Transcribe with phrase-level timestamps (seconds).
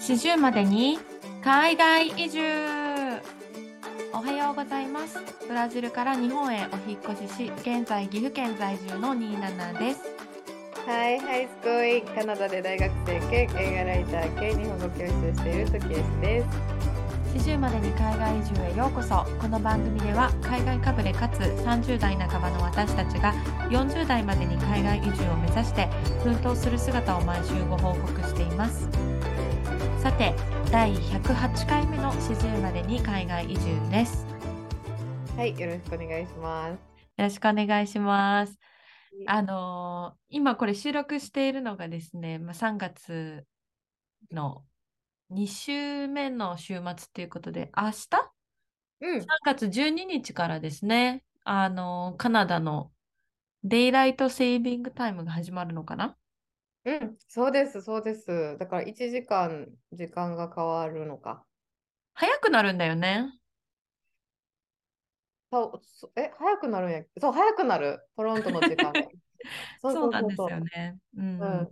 [0.00, 0.98] 四十までに
[1.44, 2.40] 海外移住。
[4.14, 5.18] おはようございます。
[5.46, 10.00] ブラジルから日本へお引っ越しし現在岐阜県在住のニーナナです。
[10.86, 16.46] はい、ハイスコイカナダで大学生兼映画ライター兼日本語教師をしている時エスです。
[17.36, 19.26] 四十までに海外移住へようこそ。
[19.38, 23.34] この番組では海外かぶれかつ30代半ばの私たちが
[23.68, 25.88] 40代までに海外移住を目指して
[26.24, 28.88] 奮闘する姿を毎週ご報告しています
[30.02, 30.34] さて
[30.70, 34.26] 第108回目の四十までに海外移住です。
[35.36, 36.90] はい、よろしくお願いします。
[37.16, 38.58] よろしくお願いします。
[39.26, 43.46] あのー今これ収録しているのがですね、まあ、3月
[44.30, 44.64] の
[45.30, 48.18] 2週目の週末っていうことで、明日 ?3
[49.02, 52.92] うん、月12日からですね、あのーカナダの
[53.64, 56.16] デイライトセービングタイムが始まるのかな？
[56.84, 58.56] うん、そうです、そうです。
[58.58, 61.44] だから1時間時間が変わるのか。
[62.14, 63.32] 早くなるんだよね。
[65.52, 67.02] そうそえ、早くなるんや。
[67.20, 68.00] そう、早くなる。
[68.16, 69.02] トロントの時間が。
[69.80, 70.98] そうなんですよね。
[71.16, 71.68] うんうん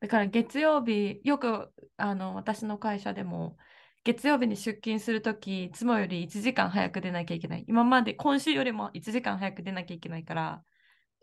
[0.00, 3.56] だから月曜日、よくあの私の会社でも
[4.02, 7.64] 月曜日に出勤するとき、いつもより1時間早く出なきゃいけない。
[7.68, 10.64] 今まで今週よりも1時間早く出なきゃいけないから、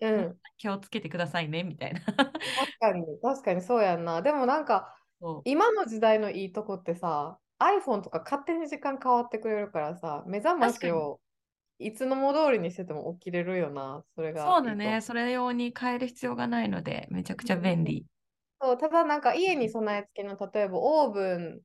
[0.02, 2.02] うん、気をつけてくださいねみたいな。
[2.02, 4.22] 確かに、確かにそうやんな。
[4.22, 4.96] でもなんか、
[5.46, 11.20] 今の時代のいいとこってさ、iPhone とか勝手に時間変わってくれるからさ、目覚ましを
[11.80, 14.04] いつのも通りにしてても起きれるよな。
[14.16, 15.02] それがそうだね。
[15.02, 18.06] それ用に変える必要がないので、めちゃくちゃ便利。
[18.62, 21.62] そう、ただなんか家に備え付けの例えばオーブン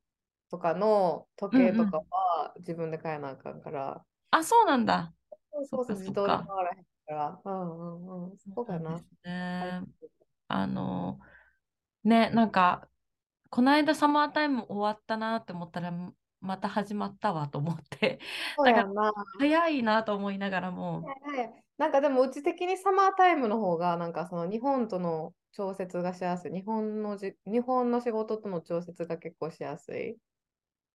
[0.49, 5.13] とかの時計とかは自分で変えなあかんから、あ、そうなんだ。
[5.51, 9.01] そうそうそう、自動で変わらへんから、うんうんうん、そこかな。
[9.23, 9.81] ね。
[10.47, 11.19] あの、
[12.03, 12.87] ね、なんか、
[13.49, 15.93] この間サマータイム終わったなって思ったら、
[16.41, 18.19] また始まったわと思って、
[18.57, 19.13] そうやんな。
[19.39, 26.51] 早いなと思いながらも、はいはいなんかでもうち的にサマータイムの方がなんかその日本との調節がしやすい。
[26.53, 30.17] 日本のじ日本の仕事との調節が結構しやすい。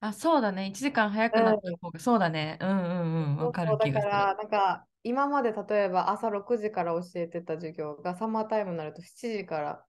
[0.00, 4.10] あ、そうだね、1時間早くなった方が、そうだね、うんうんうん、わかる気がする。
[4.10, 9.86] からなんか今まで例えば朝6時から教えてた授業がサマータイムになると7時から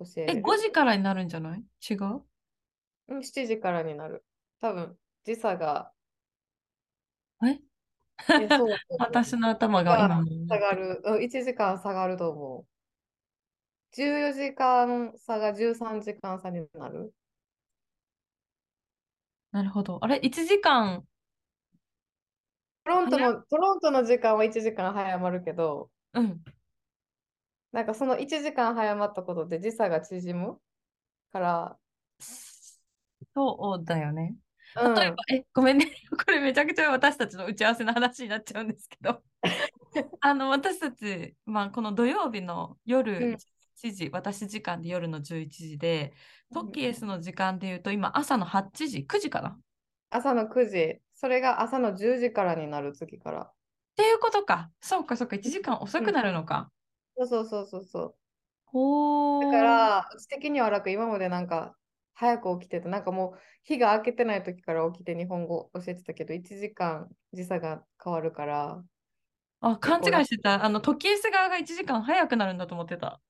[0.00, 0.42] 教ええ、れる。
[0.42, 1.64] 5時からになるんじゃない？
[1.90, 2.24] 違う？
[3.08, 4.24] うん、7時からになる。
[4.60, 5.92] 多分時差が。
[7.42, 7.60] え？
[8.38, 11.00] えそう 私の頭が今も下がる。
[11.04, 12.66] うん、1時間下がると思う。
[13.92, 17.14] 14時間差が13時間差になる。
[19.52, 19.98] なるほど。
[20.04, 21.06] あれ、1時間、ト
[22.86, 26.40] ロントの、トロントの時間は1時間早まるけど、うん、
[27.72, 30.58] なんかその1時間早まったことで時差が縮む
[31.32, 31.78] から、
[33.34, 34.34] そうだよね。
[34.80, 35.86] うん、例えば、え、ごめんね。
[36.10, 39.22] これめちゃくちゃ私たちの打ち合わせの話になっちゃうんですけど、
[40.20, 42.76] あの、私たち、まあ、この土曜日のうん。
[42.84, 43.36] 夜
[43.76, 46.14] 7時、私時間で夜の11時で、
[46.52, 49.50] トキエスの時間で言うと、今朝の8時、9時かな？
[49.50, 49.60] っ
[50.10, 53.52] 朝の9時、それが朝の10時からになる次から。
[53.96, 54.70] ていうことか。
[54.80, 56.70] そうか、そうか、1時間遅くなるのか。
[57.16, 58.16] そうそうそうそうそう。
[58.66, 59.44] ほー。
[59.44, 61.74] だから、私的には楽、今までなんか
[62.14, 68.84] 早く起きてて、なんかもう日が明けてない時から起きて日本語教えてたけど、1時間時差が変わるから、
[69.60, 70.64] あ、勘違いしてた。
[70.64, 73.20] あの、トキエス側が1時間早くなるんだと思ってた。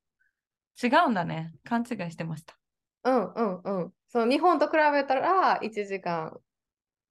[0.83, 1.55] 違うんだね。
[1.65, 2.59] 勘違いしてました。
[3.05, 3.93] うんうんうん。
[4.09, 6.41] その日本と比べたら1時間、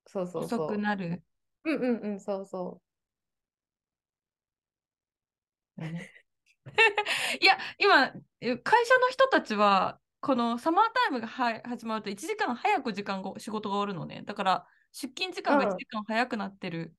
[0.05, 0.59] そうそうそう。
[0.61, 1.23] 遅くなる。
[1.63, 2.81] うんうんうん、そうそ
[5.77, 6.11] ね
[7.41, 14.23] いや、今、え会社の人たちは、このサマータイムがは始まると1時間早く時間が仕事が終わるのね。
[14.23, 16.95] だから、出勤時間がうん1時間早くなってる。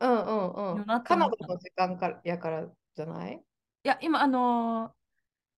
[0.00, 0.06] う。
[0.06, 0.84] うんうんうん。
[1.04, 3.42] カナダの時間からやからじゃない？
[3.84, 5.00] いや、今、あのー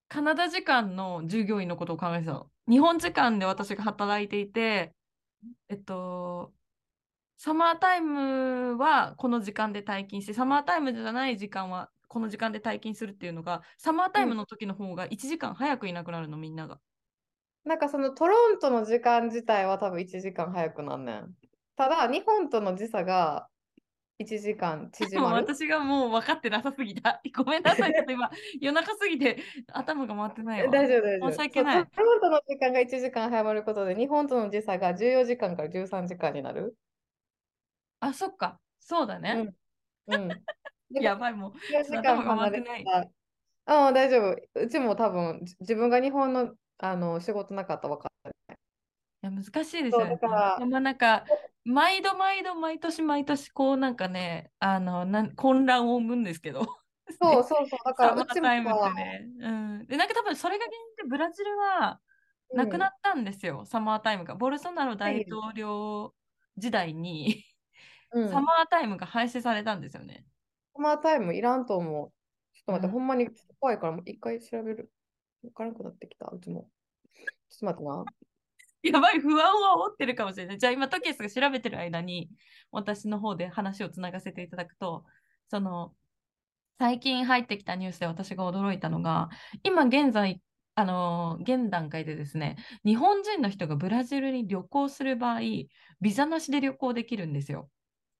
[0.08, 2.50] カナダ時間の従業員のことを考えてたの。
[2.68, 4.94] 日本時間で私が働いていて、
[5.68, 6.52] えっと、
[7.36, 16.78] サマータイムはこの時間で退勤して、サマータイムじゃない時間はこの時間で退勤するっていうのが、サマータイムの時の方が1時間早くいなくなるの、みんなが。
[17.64, 21.34] なんかそのトロントの時間自体は多分1時間早くなんねん。
[21.76, 23.48] ただ、日本との時差が
[24.20, 25.36] 1時間縮まる？
[25.36, 27.20] 私がもう分かってなさすぎた。
[27.36, 28.30] ごめんなさい、ちょっと今、
[28.60, 29.38] 夜中すぎて
[29.72, 30.70] 頭が回ってないわ。
[30.70, 31.30] 大丈夫、大丈夫。
[31.30, 36.76] 申し訳ないそうトロントの時間が1時間早まることで、日本との時差が14時間から13時間になる。
[38.00, 38.60] あ、そっか。
[38.80, 39.54] そうだね。
[40.06, 40.28] うん。
[40.90, 41.52] やばい、もう。
[41.72, 43.86] 14時間離れた。
[43.86, 44.36] うん、大丈夫。
[44.54, 48.32] うちも多分、じ自分が日本のあの仕事なかったら分かる。
[49.22, 49.48] いや難し
[49.78, 50.10] いですよね。
[50.10, 51.24] だから、まあなんか、
[51.64, 56.60] 毎度毎度毎年毎年こうなんかね、あのなん混乱を生むんですけど。
[57.06, 59.28] でそうそうそう、だかサらうちもタイムっては、ね。
[59.40, 59.86] うん。
[59.86, 62.00] で、なんか多分それが原因でブラジルは
[62.54, 64.34] なくなったんですよ、サマータイムが。
[64.34, 66.14] ボルソナロ大統領
[66.56, 67.44] 時代に
[68.12, 70.24] うん、 サマータイムが廃止されたんですよね。
[70.74, 72.12] サマータイムいらんと思う。
[72.54, 73.28] ちょっと待って、うんほんまに
[73.60, 74.92] 怖いから、もう一回調べる。
[75.44, 76.68] わからなくなってきた、うちも。
[77.50, 78.31] ちょっと待ってな。
[78.82, 80.58] やばい、不安を煽ってるかもしれない。
[80.58, 82.30] じゃあ今、トキエスが調べてる間に、
[82.70, 85.04] 私の方で話をつながせていただくと、
[85.48, 85.94] その、
[86.78, 89.30] 最近入ってきたニュースで私が驚いたのが、
[89.62, 90.42] 今現在、
[90.74, 95.40] あの現段階でですね、日本人の人がブラジルに旅行する場合、
[96.00, 97.68] ビザなしで旅行できるんですよ。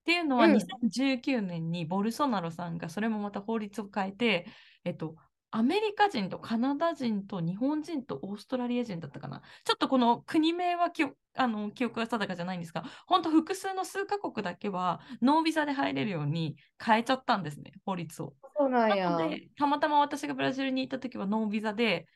[0.03, 4.47] っていうのは、うん2019年にボルソナロさんがそれもまた法律を変えて、
[4.85, 5.17] えっと、
[5.55, 9.43] アメリカ人とカナダ人と日本人とオーストラリア人だったかな？
[9.65, 18.33] ちょっとこの国名は記憶あの記憶が定かじゃないんですが、本当複数の数カ国だけはノービザで入れるように変えちゃったんですね、法律を。
[18.57, 19.19] そうなんなや。
[19.59, 22.07] たまたま私がブラジルに行った時はノービザで、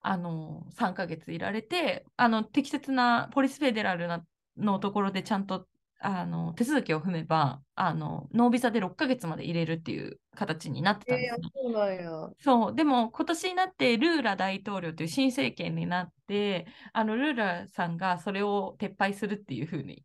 [0.00, 4.24] あの3ヶ月いられて、あの適切なポリスフェデラルな
[4.56, 5.66] のところでちゃんと
[6.00, 11.48] あの手続きを踏めばあの、ノービザで6ヶ月まで入れるっていう形になってたんえーですね。
[11.54, 12.30] そうなんや。
[12.38, 20.04] そう、でも今年になってルーラ大統領という新政権になって、あのルーラさんがそれを撤廃するっていうふうに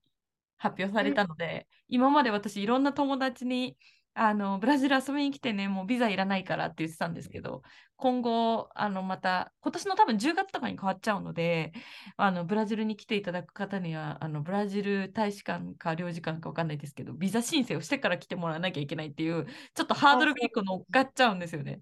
[0.58, 3.78] 発表されたので、今まで私いろんな友達に
[4.16, 7.64] あのブラジル遊びに来てね、もうビザいらないからって言ってたんですけど、
[7.96, 11.74] 今後、あのまた今年の多分10月とかに変わっちゃうので、
[12.18, 21.82] あのブラジルに来ていただく方には、あのブラジル大使館か領事館か分かんないですけど、ビザ申請をしてから来てもらわなきゃいけないっていう、ちょっとハードルが1個乗っかっちゃうんですよね。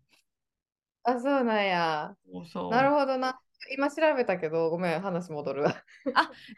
[1.04, 2.16] あ、そうなんや。
[2.70, 3.40] なるほどな。
[3.74, 5.84] 今調べたけど、ごめん、話戻るわ。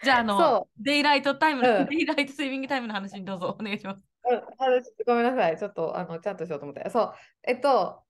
[0.03, 4.12] じゃあ、あのそ、デイライトタイム、うんデイライトスイミングタイムの話にどうぞお願いします。
[4.29, 5.57] うん話ごめんなさい。
[5.57, 6.89] ちょっとあのちゃんとしようと思って。
[6.89, 7.13] そう。
[7.43, 8.03] えっと、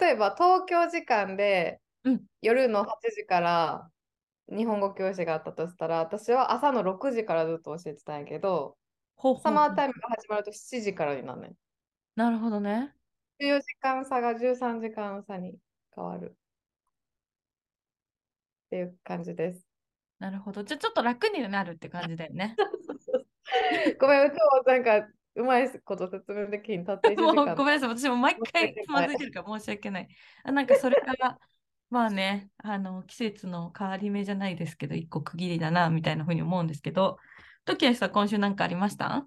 [0.00, 3.90] 例えば東京時間でうん夜の8時から
[4.48, 8.76] 日本語教師があったとしたら、私は朝の6時からずっと教えてたんやけど、
[9.16, 11.56] ほうほうサマータイムが始まると7時からになるねん。
[12.14, 12.94] なるほどね。
[13.40, 15.56] 14時間差が13時間差に
[15.94, 16.36] 変わる。
[18.66, 19.66] っていう感じです。
[20.18, 20.62] なるほど。
[20.64, 22.56] じゃあ、ちょっと楽になるって感じだよね。
[23.98, 24.34] ごめん、今
[24.64, 26.84] 日なんかうまいこと説明できん。
[26.84, 27.54] たった1時もう間。
[27.54, 27.88] ごめんなさい。
[27.90, 30.08] 私も毎回つまずいてるから申し訳ない。
[30.44, 31.38] あなんかそれから、
[31.90, 37.18] まあね、あの季節の変わり目じゃないですけど、一個区切りだな、みたいなふうに思うんですけど、
[37.64, 39.26] トキエスさん、今週何かありました？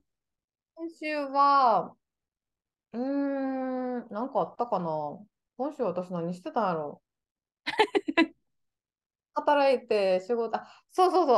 [0.76, 1.96] 今週は、
[2.94, 4.88] うーん、なんかあったかな
[5.58, 7.02] 今週私何してたんやろ
[9.34, 11.38] 働いて仕事、あ、そうそうそ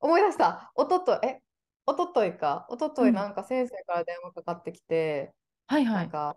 [0.00, 0.72] う、思い出した。
[0.74, 1.42] おととい、え、
[1.86, 2.66] おとといか。
[2.68, 5.32] おととうんいなんか先生から電話かかってきて、
[5.66, 5.94] はいはい。
[5.94, 6.36] なんか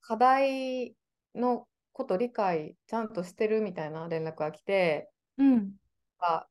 [0.00, 0.94] 課題
[1.34, 5.72] のこと理解ちゃんとしてるみたいな連絡が来て、うん。
[6.18, 6.46] あ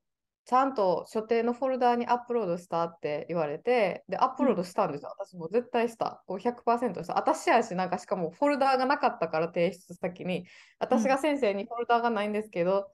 [0.50, 5.14] ちゃんと所定のフォルダーにアップロードしたって言われて、で、アップロードしたんですよ。
[5.16, 6.24] 私も絶対した。
[6.26, 7.14] こう100%した。
[7.14, 10.46] 私やし、なんかしかもフォルダーがなかったから提出先に、
[10.80, 12.90] 私が先生にフォルダーがないんですけど、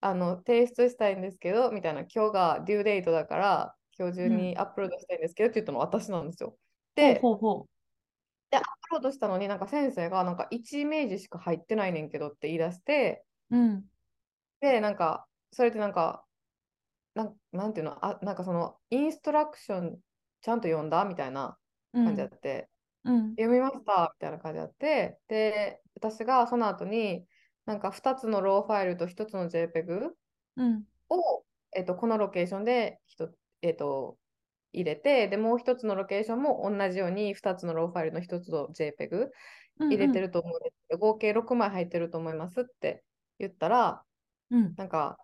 [0.00, 6.56] あの、提出したいんですけど、みたいな、今日がデューデイトだから、今日中にアップロードしたいんですけどって言ったの私なんですよ。
[6.98, 7.66] ほうで、ほうほ
[8.50, 13.56] でアップロードしたのになんか先生がなんか1イメージしか入ってないねんけどって言い出して、う。
[13.56, 13.84] うん。
[14.60, 16.24] で、なんか、それでなんか、
[17.14, 19.98] なんなんていうの、あ、なんかその、インストラクション
[20.42, 21.56] ちゃんと読んだみたいな
[21.92, 22.68] うん感じやって、
[23.04, 23.30] うん。
[23.30, 27.24] 読みましたみたいな感じやって、で、私がその後に、
[27.64, 30.10] なんか2つのローファイルと1つの JPEG
[30.56, 30.84] うん。
[31.08, 33.00] を、えっと、このロケーションで
[33.66, 34.18] えっと、
[34.72, 39.30] 入れて、で、もう1つのロケーションも同じように2つのローファイルの1つの JPEG
[39.78, 43.04] 入れてると思うんですけど、合計6枚入ってると思いますって
[43.38, 44.02] 言ったら、
[44.50, 44.74] うん。
[44.76, 45.18] なんか、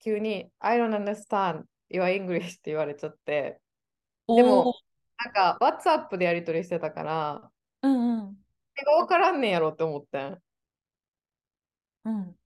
[0.00, 3.60] 急に、I don't understand your English って言われちゃって、
[4.26, 7.50] おでもーなんか、WhatsApp でやり取りしてたから、
[7.82, 8.36] うんうん。
[8.84, 10.42] 分からんねんやろって思ってん。
[12.04, 12.36] うん。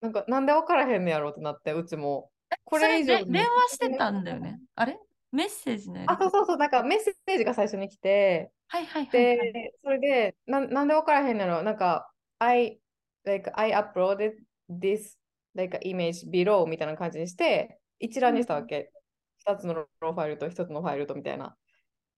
[0.00, 2.29] なんか、なんで分からへんねんやろってなって、うちも。
[2.64, 4.60] こそれれ以上で電話してたんだよね。
[4.74, 4.98] あれ？
[5.32, 9.52] メッセージのやりあ、そうそうそう、なんかメッセージが最初に来て、はいはいはいはい。
[9.52, 12.80] で、それで、な、なんで分からへんのやろなんか、I,
[13.24, 14.32] like, I uploaded
[14.68, 15.16] this,
[15.54, 18.90] like, image below みたいな感じにして、一覧にしたわけ。
[19.38, 21.56] 二つのローファイルと一つのファイルとみたいな。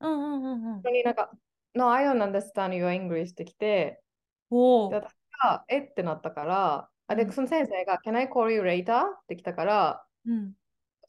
[0.01, 0.83] うんうんうんうんそ。
[0.85, 1.31] こになんか、
[1.75, 4.01] No, I don't understand your English ってきて、
[4.51, 4.91] おお。
[4.91, 5.13] で私
[5.43, 5.79] が、え？
[5.81, 9.03] ってなったから、あで、その先生が、Can I call you later?
[9.03, 10.55] って来たから、うん。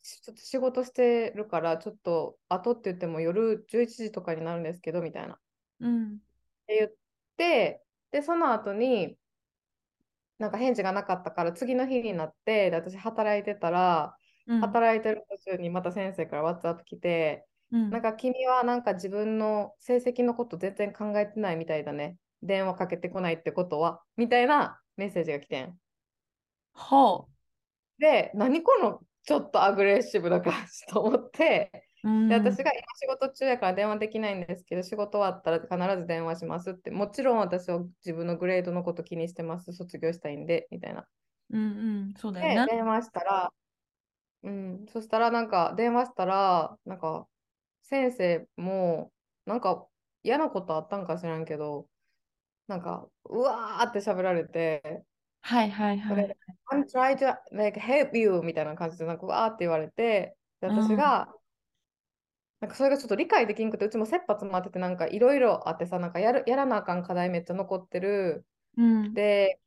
[0.01, 5.35] ちょっと仕事してるから、ちょっと後って言っても夜11時とかになるんですけど、みたいな。
[5.35, 5.39] っ
[5.79, 6.19] うん。
[6.67, 6.91] て言っ
[7.37, 9.17] て、で、その後に、
[10.39, 14.17] なんか返事がなかったから、次の日になって、で私働いてたら、
[14.47, 14.61] うん。
[14.61, 22.17] 働いてる途中にまた先生から WhatsApp 来て、うんなんか君はなんか自分の成績のこと全然考えてないみたいだね。
[22.41, 25.79] 電話かけてこないってことはみたいなメッセージが来てん。
[26.73, 27.32] ほ
[28.03, 31.71] で、何このちょっとアグレッシブな感じ と思って、
[32.03, 32.09] う。
[32.09, 41.07] うんで私が今仕事中やから電話できないんですけど、仕事終わったら必ず電話しますって、もちろん私は自分のグレードのこと気にしてます、卒業したいんで、みたいな。
[41.51, 41.65] うんう
[42.09, 42.13] ん。
[42.17, 42.71] そうだで、よね。
[42.73, 43.53] 電話したら、
[44.43, 47.25] うん、そしたらなんか電話したら、なんか
[47.83, 49.13] 先生も
[49.45, 49.87] なんか
[50.23, 51.87] 嫌なことあったんか知らんけど、
[52.67, 55.05] なんかうわーって喋られて、
[55.43, 56.37] はいはいはい。
[56.71, 61.27] I'm trying to like help you みたいな感じでなんかうわーって言われて、で私が、
[62.61, 68.45] なんかそれがちょっと理解できんくて、うちも切羽詰まっててなんかいろいろあってさ、なんかやるやらなあかん課題めっちゃ残ってる。
[68.77, 69.13] うん。
[69.13, 69.59] で、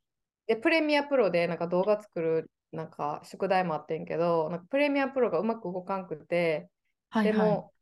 [0.47, 6.71] で、プレミアプロでなんか動画作るなんか宿題もあってんけど、なんかプレミアプロがうまく動かんくて、
[7.11, 7.33] はいはい。
[7.33, 7.73] でも、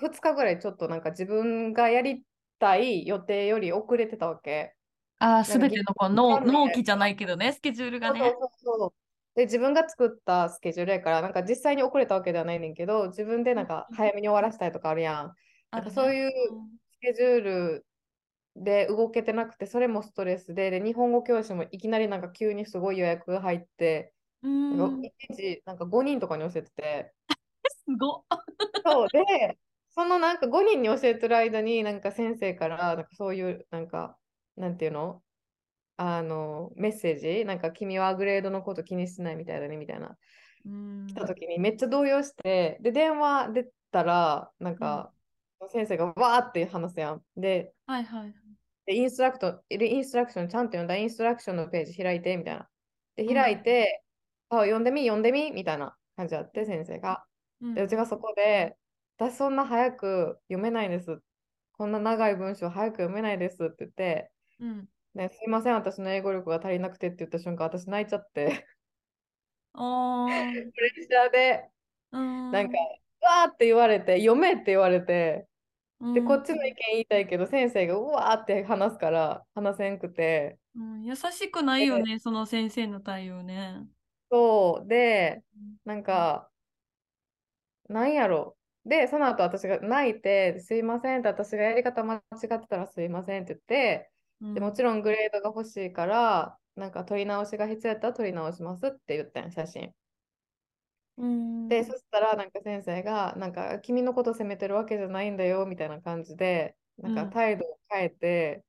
[0.00, 2.24] 2日ぐらいちょっとなんか自分がやり
[2.60, 4.74] たい予定より遅れてたわけ。
[5.18, 8.30] ああ、すべぎてのこう納納期じゃないけどね、スケジュールがそうね。
[8.30, 8.94] そうそう
[9.34, 15.34] で、自分が作ったスケジュールやから、なんか実際に遅れたわけではないねんけど、自分でなんか早めに終わらせたいとかあるやん。
[15.74, 16.30] なんかそういう
[16.92, 17.86] スケジュール
[18.56, 24.78] で動けてなくて、それもストレスで、で、日本語教師もいきなりなんか急にすごい予約が入って、うん。
[24.78, 27.14] なんか一時なんか5人とかに教えてて、
[27.68, 28.24] すごっ。
[28.84, 29.58] そうで、
[29.90, 34.18] そのなんか5人に教えてる間に、なんか先生からなんかそういうなんか、
[34.56, 35.22] なんていうの？
[35.96, 40.16] あの、メッセージ、なんか君はグレードのこと気にしてないみたいだねみたいな、
[40.66, 45.12] うん来た時にめっちゃ動揺して、で、電話出たら、なんか、
[45.68, 47.22] 先生がわーって話すやん。
[47.36, 48.34] で、はいはい。
[48.86, 50.96] でインストラクト、インストラクションちゃんと読んだ？
[50.96, 52.68] インストラクションのページ開いてみたいな。
[53.16, 54.02] で、開いて、
[54.50, 57.24] あ、読んでみ、読んでみみたいな感じあって、先生が。
[57.62, 58.76] うんで、うちがそこで、
[59.16, 61.20] 私そんな早く読めないです。
[61.78, 64.30] こんな長い文章早く読めないですって言って、
[64.60, 64.88] うん。
[65.14, 68.66] ね、すいません、私の英語力が足りなくてって言った瞬間、私泣いちゃって、
[69.74, 70.72] おー。
[70.72, 71.70] プレッシャーで、
[72.12, 72.50] うん。
[72.50, 72.78] なんか、
[73.20, 75.48] わーって言われて、読めって言われて、
[76.12, 83.86] で、うんこっちの意見言いたいけど、先生がうわーって話すから、話せんくて、うん、優しくないよね、その先生の対応ね。
[84.30, 85.42] そう、で、
[85.84, 86.50] なんか、
[87.88, 88.56] なんやろ。
[88.84, 92.20] で、その後私が泣いて、すいませんって、私がやり方間違
[92.54, 94.13] ってたらすいませんって言って、うん
[94.52, 99.94] でもちろんグレードが欲しいから、なんか取り直しが必要やったら取り直しますって言ったん、写真。
[101.16, 108.64] うんで、そしたらなんか先生が、なんか君のこと責めてるわけじゃないんだよみたいな感じで、なんかうん態度を変えて、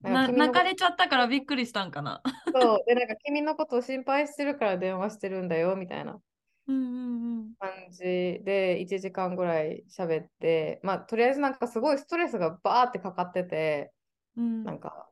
[0.00, 2.22] なんかな君のこと泣かれちゃったからびっくりしたんかな。
[2.52, 6.20] そうで、なんか君のことを心配してるから電話してるんだよみたいな
[6.66, 8.02] うんうん感じ
[8.44, 13.92] で1時間ぐらい喋って、まあとりあえずなんかすごいストレスがバーってかかってて、
[14.36, 14.44] うん。
[14.44, 15.07] うんなんか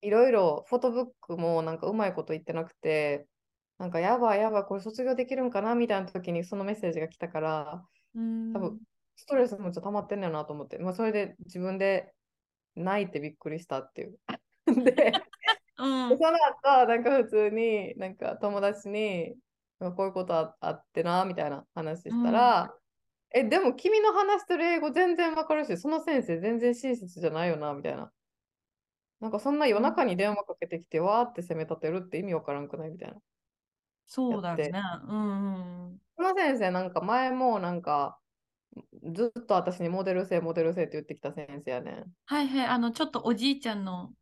[0.00, 3.26] いろいろフォトブックもなんかうまいこと言ってなくて、
[3.78, 8.80] なんかやばいやばいこれ卒業できるんかなみたいな時にそのメッセージが来たから、うん多分
[9.18, 12.12] ストレスもちょっと溜まってんだよなと思って、まあ、それで自分で
[12.76, 14.18] 泣いてびっくりしたっていう。
[14.84, 15.12] で、
[15.76, 19.34] うんその後、なんか普通に、なんか友達に、
[19.80, 22.74] まあこういうことああってな、みたいな話したら、
[23.32, 28.12] え、でも君の話してる英語全然わかるし、その先生全然親切じゃないよな、みたいな。
[29.20, 32.90] なんかそんな夜中に電話かけてきて、わーって責め立てるって意味わからんくない？
[32.90, 33.16] みたいな。
[34.06, 34.82] そうだよね。
[35.08, 35.98] うんうん。
[36.36, 38.18] 先生、なんか前もなんか、
[39.12, 42.04] ずっと私にモデル性、モデル性って言ってきた先生やねん。
[42.26, 44.12] はいはい、あの、ちょっとおじいちゃんの。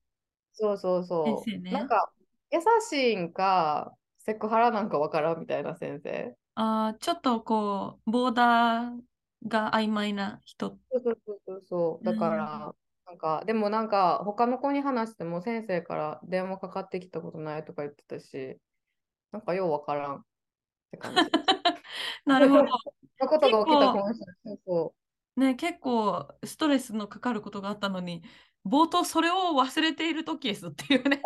[0.53, 1.73] そうそうそう。
[1.73, 2.11] なんか、
[2.51, 6.35] 優しいんか、セクハラなんかわからんみたいな先生。
[6.55, 9.01] あーちょっとこう、ボーダー
[9.47, 10.79] が曖昧な人。
[10.91, 12.05] そうそうそうそう。
[12.05, 12.75] だから、
[13.07, 18.59] なんか、でもなんか、他の子に話しても先生から電話かかってきたことないとか言ってたし、
[19.31, 20.23] なんかようわからんっ
[20.91, 21.17] て感じ。
[22.27, 22.67] なるほど。
[23.29, 25.51] ことが起きたかもしれない。
[25.51, 28.23] ね、結構ストレスのかかることがあったのに、
[28.67, 31.23] 冒頭それを忘れているとケースっていうね。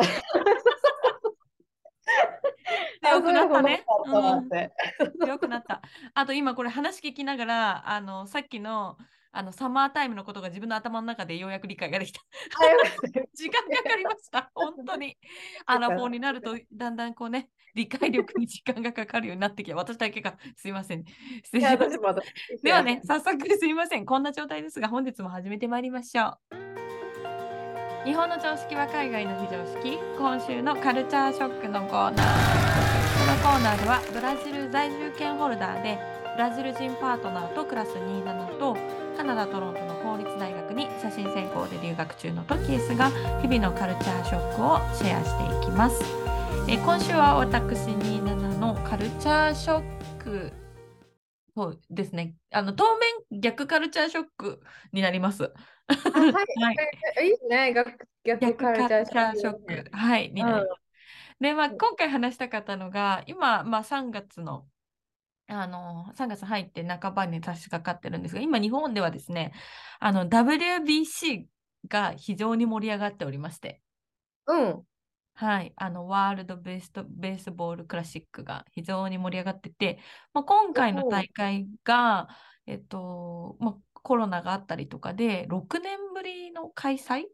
[3.11, 3.85] よくなったね。
[5.39, 5.81] くなった。
[6.15, 8.99] あと今これ話聞きながら、あのさっきの
[9.33, 12.21] あのサマータイムのことが自分の頭の中でようやく理解ができた。
[13.35, 14.51] 時間かかりました。
[14.55, 15.17] 本当に。
[15.67, 21.05] アラフォーになると、だんだんこうね、理解力に時間がかかるようになってきて、私だけがすいません。
[21.45, 24.05] 失礼しましではね、早速すいません。
[24.05, 26.61] こんな状態ですが、本日も始めてまいりましょう。
[28.05, 29.99] 日本の常識は海外の非常識。
[30.19, 32.71] 今週のカルチャーショックのコーナー。
[33.21, 35.99] このコーナーでは、ブラジル在住権ホルダーで、
[36.35, 38.75] ブラジル人パートナーとクラス27と、
[39.17, 46.03] カナダ・トロントの公立大学に写真専攻で留学中のトキエスが、日々のカルチャーショックをシェアしていきます。
[46.69, 49.83] えー今週は私27のカルチャーショッ
[50.19, 50.53] ク
[51.57, 52.35] そうですね。
[52.53, 54.61] あの当面逆カルチャーショック
[54.93, 55.53] になります。
[55.89, 56.43] あ はい、は
[57.23, 57.93] いいいね、逆
[58.25, 59.61] 逆逆カルチャーショック。
[59.67, 59.91] ク。
[59.93, 60.81] はい、になります。
[61.41, 64.67] で、まあ、うん今回話したかったのが、今、まあ、3月の、
[65.51, 69.53] あの、3月入って半ばに差し掛かってるんですが、今、日本ではですね、
[69.99, 71.47] あの、WBC
[71.89, 73.83] が非常に盛り上がっておりまして、
[74.47, 74.87] うん。
[75.35, 79.99] はい、あの、ワールドベーストベースボールクラシックが非常に盛り上がってて、
[80.35, 82.29] まあ、今回の大会が、
[82.67, 87.25] えっと、まあ、コロナがあったりとかで、6年ぶりの開催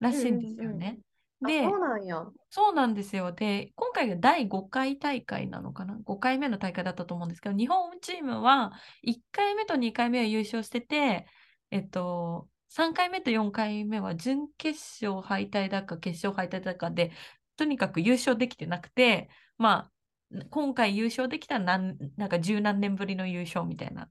[0.00, 0.98] らしいんですよね。
[1.42, 2.26] あで、そうなんや。
[2.50, 3.32] そうなんですよ。
[3.32, 8.72] で、今回が第5回大会なのかな ?5 回目の大会だったと思うんですけど、日本チームは
[9.06, 11.26] 1回目と2回目は優勝してて、
[11.70, 17.12] えっと、3回目と4回目は準決勝敗退だか決勝敗退だかで、
[17.56, 19.90] とにかく優勝できてなくて、ま
[20.32, 24.08] あ、今回優勝できたらなんなんか十何年ぶりの優勝みたいな。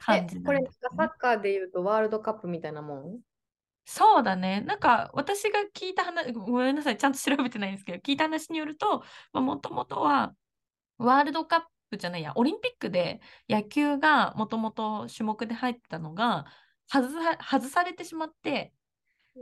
[0.00, 0.60] 感じえ、これ、
[0.96, 3.20] サッカーで言うとワールドカップみたいなもん？
[3.84, 4.60] そうだね。
[4.60, 10.34] なんか私が聞いた話、 ごめんなさい、ちゃんと調べてないんですけど、聞いた話によると、もともとは
[10.98, 16.46] ワールドカップじゃないや、オリンピックで野球がもともと種目で入ってたのが
[16.86, 18.72] 外さ外されてしまって、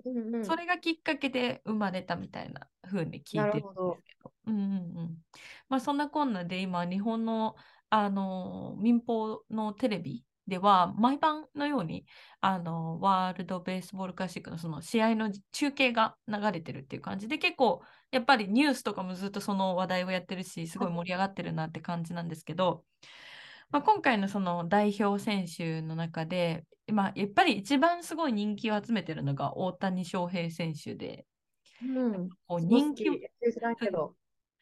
[0.04, 4.32] うんうんそれがきっかけで生まれたみたいな風に聞いてるんですけど。
[4.46, 5.24] うんうんうん。
[5.68, 7.56] まあそんなこんなで今日本の
[7.88, 12.04] あの民放のテレビでは毎晩のように
[12.42, 22.84] あのワールドベースボールクラシックのその試合の中継が流れてるっていう感じで結構やっぱりニュースとかもずっとその話題をやってるしすごい盛り上がってるなって感じなんですけど、
[23.70, 31.24] まあ、今回のその代表選手の中で、まあ、やっぱり一番すごい人気を集めてるのが大谷翔平選手で
[31.82, 32.28] うん。
[32.46, 33.04] こう人気。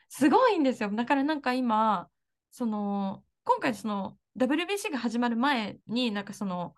[0.09, 0.91] すごいんですよ。
[0.91, 2.09] だからなんか今、
[2.51, 6.75] その、今回その WBC が始まる前に、なんかその、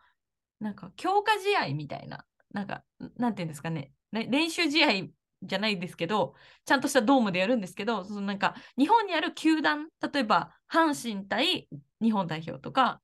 [0.61, 2.85] なんか強化試合みたいな、なんか、
[3.17, 5.09] なんていうんですかね、練習試合
[5.43, 11.69] じゃないですけど、ちゃんとしたドームでやるんですけど、そのなんか日本にある球団、例えば阪神対
[12.03, 13.01] 日本代表とか、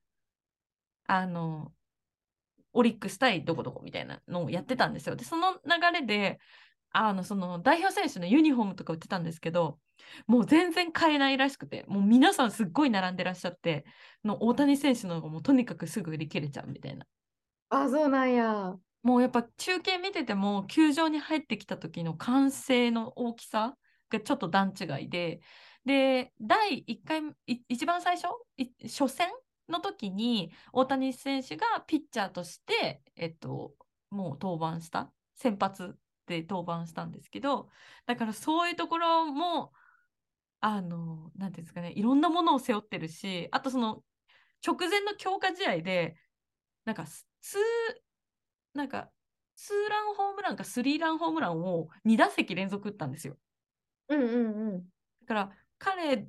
[1.06, 1.72] あの、
[2.72, 5.16] オリックス対どこどこみたいなのをやってたんですよ。
[5.16, 6.38] で、その流れで、
[6.98, 9.78] あの、その代表選手のユニフォームとか売ってたんですけど、
[10.26, 13.84] もう全然買えないらしくて、もう皆さんすっごい並んでらっしゃって、
[14.24, 17.06] の大谷選手の方がもうとにかくすぐ売り切れちゃうみたいな。
[17.68, 18.78] あ、そうなんや。
[19.02, 23.76] もうやっぱ中継見てても、球場に入ってきた時の歓声の大きさ
[24.10, 25.40] がちょっと段違いで、
[25.84, 29.28] で、第1回、い一番最初、い初戦
[29.68, 33.74] の時に大谷選手がピッチャーとして、えっと、
[34.10, 37.70] もう登板した、先発で登板したんですけど、
[38.06, 39.72] だからそういうところも、
[40.60, 44.02] あの、なんていうんですかね、いろんなものを背負ってるし、あとその
[44.66, 46.16] 直前の強化試合で、
[46.84, 47.60] なんかすツー、
[48.74, 49.10] なんか
[49.54, 53.36] ツーランホームランかスリーランホームランを2打席連続打ったんですよ。
[54.08, 54.80] うんうんうん。
[54.80, 56.26] だから彼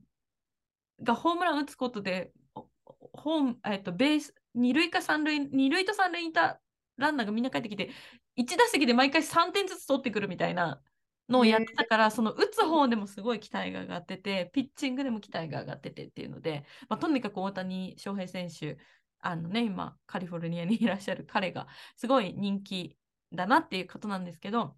[1.03, 2.67] がホームラン打つことで、お
[3.13, 6.59] ホームえっと、ベース、二塁か三塁、二塁と三塁にいた
[6.97, 7.89] ランナーがみんな帰ってきて、
[8.37, 10.81] 1打席で毎回3点ずつ取ってくるみたいな
[11.29, 18.77] のをやってたから、その打つ方でもすごい期待が上がってて、ピッチングでも期待が上がっててっていうので、まあ、とにかく大谷翔平選手、
[19.19, 22.97] あのね、今、カリフォルニアにいらっしゃる彼がすごい人気
[23.33, 24.75] だなっていうことなんですけど、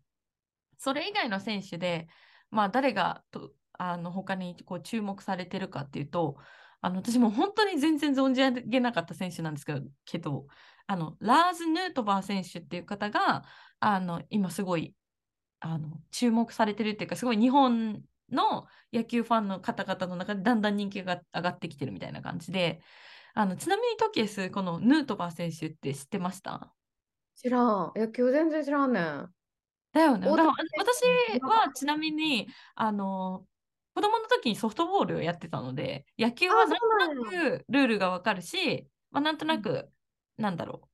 [0.78, 2.08] それ以外の選手で、
[2.52, 6.38] まあ、誰がとあの他にこう注目されてるかっていうと、
[6.82, 10.48] あの私も本当に全然存じ上げなかった選手なんですけど、けど
[10.92, 13.44] あのラーズ・ヌートバー選手っていう方が
[13.80, 14.96] あの今すごい
[15.60, 22.82] あの注目されてるっていうか、すごい日本の野球ファンの方々の中でだんだん人気が上がってきてるみたいな感じで、
[23.36, 26.74] あのちなみにトキエス、このヌートバー選手って知ってました？
[27.36, 27.92] 知らん。
[27.96, 29.30] 野球全然知らんねん。
[29.94, 30.28] だよね。
[30.28, 30.40] 私
[31.42, 33.46] はちなみに、あの、
[33.94, 39.88] 子供の時にソフトボールをやってたので、野球はあなんとなくルールがわかるし、まあ、なんとなく、
[40.40, 40.90] なんだろう。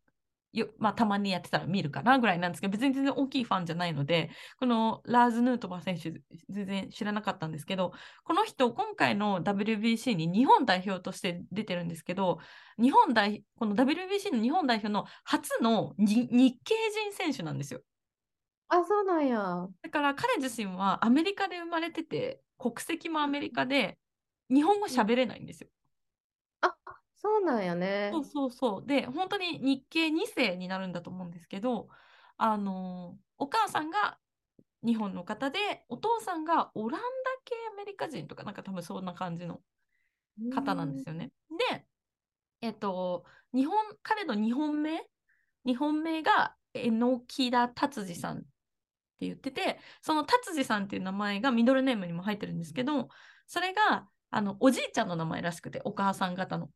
[0.57, 6.13] よまあ、たまにやってたら見るかなぐらいなんですけど、別に全然大きいファンじゃないので、このラーズ・ヌートバー選手、
[6.49, 7.91] 全然知らなかったんですけど、
[8.23, 12.39] この人、今回の WBC に日本代表として出てるんですけど、
[12.81, 16.75] 日本代この WBC の日本代表の初の日系
[17.09, 17.81] 人選手なんですよ。
[18.69, 19.67] あ、そうなんや。
[19.81, 23.97] だから彼自身はアメリカで生まれてて、国籍もアメリカで、
[24.49, 25.69] 日本語喋れないんですよ。
[26.61, 26.73] あ、
[27.25, 28.11] そうなんやね。
[28.13, 28.85] そうそうそう。
[28.85, 31.89] で、本当に日系2世になるんだと思うんですけど、
[32.37, 34.19] あの、お母さんが
[34.85, 37.05] 日本の方で、お父さんがオランダ
[37.43, 39.59] 系アメリカ人とか、なんか多分そんな感じの
[40.53, 41.31] 方なんですよね。
[41.71, 41.87] で、
[42.61, 45.01] えっと、日本、彼の日本名
[45.65, 48.47] 日本名が榎田達治さんって
[49.21, 53.09] 言ってて、その達治さんっていう名前がミドルネームにも入ってるんですけど、
[53.47, 56.69] それがあのおじいちゃんの名前らしくて、お母さん方の。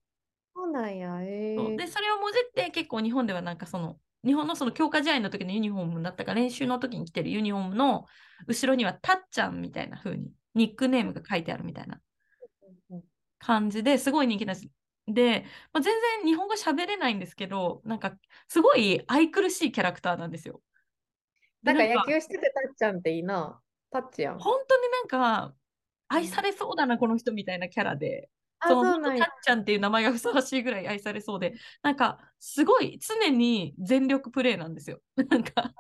[0.60, 8.06] そうなんや、えー、で、それをもじって結構日本ではなんかその、日本のその強化試合の時のユニフォームだったか練習の時に着てるユニフォームの
[8.48, 12.02] 後ろにはたっちゃんみたいな風にニックネームが書いてあるみたいな
[13.40, 14.68] 感じですごい人気です。
[15.08, 18.18] で、まあ、全然日本語喋れないんですけど、なんか
[18.50, 20.62] すごい愛くるしいキャラクターなんですよ。
[21.64, 23.62] なんか野球しててたっちゃんっていいな。
[23.92, 24.40] たっちゃん。
[24.40, 25.54] 本当になんか
[26.10, 28.30] 愛されそうだな、この人みたいなキャラで。
[28.68, 35.02] そのたっちゃんっていう名前がふさわしいぐらい愛されそうで、なんかすごい常に全力プレーなんですよ。
[35.30, 35.74] なんか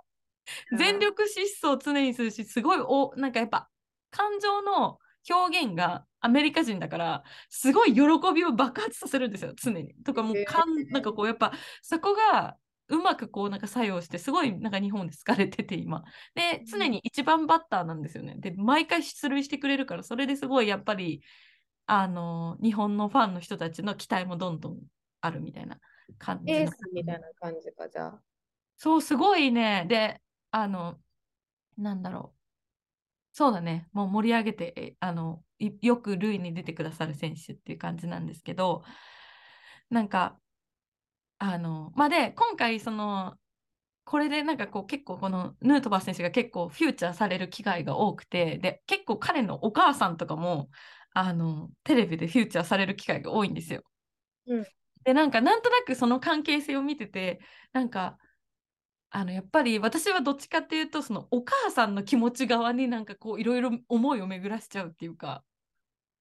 [0.77, 3.69] 全力疾走常にするし、すごいお、なんかやっぱ
[4.11, 8.01] 感情の表現がアメリカ人だから、すごい喜
[8.33, 9.93] びを爆発させるんですよ、常に。
[10.03, 16.03] とかもうかん、なんかこうやっぱそこがうまくこうなんか作用して、すごいなんか日本で好かれてて今。
[16.35, 18.35] で、常に一番バッターなんですよね。
[18.37, 21.21] で、毎回出塁してくれるから、それですごいやっぱり
[21.91, 24.77] あの日本のファンの人たちの期待もどんどん
[25.21, 25.79] あるみたいな
[26.19, 26.53] 感じ。
[26.53, 28.21] エースみたいな感じか、じゃあ。
[28.77, 29.85] そう、すごいね。
[29.89, 30.21] で、
[30.51, 30.99] あの、
[31.79, 32.39] なんだろう。
[33.31, 33.89] そうだね。
[33.91, 35.43] もう盛り上げて、あの、
[35.81, 38.83] よく塁に出てくださる選手っていう感じなんですけど、
[39.89, 40.39] なんか、
[41.39, 43.35] あの、まあ、で、今回、その、
[44.09, 50.71] これでなんかこう結構このヌートバー選手が結構フューチャーされる機会が多くてで結構彼のお母さんとかも
[51.19, 53.83] あのテレビでフューチャーされる機会が多いんですよ。
[54.47, 54.67] うん、
[55.03, 57.41] でなんかなんとなくその関係性を見てて
[57.73, 58.17] なんか
[59.11, 65.43] あのやっぱり私はどっちかっていうとそのお母さんの気持ち側になんかこういろいろ思いを巡らしちゃうっていうか。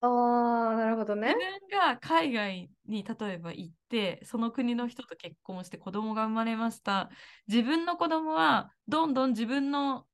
[0.01, 1.35] ああ、なるほどね。
[1.35, 1.37] 自
[1.69, 7.09] 分が海外に例えば行ってその国の人と結婚して子供が生まれました
[7.47, 10.05] 自分の子供はどんどん自分の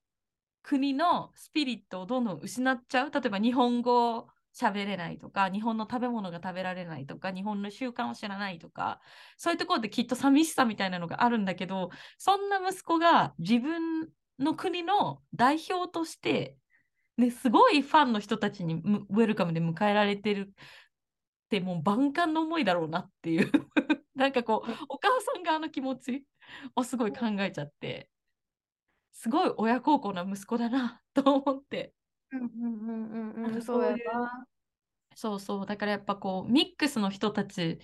[0.63, 9.01] 国のスピリットをどんどん失っちゃう例えば日本語喋れないとか日本の食べ物が食べられないとか日本の習慣を知らないとか
[9.37, 16.57] そういうところできっと寂しさみたいなのがあるんだけどそんな息子が自分の国の代表として、
[17.17, 18.75] ね、すごいファンの人たちに
[19.09, 20.53] ウェルカムで迎えられてるっ
[21.49, 23.51] てもう万感の思いだろうなっていう
[24.15, 26.25] なんかこうお母さん側の気持ち
[26.75, 28.09] をすごい考えちゃって
[29.11, 31.93] すごい親孝行な息子だなと思って。
[32.35, 34.47] うんうんうんうん、そうやな。
[35.15, 35.65] そうそう。
[35.65, 37.79] だからやっぱこう、ミックスの人たち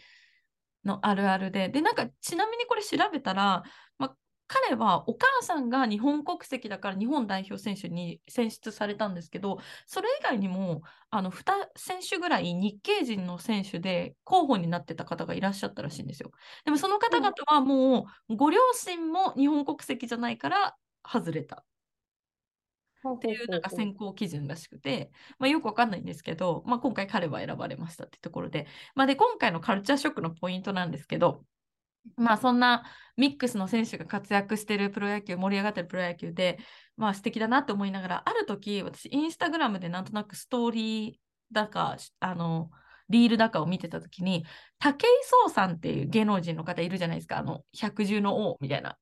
[0.84, 1.70] のあるあるで。
[1.70, 3.64] で、なんかちなみにこれ調べたら、
[3.98, 16.32] まあ、彼はお母さんが日本国籍だから日本代表選手に選出されたんですけど、それ以外にもあの2選手ぐらい日系人の選手で候補になってた方がいらっしゃったらしいんですよ。
[16.66, 20.76] でもその方々はもうご両親も日本国籍じゃないから
[21.10, 21.64] 外れた。
[23.04, 31.44] っていうなんか選考基準らしくて、まあ、よくわかんないんですけど、まあ、今回彼は選ばれましたってところで、まあ、で今回のカルチャーショックのポイントなんですけど、
[32.16, 32.84] まあそんな
[33.18, 36.60] ミックスの選手が活躍してるプロ野球、盛り上がってるプロ野球で、
[36.98, 41.16] まあ素敵だなって思いながら、ある時、私、インスタグラムでなんとなくストーリー
[41.52, 42.72] だか、あの、
[43.10, 44.46] リールだかを見てた時に、
[44.80, 48.98] 武井壮さんっていう芸能人の方いるじゃないですか、あの、百獣の王みたいな。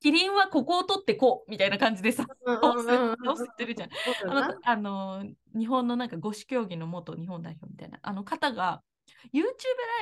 [0.00, 3.90] キリンはここを取ってこうみたいな感じでさ、倒すってるじゃん。
[4.30, 5.24] あのあの
[5.58, 7.98] 日本のなんか五種競技の元日本代表みたいな。
[8.02, 8.82] あの方が
[9.32, 9.42] YouTube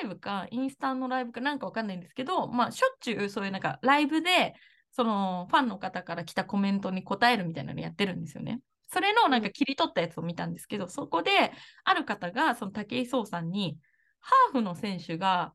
[0.03, 4.55] ライブかインスタのライブかなんかわかんないんですけど、まあ、しょっちゅうそういうなんかライブで
[4.91, 8.61] そのファンの方から来たコメントに答えるみたいなのやってるんですよね。
[8.93, 11.31] それのなんか切り取ったやつを見たんですけど、そこで
[11.85, 13.77] ある方がその武井壮さんに
[14.21, 15.53] ハーフの選手が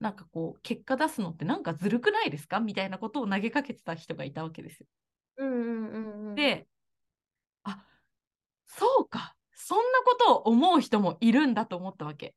[0.00, 2.60] なんかこう結果出すのってなんかずるくないですか？
[2.60, 4.86] みたいなことを投げかけてた人がいたわけですよ。
[5.38, 6.66] うんうんうんうん、で
[7.64, 7.84] あ
[8.66, 12.34] そうかそんなことを思う人もいるんだと思ったわけ。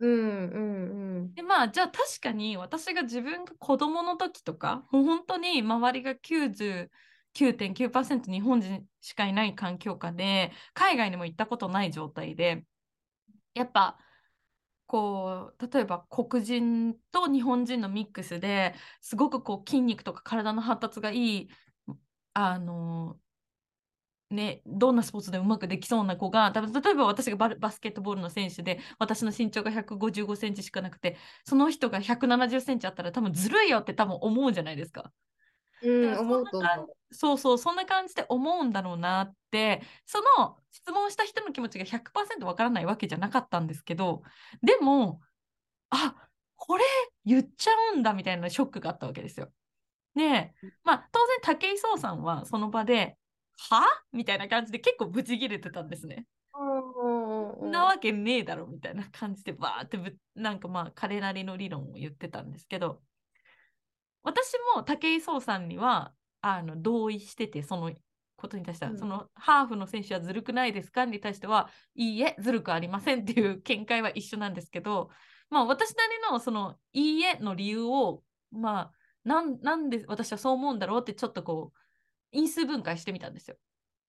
[0.00, 0.14] うんう
[0.58, 12.64] んうんでまあじゃあ確かに私が自分が子供の時とかもう本当に周りが99.9%日本人しかいない環境下で海外にも行ったことない状態で
[13.54, 13.98] やっぱ
[14.88, 21.48] こう例えば黒人と日本人のミックスですごくこう筋肉とか体の発達がいい
[22.34, 23.18] あの
[24.30, 35.12] ね、どんなスポーツでもうまくできそうな子が例えば私がババスケットボールの選手で私の身長が155センチしかなくてその人が170センチあったら多分ずるいよって多分思うじゃないですか。
[35.82, 36.60] うん、思うと
[37.10, 44.22] そうそうそんな感じで思うんだろうなってその質問した人の気持ちが100%わからないわけじゃなかったんですけど
[44.62, 45.20] でも
[45.90, 46.14] あ
[46.56, 46.84] これ
[47.24, 49.50] 言っちゃうんだみたいなショックがあったわけですよ。
[50.14, 50.52] で
[50.84, 53.16] まあ当然武井壮さんはその場で
[53.70, 53.82] は？
[54.12, 56.26] みたいな感じで結構ブチギレてたんですね。
[57.70, 63.00] なわけねえだろみたいな感じでバーってぶなんかまあ彼なりの理論を言ってたんですけど
[64.28, 67.92] 私も武井壮さんにはあの同意しててその
[68.36, 75.10] ことに対しては、うんそのハーフの選手はずるくないですかに対してはいいえずるくありませんっていう見解は一緒なんですけど
[75.50, 78.92] まあ私なりのそのいいえの理由をまあ
[79.24, 81.78] なんなんで私はそう思うんだろうってちょっとこう
[82.30, 83.56] 因数分解してみたんですよ。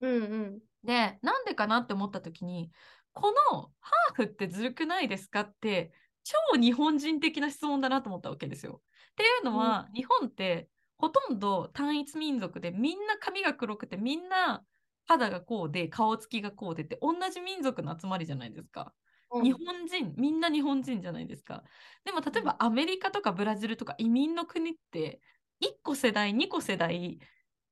[0.01, 2.71] うんうんで、なんでかなって思った時に、
[3.13, 5.91] このハーフってずるくないですかって、
[6.23, 8.81] 超日本人的な質問だなと思ったわけですよ。
[9.19, 14.63] っていうのは、日本ってほとんど単一民族で、みんな髪が黒くて、みんな
[15.05, 18.93] 肌がこうで、顔つきがこうでって、同じ民族の集まりじゃないですか。
[19.31, 21.63] うん日本人、みんな日本人じゃないですか。
[22.03, 25.21] でも例えばアメリカとかブラジルとか移民の国って、
[25.59, 27.19] 1個世代、2個世代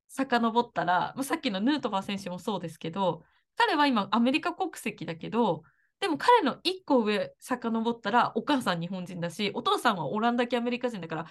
[0.09, 3.23] 遡ったら、まあ、さっきのヌートバー選手もそうですけど、
[3.55, 5.63] 彼は今アメリカ国籍だけど、
[5.99, 11.25] でも彼の1個上遡ったらお母さん日本人だし、お父さんはオランダ系アメリカ人だから、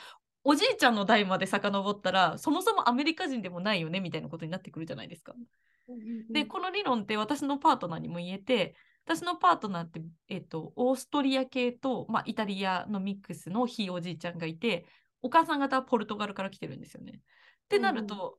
[0.44, 5.35] おじいちゃんの代まで遡ったら、そもそもアメリカ人でもないよねみたいなことになってくるじゃないですか。
[6.33, 8.74] で、この理論って私のパートナーにも言えて、
[9.05, 14.87] 私のパートナーって、えっと、オーストリア系と、まあ、イタリアのミックスのひいおじいちゃんがいて、
[15.22, 17.12] お母さん方はポルトガルから来てるんですよね。
[17.12, 18.38] ってなると、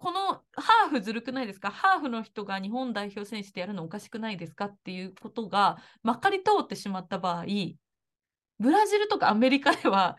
[0.00, 1.70] このハーフずるくないですか？
[1.70, 4.64] ハーフの人が日本代表選手でやるのおかしくないですか？
[4.64, 7.44] っていうことがまかり通ってしまった場合、
[8.58, 10.16] ブラジルとかアメリカでは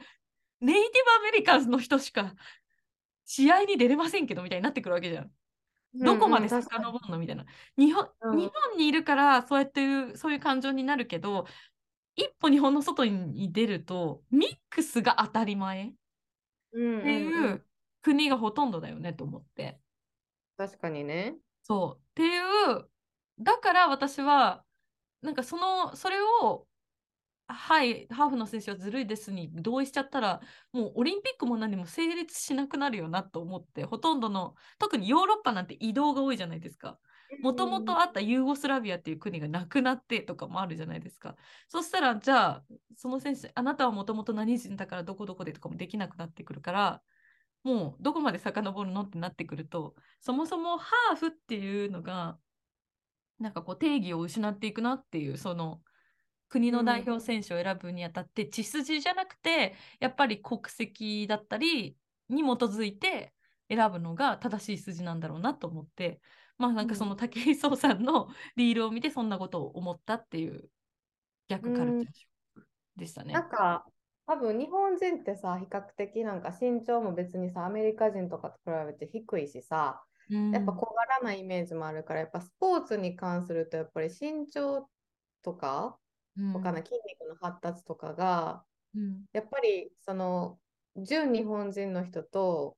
[0.59, 2.35] ネイティブアメリカンの人しか
[3.25, 5.31] 試合に出れませんけどみたいになってくるわけじゃん。
[5.95, 7.45] どこまで遡るのみたいな。
[7.75, 8.37] 日本うん。
[8.37, 11.47] 日本にいるからそうやっていうそういう感情になるけど、
[12.15, 15.87] 一歩日本の外に出るとミックスが当たり前。
[15.87, 15.91] っ
[16.71, 17.45] ていうん。
[17.53, 17.65] う
[18.01, 19.79] 国がほとんどだよねと思って。
[20.57, 21.35] 確かにね。
[21.63, 22.89] そうっていう
[23.39, 24.63] だから私は
[25.21, 26.67] なんかそのそれを
[27.47, 36.99] はいハーフの選手はずるいですに同意しちゃったらもうオリンピックも何も成立しなくなるよなと思ってほとんどの特にヨーロッパなんて移動が多いじゃないですか。
[37.41, 41.35] もともとあったユーゴスラビアっていう国がなくなってとかもあるじゃないですか。
[41.67, 42.63] そしたらじゃあ
[42.97, 47.01] その選手あなたはもともと何人だからどこどこでとかもできなくなってくるから
[47.63, 49.01] もうどこまで遡るの？
[49.01, 52.37] ってなってくるとそもそもハーフっていうのが
[53.39, 55.81] なんかこう定義を失っていくなっていうその
[56.49, 61.95] 国の代表選手を選ぶにあたって血筋じゃなくてやっぱり国籍だったり
[62.29, 63.33] に基づいて
[63.69, 66.19] 選ぶのが正しい筋なんだろうなと思って
[66.57, 70.69] まあなんかその武井壮さんの リールを見てそんなことを思ったっていう
[71.47, 72.63] 逆カルチャー
[72.97, 73.33] でしたね。
[73.33, 73.85] なんか
[74.31, 84.87] 多分日本人ってさ比較的なんか身長も別にさアメリカ人とかと比べて低いしさうんやっぱ小柄なイメージもあるからやっぱスポーツに関するとやっぱり身長
[85.43, 85.97] とか
[86.37, 86.53] うん。
[86.53, 88.63] 他の筋肉の発達とかが
[88.95, 89.25] うん。
[89.33, 90.59] やっぱりその
[90.95, 92.77] 純日本人の人と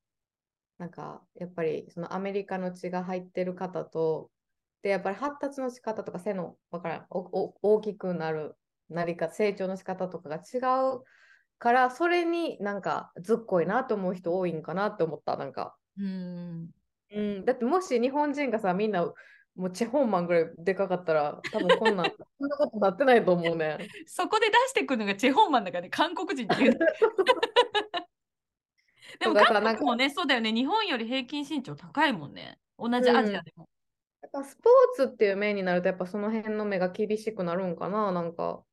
[0.80, 4.32] なんかやっぱりそのアメリカの血が入ってる方と
[4.82, 8.56] でやっぱり発達の仕方とか背のわからんおお大きくなる
[8.90, 10.58] なり方成長の仕方とかが違
[10.96, 11.04] う
[11.60, 16.70] からそれになんかずっこいなと思う人多いんかなって思ったなんか、うん
[17.12, 19.14] うん、だってもし日本人がさみんな
[19.56, 22.06] もうチェホンマンぐらいでかかったら多分こんなん
[22.40, 23.88] こんなことなってないと思うね。
[24.08, 26.78] そこで出してくるのがチェホンマンだからね、韓国人っていう。
[29.20, 32.58] でも韓国もね、そうだよね、日本より平均身長高いもんね。
[32.80, 33.70] 同じアジアでも。
[34.24, 38.64] やっぱスポーツっていう面になるとやっぱその辺の目が厳しくなるんかななんか。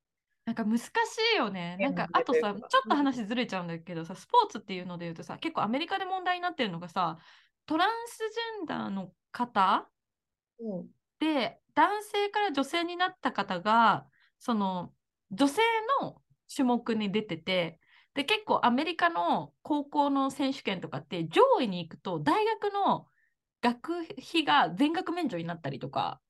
[0.50, 0.90] なんか難し
[1.34, 1.76] いよね。
[1.78, 7.18] なんかあとさ、ちょっと話ずれちゃうんだけどさ、スポーツっていうので言うとさ、結構アメリカで問題になってるのがさ、
[7.66, 9.88] トランスジェンダーの方
[10.58, 10.88] うん。
[11.20, 14.08] で、男性から女性になった方が、
[14.40, 14.92] その、
[15.30, 15.62] 女性
[16.02, 16.20] の
[16.52, 17.78] 種目に出てて、
[18.14, 23.06] で、結構アメリカの高校の選手権とかって上位に行くと大学の
[23.62, 26.20] 学費が全額免除になったりとか、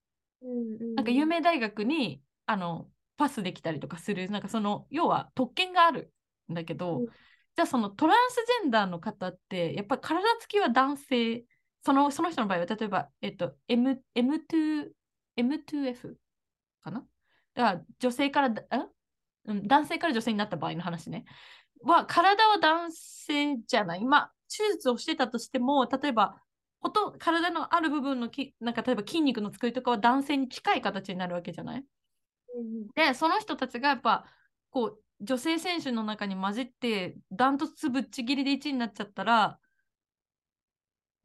[0.95, 6.13] なんか有名大学にあのパスできたりとかする、なんかその要は特権がある
[6.51, 7.07] んだけど、うん。
[7.07, 11.45] じゃあそのトランスジェンダーの方ってやっぱり体つきは男性、
[11.85, 14.91] そのその人の場合は例えば、えっと、M M2、
[15.37, 16.15] M2F
[16.83, 17.05] かな？
[17.55, 18.55] だから女性から
[19.47, 21.25] うん、男性から女性になった場合の話ね。
[21.83, 24.05] は体は男性じゃない。
[24.05, 26.37] まあ、手術をしてたとしても、例えば、
[26.81, 31.85] ほと体のある部分のき、なんか例えば筋肉の作りとかは男性に近い形になるわけじゃない？
[32.95, 34.27] で、その人たちがやっぱ、
[34.71, 39.61] こう、女性選手の中に混じって、ダントツぶっちぎりで1位になっちゃったら、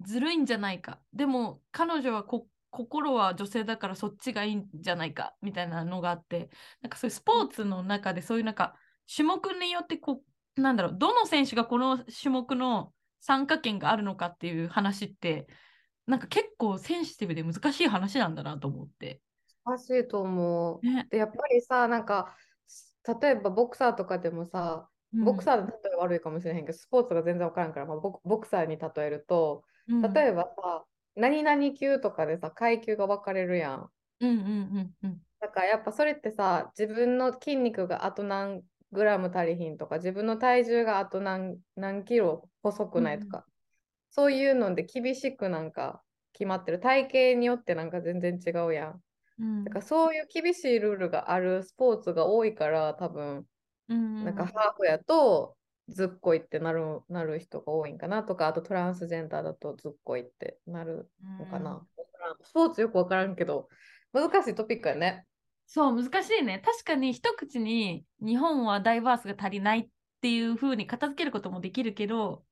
[0.02, 1.02] ずるいんじゃないか。
[1.14, 6.50] でも、彼女はこ心は女性だからそっちがいいんじゃないか、みたいなのがあって、
[6.82, 8.76] なんかそういうスポーツの中でそういうなんか、
[9.14, 10.24] 種目によってこ
[10.58, 15.48] う、なんだろう、どの選手がこの種目の参加権があるのかっていう話って、
[16.06, 19.22] なんか結構センシティブで難しい話なんだなと思って。
[19.66, 20.86] 難しいと思う。
[20.86, 21.08] ね。
[21.10, 22.36] で、やっぱりさ、なんか、
[23.22, 33.90] 例えばボクサーとかでもさ、ボクサーで例えば悪いかもしれへんけど、スポーツが全然わからんから、まあ、ボクボクサーに例えると、うん、例えばさ、何々級とかでさ、階級が分かれるやん。
[34.22, 43.46] うんうんうんうんだからやっぱそれってさ、自分の筋肉があと何グラム足りひんとか、自分の体重があと何、何キロ細くないとか、
[44.10, 46.02] そういうので厳しくなんか
[46.34, 46.80] 決まってる。
[46.80, 49.02] 体型によってなんか全然違うやん。
[49.40, 53.46] うんだからそういう厳しいルールがあるスポーツが多いから、多分、
[53.90, 55.56] うんなんかハーフやと
[55.90, 61.72] ずっこいってなるなる人が多いんかなとか、あとトランスジェンダーだとずっこいってなるのかな。
[61.76, 61.86] わか
[62.20, 63.70] らんスポーツよくわからんけど、
[64.14, 65.26] 難しいトピックやね。
[65.68, 66.62] そう、難しいね。
[66.64, 69.88] 確かに一口に日本はダイバースが足りないっ
[70.22, 72.44] ていう風に片付けることもできるけど、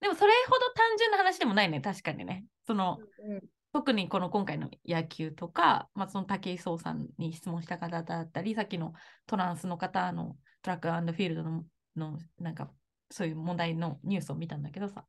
[0.00, 2.44] でもそれほど単純な話でもないね、確かにね。
[2.66, 3.40] そのうん
[3.72, 8.94] 特にこの今回の野球とか、まあ、その武井壮さんに質問した方だったり、さっきの
[9.26, 11.64] トランスの方のトラックフィールドの
[11.96, 12.70] のなんか
[13.10, 15.04] そういう問題のニュースを見たんだけどさ、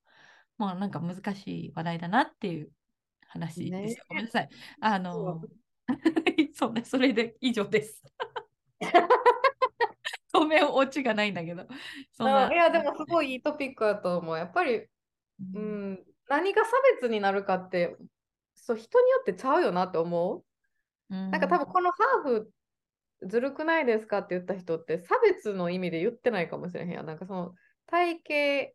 [0.57, 2.71] まあなんか難しい話題だなっていう
[3.27, 3.77] 話でした。
[3.79, 4.49] ねごめんなさい。
[4.81, 5.41] あの、
[6.53, 8.03] そう ね、それで以上です。
[10.33, 11.67] ごめん、オチがないんだけど。
[12.11, 14.37] そんなあいや、でもすごいいいトピックだと思う。
[14.37, 14.89] やっぱり、う
[15.53, 17.97] うんん、何が差別になるかって、
[18.61, 20.45] そう、人によってちゃうよなって思う？
[21.09, 22.53] うんなんか多分このハーフ
[23.27, 27.05] ずるくないですかって言った人って差別の意味で言ってないかもしれへんやん。
[27.05, 27.53] なんかその
[27.87, 28.73] 体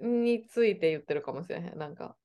[0.00, 1.78] 型について言ってるかもしれへん。
[1.78, 2.16] なんか。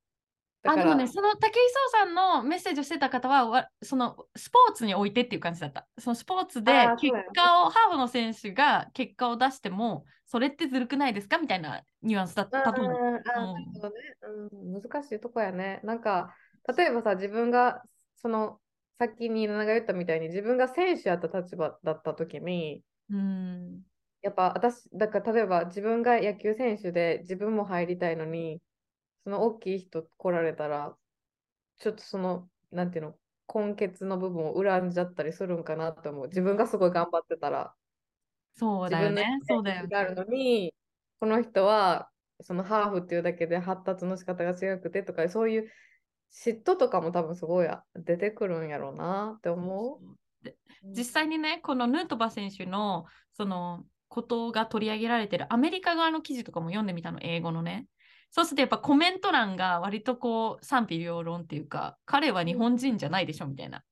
[0.64, 1.52] あでもね、その武井
[1.92, 5.88] 壮さんのメッセージをしてた方は、わそのスポーツにおいてっていう感じだった。
[5.98, 13.22] そのスポーツで結果を、ハーフの選手が結果を出しても、それってずるくないですかみたいなニュアンスだったと思う。
[14.82, 15.80] 難しいとこやね。
[15.84, 16.36] なんか、
[16.78, 17.82] 例えばさ、自分が、
[18.18, 18.60] その、
[19.00, 23.82] さっきに稲が言ったみたいに、自分が選手やった立場だった時に、うん。
[24.22, 28.62] やっぱ私、だから例えば自分が野球選手で自分も入りたいのに、
[29.24, 30.96] その大きい人来られたら、
[31.78, 33.16] ちょっとその、なんていうの、
[33.54, 36.28] 根血の部分を恨んじゃったりするんかなと思う。
[36.28, 37.74] 自分がすごい頑張ってたら、
[38.56, 39.40] そうだよね。
[39.40, 39.98] 自そうだよね。
[39.98, 40.74] あるのに、
[41.20, 42.10] この人は
[42.42, 45.72] そのハーフっていうだけで発達の仕方が違くてとか、そういう
[46.32, 50.00] 嫉妬とかも多分すごい出てくるんやろうなって思
[50.44, 50.56] でう。
[50.96, 57.88] 実際にね、このヌートバー選手のそのことが取り上げられてるアメリカ側の記事とかも読んでみたの、英語のね。
[58.32, 63.84] そうするとやっぱコメント欄が割とこう賛否両論っていうか、彼は日本人じゃないでしょみたいな。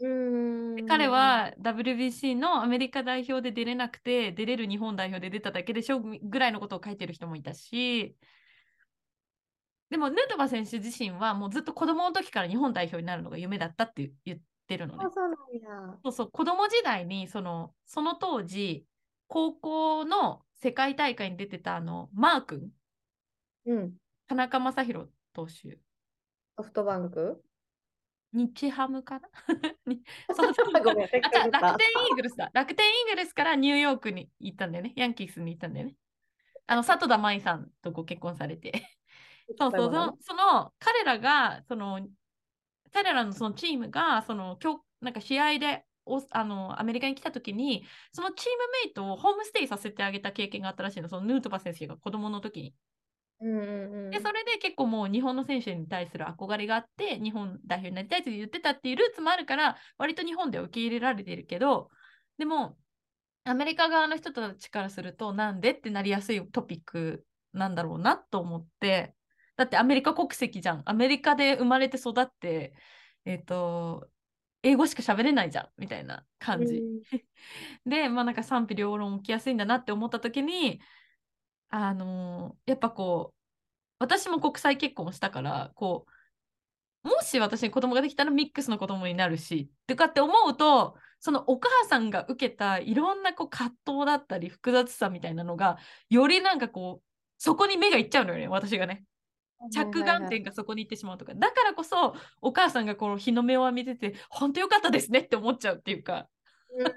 [0.00, 8.16] うーんで彼は WBC のアメリカ代表で出れなくて、出れる日本代表で出ただけでしょぐらいのことを書いてる人もいたし、
[9.90, 15.04] でもヌートバー選手自身はもうずっと子供の時から日本代表になるのが夢だったって言ってるのね。
[16.04, 18.84] そうそう、子供時代にそのその当時、
[19.28, 22.70] 高校の世界大会に出てたあのマー君、
[23.68, 23.92] うん。
[24.26, 24.86] 田中将大
[25.34, 25.78] 投手、
[26.56, 27.42] ソフトバンク？
[28.32, 29.28] 日ハムかな？
[29.86, 30.02] に
[30.34, 32.50] そうそう楽天イーグルスだ。
[32.52, 34.92] 楽天イーグルスからニューヨークに行ったんだよね。
[34.96, 35.94] ヤンキースに行ったんだよね。
[36.66, 38.82] あの、里田舞さんとご結婚されて。
[39.58, 42.06] そうそう、そのその彼らが、その、
[42.92, 52.74] 彼らのそのチームが、その、今日、なんか試合で、おあのアメリカに来た時にそのチームメイトをホームステイさせてあげた経験があったらしいのそのヌートバー選手が子供の時に
[53.40, 54.10] うんうんうん。
[54.10, 61.90] でそれで結構もう日本の選手に対する憧れがあって日本代表になりたいと言ってたっていうルーツもあるから割と日本では受け入れられているけど
[62.38, 62.78] でも、
[63.44, 69.14] アメリカ側の人たちからすると、なんでってなりやすいトピックなんだろうなと思って、
[69.56, 70.82] だってアメリカ国籍じゃん。
[70.86, 72.74] アメリカで生まれて育って、
[73.24, 74.08] えっ、と、
[74.62, 76.80] 英語しか喋れないじゃんみたいな感じ。
[77.84, 80.80] で、まあなんか賛否両論起きやすいんだなって思った時に、
[81.70, 83.38] あのーやっぱこう、
[83.98, 86.06] 私も国際結婚したから、こ
[87.04, 95.78] う、もし私に子供ができたらミックスの子供になるし、とかって思うと、そのお母さんが受けたいろんなこう葛藤だったり複雑さみたいなのが、
[96.10, 97.04] よりなんかこう、
[97.38, 99.04] そこに目がいっちゃうのよね、私がね。
[99.72, 101.34] 着眼点がそこに行ってしまうとか。
[101.34, 106.28] だからこそ、お母さんがこの日の目を見てて、本当よかったですねって思っちゃうっていうか、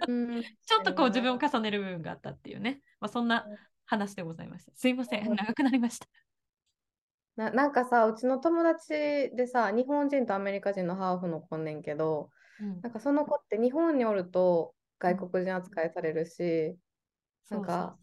[0.07, 2.81] うん ちょっとこう自分を重ねる部分があったっていうね。
[2.99, 3.45] まあ、そんな
[3.91, 4.71] 話でございました。
[4.73, 6.07] すいません、うん長くなりました。
[7.35, 8.89] ななんかさ、うちの友達
[9.35, 12.29] でさ、日本人とアメリカ人のハーフの子ねんけど、
[12.61, 16.77] うんなんかその子って日本におると外国人扱いされるし、
[17.49, 17.97] なんか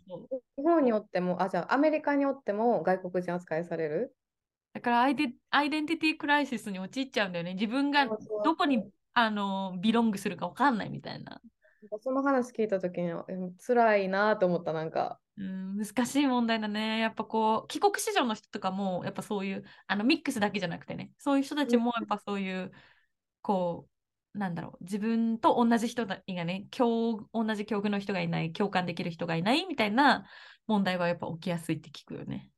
[0.57, 4.15] 日本におっても、あ、じゃあアメリカにおっても外国人扱いされる？
[4.75, 7.55] だからアイデアイデンティティクライシスに陥っちゃうんだよね。
[7.55, 8.07] 自分が
[8.45, 8.85] どこに
[9.15, 11.41] あのビロングするか分かんないみたいな。
[12.03, 13.15] その話聞いたときに、え
[13.65, 15.21] 辛いなと思った、なんか。
[15.39, 16.99] うん、難しい問題だね。
[16.99, 22.73] やっぱこう、帰国子女の人とかも、やっぱそういう、あのミックスだけじゃなくてね、そういう人たちもやっぱそういう、
[23.41, 23.89] こ
[24.35, 30.27] う、なんだろう、自分と同じ人がね、境同じ境遇の人がいない、共感できる人がいないみたいな
[30.67, 32.51] 問題はやっぱ起きやすいって聞くよね。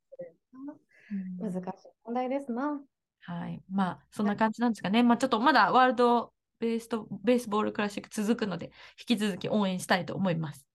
[1.11, 1.61] うん難しい
[2.05, 2.81] 問題ですな。
[3.21, 3.61] はい。
[3.69, 5.03] まあ、そんな感じなんですかね。
[5.03, 10.65] まあ、ちょっとまだワールドベースとベースボールクラシック続くので、引き続き応援したいと思います。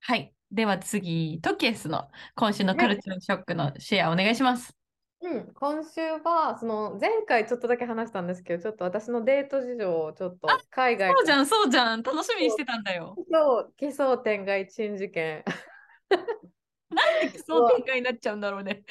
[0.00, 0.34] はい。
[0.52, 4.76] では次、トキエスの今週のカルチャーショックのシェアお願いします。
[5.22, 12.02] うん、今週は、その前回ちょっとだけ話したんですけど、ちょっと私のデート事情をちょっと海外そうじゃん、そうじゃん。
[12.02, 13.14] 楽しみにしてたんだよ。
[13.30, 15.44] そう奇想天外珍事件
[16.08, 18.82] なんでその展開になっちゃうんだろうね。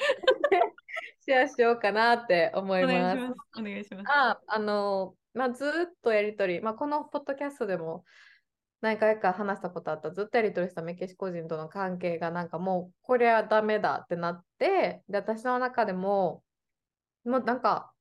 [1.26, 2.94] シェアしようかなって思おいます。
[2.94, 3.60] 願いします。
[3.60, 4.04] お願いします。
[4.08, 5.70] あ、あの、まあ、ずっ
[6.02, 8.04] とやりとり、まあ、このポッドキャストでも
[8.80, 16.42] 何回か話したことあった、ずっとやりとりしたメキシコ人との関係がなんかもうこれはダメだってなって、で、私の中でも、
[17.24, 17.92] もうなんか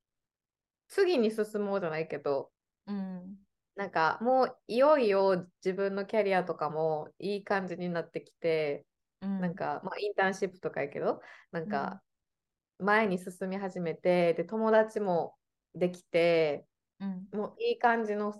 [0.88, 2.52] 次に進もうじゃないけど、
[2.88, 3.38] うん。
[3.76, 8.86] なんかもういよいよ自分のキャリアとかもいい感じになってきて、
[9.22, 11.22] うんなんか、まあ、インターンシップとかやけど、
[11.52, 12.02] なんか
[12.80, 15.36] 前に進み始めて、で、友達も
[15.76, 16.66] できて、
[17.00, 17.28] うん。
[17.38, 18.34] もういい感じの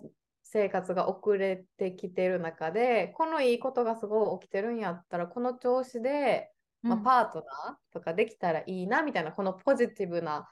[0.52, 6.52] 生活が遅れてきてる中で、このいいことがすごい起きてるんやったら、この調子で、
[6.86, 10.50] まあ、うんパートナーとかできたらいいなみたいな、このポジティブな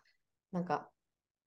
[0.53, 0.91] なんか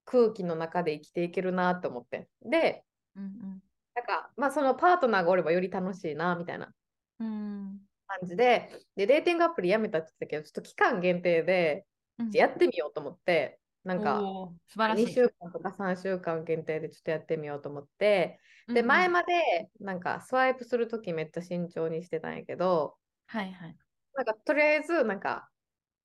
[0.05, 2.29] 空気の中で生きていけるなと思って。
[2.41, 2.85] で、
[3.15, 3.61] うん
[3.95, 6.73] なんか、まあ、そのパートナーがおればより楽しいなみたいな
[7.19, 7.87] うん。
[8.07, 11.85] 感じで、で、デーティングアプリやめたって言ってたけど、ちょっと期間限定で
[12.19, 12.31] うん。
[12.31, 14.21] やってみようと思って、なんか、
[14.67, 15.05] 素晴らしい。
[15.05, 23.77] 2週間とか3週間限定でちょっとやってみようと思って、で、うんうん前までなんかスワイプするときめっちゃ慎重にしてたんやけど、はいはい。
[24.15, 25.49] なんかとりあえずなんか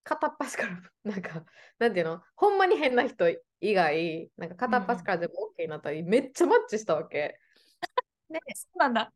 [0.04, 1.44] 片っ端から、 なんか、
[1.78, 3.28] なんていうの、ほんまに変な人
[3.60, 7.40] 以外、なんか片っ端から全部 OK になったり、めっちゃマッチしたわけ。
[8.54, 9.12] そうなんだ。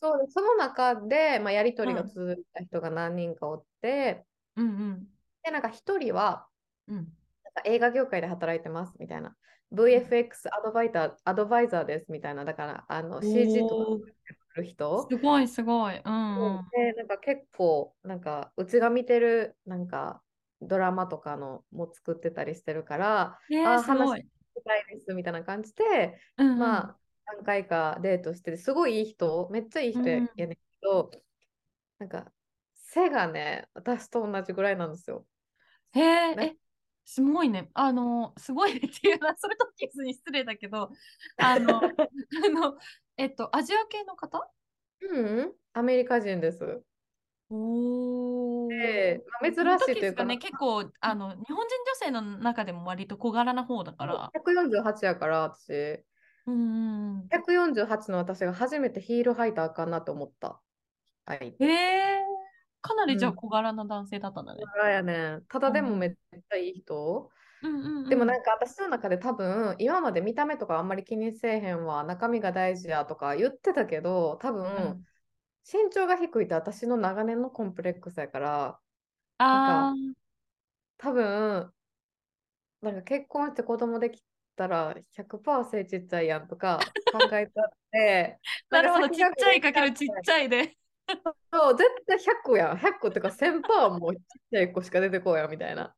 [0.00, 4.26] そうで、その中で、まあ、やりとりがうん続いた人が何人かおって、
[4.56, 5.08] うんうん。
[5.42, 6.48] で、なんか一人は、
[6.88, 7.16] うん。
[7.64, 9.34] 映画業界で働いてますみたいな。
[9.72, 12.44] VFX アドバイザー、アドバイザーですみたいな。
[12.44, 15.08] だから、あの CG とかる人？
[15.08, 16.00] すごいすごい。
[16.04, 16.68] うんうん。
[16.70, 20.22] で、なんか結構、なんか、うちが見てる、なんか、
[20.60, 24.20] ドラマとかのも作ってたりしてるから、えー、すあー話。
[24.20, 26.96] したいですみたいな感じで、うんうんまあ、
[27.26, 31.10] 何回かデートしてて、すごいいい人、めっちゃいい人やねんけど、
[31.98, 32.30] なんか、
[32.74, 35.24] 背がね、私と同じぐらいなんですよ。
[35.94, 36.56] へえ、
[37.04, 37.70] すごいね。
[37.74, 40.90] あの、すごいねっていうのは、それとキスに失礼だけど、
[41.38, 42.78] あの、 あの、
[43.16, 44.50] えっと、アジア系の方？
[45.10, 46.82] うん、アメリカ人です。
[47.50, 54.30] おで、まあ、珍しいというか、ね、結構、あの、日本人女性の中でも割と小柄な方だから。
[54.32, 56.04] 148やから、私。
[56.46, 57.28] うんうんうん。
[57.28, 60.60] 148の私が初めてヒール履いたらあかんなと思った。
[61.26, 61.54] はい。
[61.58, 62.11] へえ、
[62.82, 63.36] かなりじゃあうん。
[63.36, 64.62] 小柄な男性だったんだね。
[64.74, 65.36] そうやね。
[65.36, 65.90] んただでうん。
[65.90, 67.30] もめっちゃいい人。
[67.62, 68.08] うんうんうん。
[68.08, 72.04] でもなんか私の中で多分今まで見た目とかあんまり気にせえへんわ。
[72.04, 75.06] 中身が大事やとか言ってたけど多分、うん。
[75.64, 78.78] 身長が低いって私の長年のコンプレックスやから。
[79.38, 79.94] あ
[80.98, 81.72] 多分
[82.80, 84.22] なんか結婚して子供でき
[84.56, 86.78] たら100%背ちっちゃいやんとか
[87.12, 90.76] 考えたって、 なるほど、ちっちゃいかけるちっちゃいで。
[91.52, 92.78] そう、絶対100個やん。
[92.78, 95.94] 100個っていうか1000%もうちっちゃい子しか出てこうやんみたいな。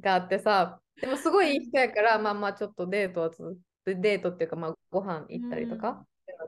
[0.00, 6.04] があってさ、でもすごいいい人やから、まあまあちょっとデートはつデートっていうか、まあご飯行ったりとか、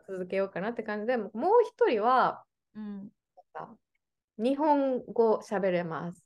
[0.09, 1.31] 続けようかなって感じで、もう
[1.65, 3.09] 一人は、うん。
[3.53, 3.69] さ
[4.37, 6.25] 日本語喋れます。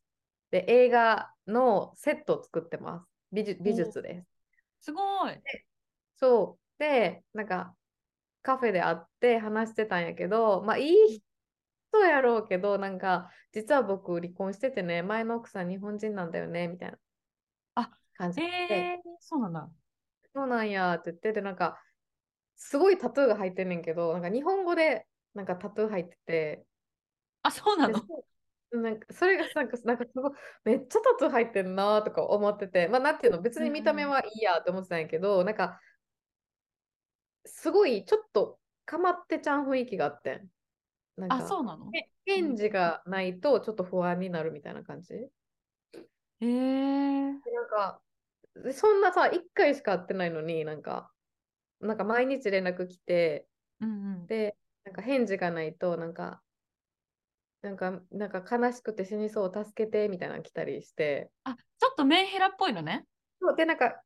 [0.50, 3.06] で、映画のセットを作ってます。
[3.32, 4.86] 美術美術です。
[4.86, 5.38] すごい。
[6.16, 6.78] そう。
[6.78, 7.74] で、なんか、
[8.42, 11.22] カフェで会って話してたんやけど、まあ、いい
[11.90, 16.98] 人やろうけど、なんか、実は僕、離婚しててね、前の奥さん日本人なんだよね、みたいな。
[17.74, 19.68] あ感じで、えー、そうなんだ。
[20.34, 21.82] そうなんやって言って、で、なんか、
[22.56, 26.64] すごいタトゥーが入ってんねんけど、なんか日本語でなんかタトゥー入ってて、
[27.42, 28.02] あ、そうなの？
[28.72, 30.32] なんかそれがなんか、なんかすごい、
[30.64, 35.80] めっちゃタトゥー入ってんなとか思ってて、まあ、なんていうの、別に見た目はいいやって思ってたんやけど、なんか、
[37.46, 40.48] すごいちょっとかまってちゃん雰囲気があってん。
[41.18, 41.90] なんあ、か、そうなの？
[41.92, 45.14] へ返事がないとちょっと不安になるみたいな感じ？
[45.14, 45.30] で
[46.40, 48.00] えー、なんか、
[48.54, 51.12] でそんなさ、1回しか会ってないのに、なんか、
[51.80, 53.48] なんか毎日連絡来て、
[53.80, 54.26] うんうん。
[54.26, 56.42] で、なんか返事がないと、なんか、
[57.62, 63.04] なんか、なんか悲しくて死にそう、助けてみたいなの来たりして、あ、ちょっとメンヘラっぽいのね。
[63.40, 64.02] そうで、なんか、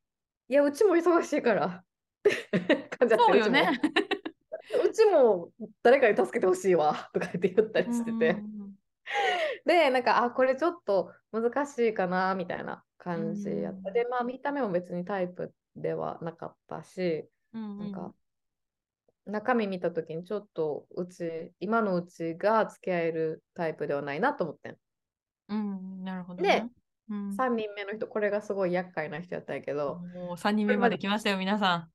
[0.47, 1.83] いや、うちも忙しいから、
[2.99, 3.69] 感じだってそうよね。
[4.93, 5.49] うちも、
[5.81, 8.53] 誰かに助けてほしいわ、 とか言って言ったりしてて、うん
[9.65, 13.89] で、なんか、あ、これちょっと難しいかな、みたいな感じやった。
[13.89, 18.13] うんで、まあ、見た目も別にタイプではなかったし、なんか、
[19.25, 24.77] 中身見たときにちょっとうち、今のうちが付き合えるタイプではないなと思ってん。
[25.49, 26.71] うん、なるほどでね。
[27.09, 31.89] うん、3人目の人、これがすごい厄介な人やったんやけど、もう3人目まで来ましたよ、皆さ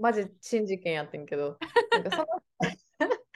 [0.00, 1.58] マジ珍事件やってんけど、
[1.92, 2.26] なんかその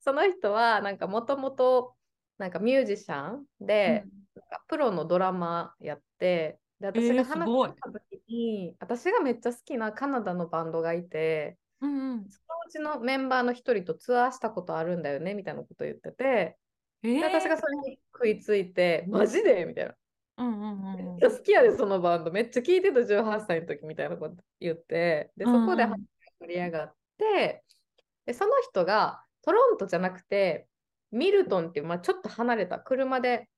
[0.00, 1.96] その人は、なんかもともと、
[2.38, 3.66] なんかミュージシャンん。
[3.66, 12.28] で、なんかプロのドラマやって、で、私えーが話した時に、私がめっちゃ好きなカナダのバンドがいて、うんうん。
[12.28, 16.58] そのうちのメンバーの一人とツアーしたことあるんだよねみたいなこと言ってて、
[17.02, 19.64] えー、で私がそれに食いついて、マジで？
[19.64, 19.94] みたいな。
[20.36, 22.32] うんうんうん好きやで、そのバンド。
[22.32, 27.64] めっちゃ聴いてた18歳の時みたいなこと言って、で、そこで盛り上がって、
[28.26, 30.66] で、その人がトロントじゃなくて、
[31.12, 33.48] ミルトンっていう、まあ、ちょっと離れた、車で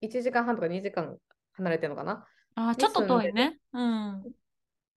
[0.00, 1.16] 1時間半とか2時間
[1.54, 2.24] 離れてるのかな？
[2.54, 3.58] あー、ちょっと遠いね。
[3.72, 4.24] うん。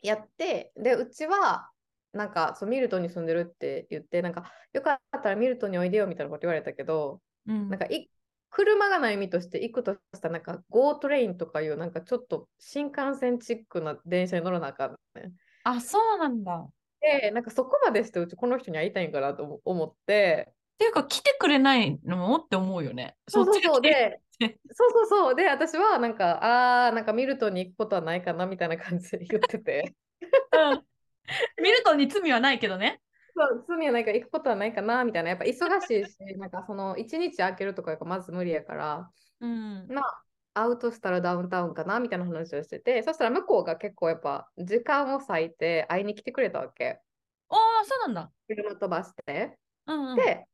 [0.01, 1.72] やって、で、うちは、
[2.14, 8.10] なんか、そう、ミルトンに住んでるって言って、なんか、よかったらミルトンにおいでよみたいなこと言われたけど、うん、なんかい、
[8.49, 15.31] 車がない意味として行くとしたら、なんか、GO トレインとかいう、なんかちょっと新幹線チックな電車に乗らなあかんね。
[15.63, 16.55] あ、そうなんだ。
[16.55, 16.69] っ
[17.01, 23.15] で、なんかそこまでして、うちこの人に会いたいんかなと思思って、ていうか、来てくれないのもって思うよね。
[23.27, 24.21] そうそうそう、で。
[24.39, 29.95] そうそうそう、で、私はなんか、あー、なんかミルトンに行くことはないかなみたいな感じで言ってて。
[30.53, 30.85] うん。
[31.61, 33.01] ミルトンに罪はないけどね。
[33.36, 35.30] そう、罪はないから行くことはないかなみたいな。
[35.30, 39.88] やっぱ忙しいし、 なんかその一日空けるとかがまず無理やから、うん。
[39.88, 47.01] まあ、会うとしたらダウンタウンかなみたいな話をしてて、そしたら向こうが結構やっぱ時間を割いて会いに来てくれたわけ。
[47.49, 48.32] ああ、そうなんだ。
[48.47, 49.57] 車飛ばして。
[49.88, 50.17] うんうん。
[50.17, 50.47] で、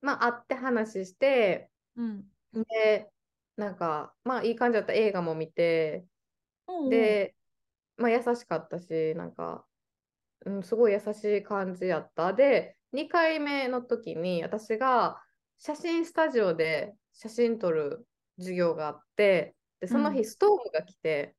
[0.00, 2.32] まあ会って話して、うん。
[2.52, 3.10] で、
[3.56, 6.06] なんか、まあいい感じだった映画も見て、
[6.66, 7.34] おうおう、で、
[7.96, 9.66] まあ優しかったし、なんか、
[10.46, 12.32] うん、すごい優しい感じやった。
[12.32, 15.22] で、2回目の時に私が
[15.58, 18.06] 写真スタジオで写真撮る
[18.38, 21.34] 授業があって、で、そのうん日ストームが来て、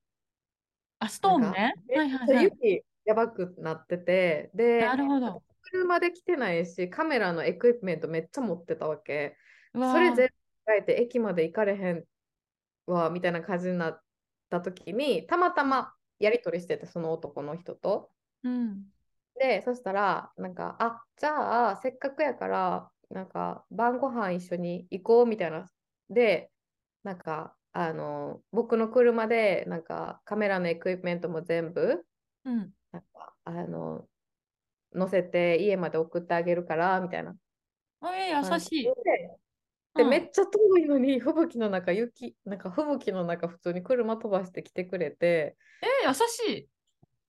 [1.00, 1.74] あ、ストームね。
[1.94, 2.44] はいはいはい。
[2.46, 5.44] 雪やばくなってて、でな、るほど。
[5.62, 9.38] 車で来てないし、カメラのエクイプメントめっちゃ持ってたわけ。
[9.74, 10.34] それ全部
[10.66, 12.06] 変えて駅まで行かれへん
[12.88, 14.02] わ、みたいな感じになっ
[14.50, 18.12] た時に、たまたまやり取りしてて、その男の人と。
[18.44, 18.86] うん。
[19.40, 25.70] で、そしたら、なんか、あ、じゃあ、せっかくやから、なんか、晩ご飯一緒に行こうみたいな。
[26.10, 26.52] で、
[27.04, 32.06] なんか、あの、僕の車で、なんか、カメラのエクイプメントも全部、
[32.46, 32.74] うん。
[32.92, 34.08] なんか、あの、
[34.94, 37.36] 乗せて家まで送ってあげるから、みたいな
[38.02, 38.84] あえー、優しい。
[38.84, 38.94] で。
[39.96, 46.70] で、うんめっちゃ遠いのに、吹雪の中、雪、なんか吹雪の中、普通に車飛ばして来てくれて、えー、優しい。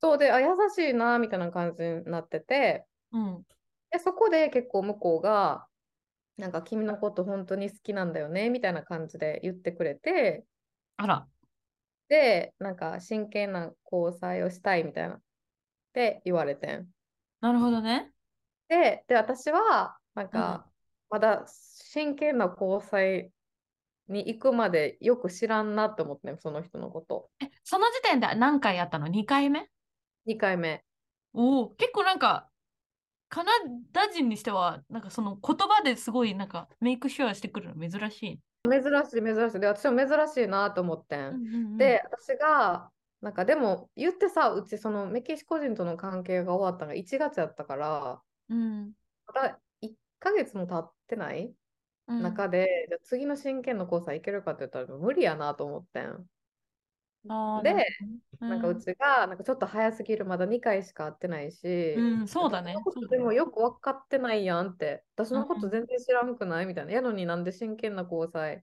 [0.05, 3.43] そうで、あ、優しいな、みたいな感じになってて、うん。
[3.91, 5.67] で、そこで結構向こうが、
[6.37, 10.45] なんか君のこと本当に好きなんだよね、みたいな感じで言ってくれて、
[10.99, 11.27] あら。
[12.09, 15.21] で、なんか真剣な交際をしたいみたいなっ
[15.95, 16.87] て言われてん。
[17.41, 18.13] なるほどね。
[18.69, 20.67] で、で私は、なんうんか、
[21.09, 23.31] まだ真剣な交際
[24.09, 27.31] に行くまでよく知らんなって思ってん、その人のこと。
[27.41, 29.67] え、その時点で何回やったの ?2 回目？
[30.27, 30.85] 2回目。
[31.33, 32.49] おお、結構なんか、
[33.29, 33.51] カナ
[33.93, 38.41] ダ人にしては、なんかその言葉ですごいなんかメイクシュアしてくるの珍しい。
[38.71, 39.61] 珍しい、珍しい。
[39.61, 41.21] で、私も珍しいなと思ってん。
[41.21, 48.93] うんうんうんで、私が、なんかでも言ってさ、うちそのメキシコ人との関係が終わったのが1月やったから、うん
[49.27, 51.53] まだ1ヶ月も経ってない
[52.07, 56.27] うん中で、じゃあ次の真剣の交際いけるかって言ったら無理やなと思ってん。
[57.63, 57.87] で
[58.41, 62.77] なんかうちが、なんかちょっと早すぎる、まだ2回しか会ってないし、うん、うん、そうだね。
[63.11, 66.93] でもよく分かってないやんって、私のこうんと全然知らんくないみたいな。
[66.93, 68.63] やのになんで真剣な交際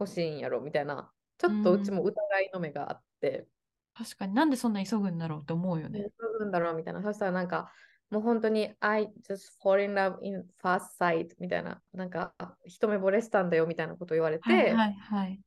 [0.00, 1.12] 欲しいんやろみたいな。
[1.38, 3.46] ちょっとうちも疑いの目があって、
[3.94, 6.00] 確かになんでそんな急ぐんだろうって思うよね。
[6.00, 7.02] どうするんだろうみたいな。
[7.02, 7.70] そしたらなんか、
[8.10, 11.82] もう本当に I just fall in love in first sight みたいな。
[11.92, 12.34] なんか、
[12.64, 15.40] 一目惚れしたんだよみたいなこと言われて、はいはいはい。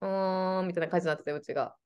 [0.00, 1.76] うーんみたいな感じになってて、うちが。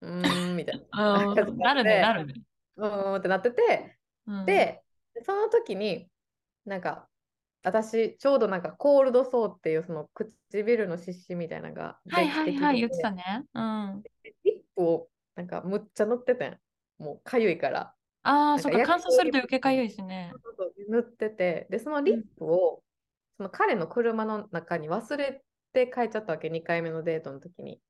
[0.00, 0.86] うーん みたいうん
[1.34, 2.34] 感じになるね、なるね。
[2.76, 2.88] な。
[2.88, 4.82] うーんってなってて、うん、で、
[5.22, 6.08] その時に、
[6.64, 7.08] なんか、
[7.64, 13.44] 私、ちょうどなんか、コールドソーっていう、その唇の湿疹みたいなのがはいはいはい、言っててたね。
[13.54, 14.02] うん。
[14.44, 16.58] リップを、なんか、むっちゃ塗っててん。
[16.98, 17.94] もう、かゆいから。
[18.24, 20.32] ああ、そっか、乾燥すると余計かゆいしね。
[20.88, 22.82] 塗ってて、で、そのリップを、
[23.36, 27.80] その彼の車の中に忘れて帰っちゃったわけ、2回目のデートの時に。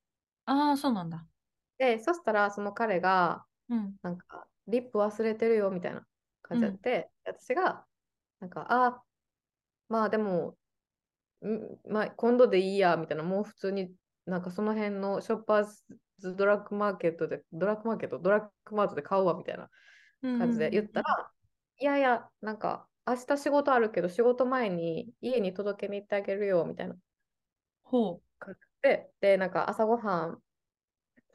[0.45, 1.26] ああ、そうなんだ。
[1.78, 3.99] で、そしたら、その彼が、うん。
[4.03, 6.07] なんか、リップ忘れてるよみたいな
[6.43, 7.87] 感じやって、私が、
[8.41, 9.05] なんか、あ、
[9.89, 10.59] まあでも、
[11.45, 13.95] んまあ、今度でいいやみたいな、もう普通に
[14.26, 15.64] なんかその辺のショッパー
[16.18, 19.70] ズドラッグマーケットで、ドラッグマーケット、ドラッグマートで買うわみたいな
[20.33, 21.33] 感じで言ったら、
[21.78, 26.97] いやいや、なんか、明日仕事あるけど、仕事前に家に届けに行ってあげるよみたいな
[27.93, 30.43] ほ感じで、で、なんか朝ごはん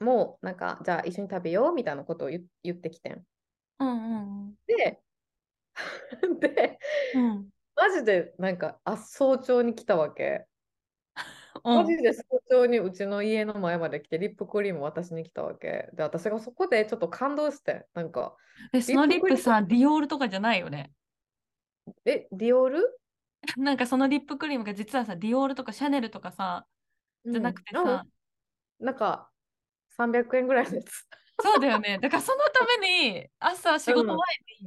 [0.04, 3.26] も、なんか、じゃあ一緒に食べようみたいなことを言言ってきてん。
[3.80, 3.84] う。
[3.84, 5.02] うんうんで、
[6.40, 6.78] で、
[7.12, 7.30] うん。
[7.30, 7.50] うん。
[7.76, 10.46] マジでなんか、あ、早朝に来たわけ。
[11.64, 15.88] うんマジで早朝にうちの家の前まで来て、リップクリーム渡しに来たわけ。
[15.94, 18.36] で、私がそこでちょっと感動して、なんか、
[18.72, 20.92] え、そのリップさ、ディオールとかじゃないよね？
[22.04, 23.00] え、ディオール？
[23.56, 26.66] なんかそのリップクリームが実はさ、ディオールとかシャネルとかさ、
[27.32, 27.84] じゃなくてうん。
[27.84, 28.04] さ、
[28.80, 29.30] なんか、
[29.90, 31.06] 300円ぐらいのやつ。
[31.40, 31.98] そうだよね。
[31.98, 34.16] だからそのために朝仕事前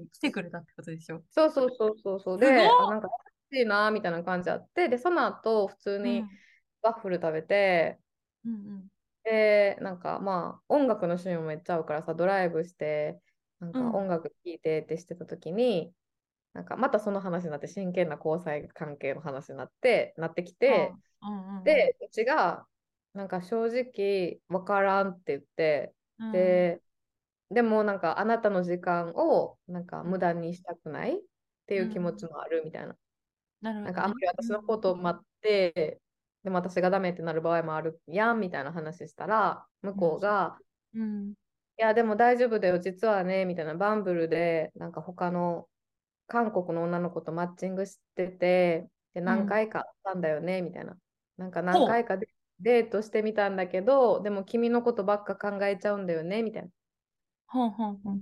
[0.03, 1.23] に来てくれたってことでしょ。
[1.31, 2.39] そうそうそうそうそう。
[2.39, 2.69] すごっ。
[2.69, 3.07] で、あなんか、
[3.51, 6.07] 欲しいな、みたいな感じあって、で、その後、普通うん。
[6.07, 6.29] に
[6.81, 7.99] ワッフル食べて、
[8.45, 8.91] うんうん。
[9.23, 13.21] で、なんかまあ音楽の趣味もめっちゃ合うからさ、ドライブして、
[13.59, 13.93] なんかうん。
[13.93, 15.93] 音楽聴いてってしてた時に、
[16.53, 21.63] なんかまたその話になって、真剣な交際関係の話になって、なってきて、うんうんうん。
[21.63, 22.65] で、うちが、
[23.13, 26.31] なんか正直わからんって言って、うん。
[26.31, 26.81] で、
[27.49, 31.21] でもなんかあなたの時間をなんか無駄にしたくないっ
[31.67, 32.95] ていう気持ちもあるみたいな。
[33.61, 33.91] なるほどね。
[33.91, 36.01] なんかあんまり私のことを待って、
[36.43, 40.57] でも私がダメってなる場合もあるやんみたいな話したら、向こうが、
[40.93, 41.31] うん。
[41.31, 41.33] い
[41.77, 45.67] やでも大丈夫だよ、実はね、みたいな、バンブルでなんか他の
[46.31, 50.95] 韓国の女の子とマッチングしてて、で何回かあったんだよね、みたいな。
[51.35, 52.29] なんか何回かデ
[52.61, 56.69] デートしてみたんだけど、でも君のことばっか考えちゃうんだよね、みたいな。
[57.47, 58.21] ほんほんほん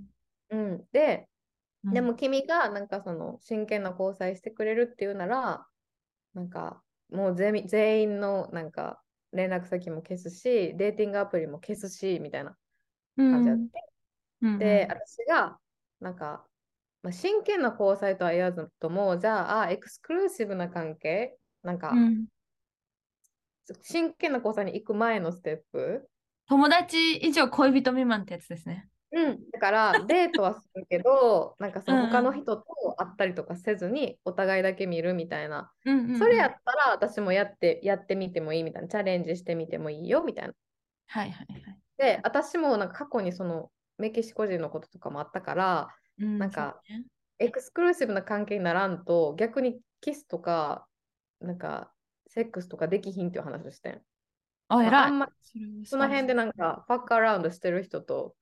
[0.50, 1.28] うん、で、
[1.84, 1.92] うん。
[1.92, 5.64] でも君がなんかその真剣な交際してくれるっていうなら、
[6.34, 6.82] なんか
[7.12, 9.00] もう全員のなんか
[9.32, 12.56] 連絡先も消すし、デーティングアプリも消すし、みたいな
[13.16, 13.84] 感じやって。
[14.42, 14.58] うん。
[14.58, 15.60] で、私が
[16.00, 16.44] なんか、
[17.02, 22.26] まあ、真剣な交際とは言わずとも、じゃあ、あエクスクルーシブな関係、なんか、うん
[23.82, 26.08] 真剣な交際に行く前のステップ、
[26.48, 28.88] 友達以上恋人未満ってやつですね。
[29.12, 32.64] うん、だから デートはするけど、なんかその他の人と
[32.96, 35.70] 会ったりとかせずに、お互いだけ見るみたいな。
[35.84, 40.54] うんうんうんそれやったら私もやってやってみてもいいみたいな、チャレンジしてみてもいいよみたいな。
[41.06, 41.78] はいはいはい。
[41.98, 45.88] で、私もなんか過去にそのメキシコ人のこととかもあったから、
[46.20, 47.04] うんなんかね
[47.40, 50.86] エクスクルーシブな関係にならんと、逆にキスとか、
[51.40, 51.90] なんか
[52.28, 54.02] セックスとかできひんっていう話をしてん。
[54.68, 55.02] あ、偉い。
[55.04, 55.30] あんま
[55.84, 58.34] その辺でなんかファックアラウンドしてる人と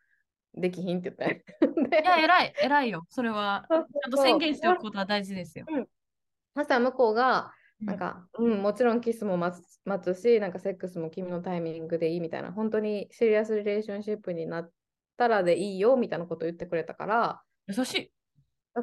[0.52, 1.44] できひんって言って。
[1.90, 3.06] でいいや、偉い、偉いよ。
[3.08, 5.64] それは、ちゃんと宣言しておくことは大事ですよ。
[6.56, 14.68] そしたら向こうが、うなんか、うん、もちろんキスも待つ待つし、なんかセックスも君のタイミングでいいみたいな、本当にシリアスリレーションシップにな
[15.16, 18.12] たらでいいよみたいなことを言ってくれたから、優しい。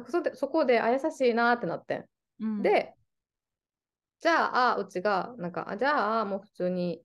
[0.08, 2.04] そでそこであ優しいなってなってん。
[2.40, 2.94] うん、で、
[4.20, 7.02] じゃあ、あうちが、なんか、あじゃあ、もう普通に、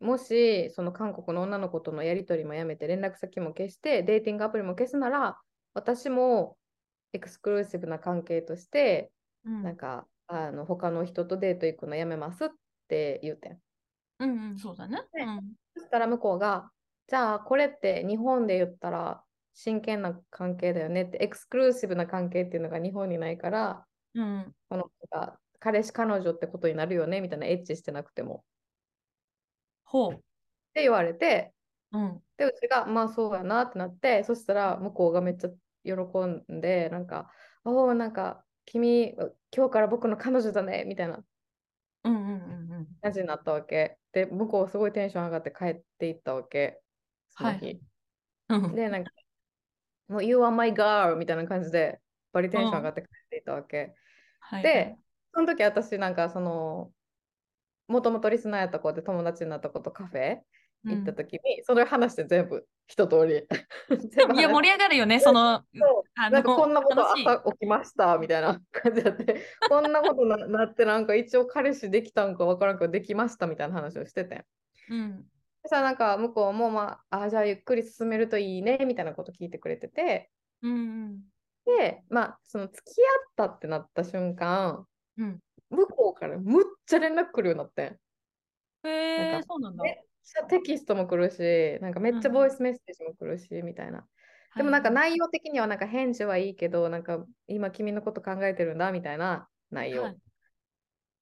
[0.00, 5.38] もし、その韓国の女の子とのやりとりもやめて、連絡先も消して、デーティングアプリも消すなら、
[5.74, 6.56] 私も
[7.12, 9.10] エクスクルーシブな関係として、
[9.44, 12.48] うん、なんか、あの、他の人とデート行くのやめますっ
[12.88, 13.58] て言うてん。
[14.20, 14.98] うんうん、そうだね。
[15.14, 16.70] ねうんそしたら向こうが、
[17.08, 19.24] じゃあ、これって日本で言ったら、
[19.54, 24.90] 真剣な関係だよねって、エクスクルーシブな関係っていうのが日本にないから、うん、この
[25.58, 28.44] 彼氏、彼女ってことになるよねみたいなエッチしてなくても。
[29.84, 30.16] ほっ
[30.74, 31.52] て言われて、
[31.92, 31.98] う。
[31.98, 32.22] うん。
[32.36, 35.50] で、うちが、まあそうやなってなって、そしたら向こうがめっちゃ
[35.84, 35.92] 喜
[36.54, 37.30] んで、なんか、
[37.64, 39.14] おお、なんか、君、
[39.54, 41.22] 今日から僕の彼女だねみたいな
[42.04, 42.86] うんうんうんうん。
[43.00, 43.98] 感じになったわけ。
[44.12, 46.80] で、向こうすごいテンション上がって帰っていったわけ。
[47.30, 47.66] その日。
[47.66, 47.80] はい
[48.48, 49.10] うんで、なんか、
[50.08, 52.00] もう、You are my girl みたいな感じで、
[52.32, 53.94] バリテンション上がって帰っていったわけ。
[54.40, 54.96] はいで、
[55.34, 56.90] その時私なんかその、
[57.88, 60.38] もともとリスナーやった子で友達になった子とカフェ
[60.84, 63.36] 行った時に、それ話して全部一通り。
[63.36, 63.40] い
[64.16, 65.64] や、話盛り上がるよね、その、
[66.16, 74.44] なんかこんなこと朝起きましたみたいな感じだって、 こんなことななってなんか一応彼氏できたんかわからんけどできましたみたいな話をしてて。
[74.90, 75.24] うん。
[75.62, 80.30] そしたらなんか向こうもまあ、あじゃあゆっくり進めるといいねみたいなこと聞いてくれてて、
[80.62, 80.74] うんう
[81.14, 81.22] ん。
[81.64, 84.86] で、まあその付き合ったってなった瞬間、
[85.16, 85.40] うん
[85.70, 87.98] 向こうからむっちゃ連絡来るようになってん。
[88.84, 89.84] へえ、なんかそうなんだ。
[89.84, 94.06] めっちゃテキストも来るし、なんかめっちゃボイスメッセージも来るし、みたいな。
[94.54, 100.21] でもなんかはい内容的にはなんか返事はいいけど、なんか今君のこと考えてるんだみたいな内容はい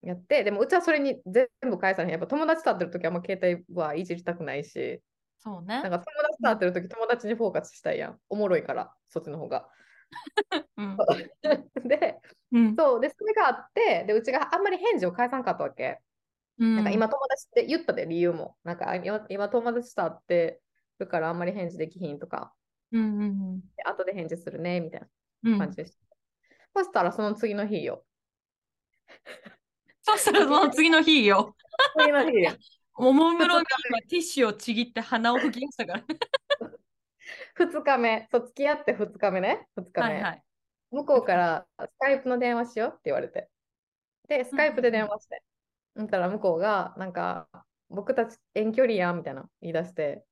[0.03, 2.12] やって、でもうちはそれに全部返さない。
[2.12, 3.38] やっぱ友達と会ってる時はあんま携
[3.68, 5.03] 帯はいじりたくないし、
[5.38, 5.90] そうねなん。
[5.90, 8.20] か友達と会ってる時友達にフォーカスしたいやん。
[8.28, 9.68] おもろいから、そっちの方が。
[10.76, 10.96] うん。
[11.88, 12.20] で、
[12.53, 12.76] うん。
[12.76, 16.01] そう、で、それがあって、で、うちがあんまり返事を返さんかったわけ。
[16.59, 18.57] うんなんか今友達って言ったで理由も。
[18.64, 20.61] なんか今今友達と会って
[20.98, 22.55] るからあんまり返事できひんとか、
[22.92, 25.09] うんうんで後で返事するねみたい
[25.42, 25.55] うん。
[25.55, 25.98] うなん感じでした。
[26.76, 28.05] そしたらその次の日よ。
[30.16, 31.54] そしたらその次の日よ。
[31.98, 32.52] 次の日よ。
[32.94, 36.04] おもむろに今ティッシュをちぎって鼻を拭きましたから。
[37.58, 39.68] 2日目、そう付き合って2日目ね。
[39.76, 40.14] 2日目。
[40.14, 40.42] はいはい。
[40.90, 43.48] 向こうからスカイプの電話しようって言われて。
[44.28, 45.42] で、スカイプで電話して。
[45.96, 47.48] そしたら向こうが、なんか、
[47.88, 50.24] 僕たち遠距離やんみたいな言い出して。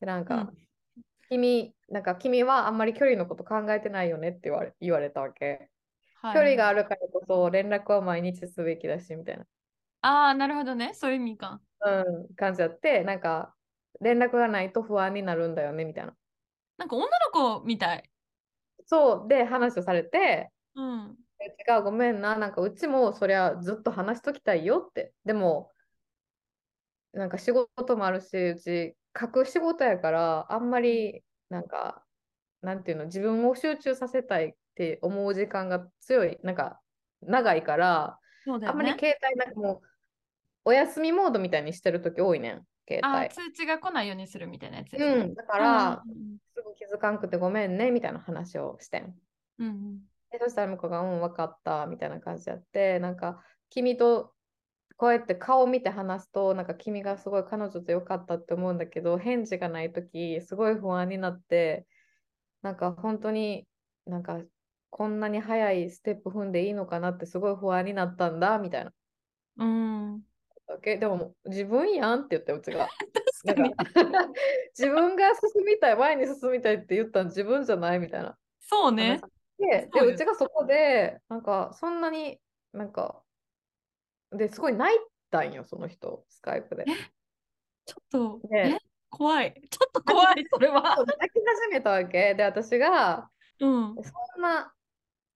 [0.00, 0.68] で、なんか、うん
[1.28, 5.68] 君、なんか君はあんまり距離のこと考えてないよねって言われ言われたわけ。
[6.20, 9.44] はい距離があるからこそ連絡は毎日すべきだしみたいな、
[10.00, 10.94] ああ、なるほどね。
[10.94, 11.60] そういう意味か。
[11.84, 13.54] うん、感じだって、なんか
[14.00, 16.14] 連絡がないと不安になるんだよねみたいな。
[16.76, 17.10] なんか女の
[17.60, 18.10] 子みたい。
[18.86, 21.10] そうで話をされて、うん。
[21.10, 21.16] う
[21.56, 25.12] ちがごめんな、なんかうちもそりゃずっと話しときたいよって。
[25.24, 25.70] でも、
[27.12, 32.04] なんか仕事もあるし、うち書く仕事やから、あんまりなんか、
[32.62, 36.80] なんていうの、自分を集中させたいって思う時間が強い、なんか
[37.22, 38.66] 長いから、ね。
[38.68, 39.88] あんまり携帯なんかもう、
[40.66, 43.28] お休みモードみたいにしてるとき多いねん、携帯。
[43.34, 44.92] 通知が来ないようにするみたいなやつ。
[44.94, 49.14] うん、だから、うんすぐ気づかんくてごめんねみたいな話をしてん。
[49.58, 49.98] うんうん。
[50.30, 54.32] でそしたら向こうが、うん、分かったみたいな感じでやって、なんか、君と
[54.96, 61.86] こうやって顔を見て話すと、なんか君がすごい彼女とよかったって思うんだけど、返事がないとき、すごい不安になって、
[62.62, 63.66] なんか本当に
[64.06, 64.40] なんか
[64.90, 68.92] こんなに早いステップ踏んでいいのかなってすごい不安になったんだみたいな。
[69.58, 70.22] うん。
[70.66, 70.96] だけ？
[70.96, 72.88] でも自分やんって言ってうちが。
[73.44, 73.68] な確かに。
[73.68, 73.84] んか
[74.78, 78.36] 自分が進みたい、前に進みたいって言ったの自分じゃないみたいな。
[78.60, 79.20] そうね。
[79.58, 82.40] で、でそうちがそこで、なんかそんなに
[82.72, 83.22] なんか、
[84.30, 84.98] ですごい泣い
[85.30, 86.84] たんよ、その人、スカイプで。
[87.86, 88.88] ちょっと、ねえ？
[89.10, 89.54] 怖い。
[89.70, 90.82] ちょっと怖い、それは。
[90.82, 93.30] 泣き始めたわけで、私が、
[93.60, 93.94] うん。
[94.02, 94.72] そんな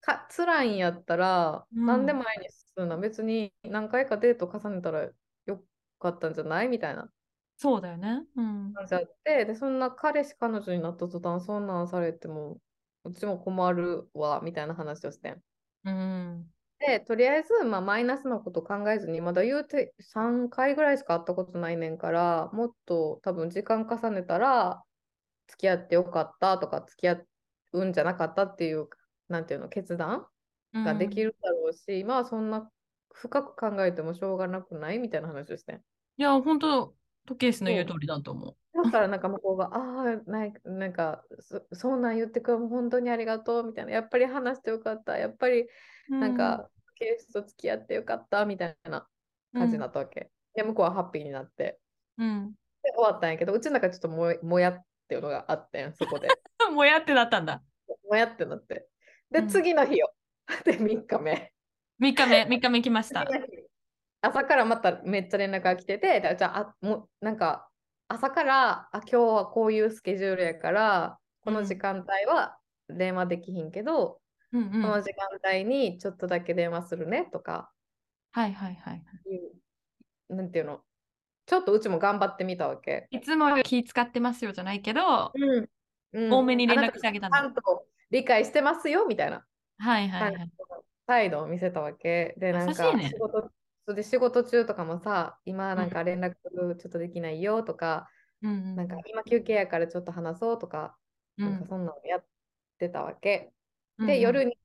[0.02, 5.10] か辛いんやったら、うんなんで前に進むの別に何回かデート重ねたら
[5.46, 5.64] よ
[5.98, 6.68] かったんじゃない？
[6.68, 7.12] みたいな
[7.56, 8.26] そうだよね。
[8.36, 8.74] うん。
[8.74, 12.60] 感じあって、で、そんな彼氏、彼女になった途端、そんなんされても、
[13.04, 15.42] うちも困るわ、みたいな話をしてん。
[15.84, 16.52] うん。
[16.78, 24.82] で、とりあえず、まあ、マイナスのこと考えずに、まだ言うて3回ぐらいしか会ったことないねんから、もっと多分時間重ねたら、
[25.48, 27.22] 付き合ってよかったとか、付き合
[27.72, 28.88] うんじゃなかったっていう、
[29.32, 30.26] なんていうの、決断
[30.72, 31.30] ができる。
[31.30, 32.70] るだろうし、今はそんな
[33.12, 35.76] 深く考えてもしょうがなくないみたいな話をしてん。
[35.76, 35.80] い
[36.22, 36.94] や、本当
[37.26, 38.56] 時計師の言う通りだと思う。
[38.74, 39.78] いやしたらなんか向こうが、あ
[40.26, 43.92] あ、なんかなんかそ、そんなん言ってくれも本当にありがとうみたいな。
[43.92, 45.18] やっぱり話してよかった。
[45.18, 45.66] やっぱり
[46.08, 49.06] なんか、ケースと付き合ってよかったみたいな
[49.52, 50.30] 感じになったわけ。
[50.54, 51.78] で、向こうはハッピーになって。
[52.18, 52.52] うん。
[52.82, 56.28] で、終わったんやけど、うちの中でちょっともやもやっていうのがあってん、そこで。
[56.72, 57.62] もやってなったんだ。
[58.08, 58.88] もやってなって。
[59.32, 60.12] で、うん次の日よ。
[60.64, 61.52] で、3日目。
[62.00, 63.24] 3日目、3日目来ました。
[64.24, 67.68] 朝からまためっちゃ連絡が来てて、でじゃあ、あもうなんか
[68.08, 72.58] 朝からあ今日はこういうスケジュールやから、この時間帯は
[72.88, 74.20] 電話できひんけど、
[74.52, 74.70] うんうん。
[74.70, 77.72] はいこの時間帯にちょっとだけ電話するねとか
[78.32, 79.02] はいはいはい。
[80.28, 80.82] なんていうの、
[81.46, 83.08] ちょっとうちも頑張ってみたわけ。
[83.10, 85.68] いつも気使ってますよじゃないけど、うん
[86.14, 87.38] うん多めに連絡してあげたんだ。
[87.38, 89.44] ちゃんと理解してますよみたいな
[89.78, 90.50] はいはいはい。
[91.06, 92.34] 態度を見せたわけ。
[92.38, 93.50] で、なんか仕事、
[93.84, 98.08] それで仕事中とかもさ、今なんか連絡ちょっとできないよとか、
[98.42, 100.96] うんうんなんか今休憩やからちょっと話そうとか、
[101.38, 102.24] うんなんかそんなのやっ
[102.78, 103.52] てたわけ。
[103.98, 104.56] うんで、夜に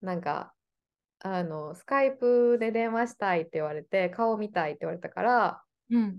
[0.00, 0.52] なんか、
[1.20, 6.18] あの、スカイプで電話したいって言われて、顔見たいって言われたから、うん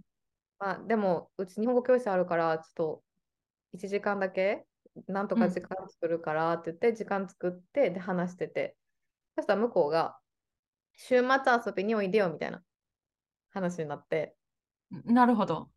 [0.59, 3.03] まあ、でも、うち日本語教室あるから、ちょっと
[3.73, 4.65] 1時間だけ、
[5.07, 8.77] なんとか時間作るからって言って、時間作って、で、話してて。
[9.35, 10.19] そしたら向こうが、
[10.93, 11.27] 週末
[11.65, 12.63] 遊びにおいでよみたいな
[13.51, 14.35] 話になって、
[15.05, 15.69] なるほど。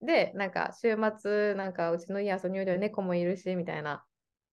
[0.00, 4.04] で、なんか、週末、なんか、うちの家遊びにおいでよ、猫もいるし、みたいな。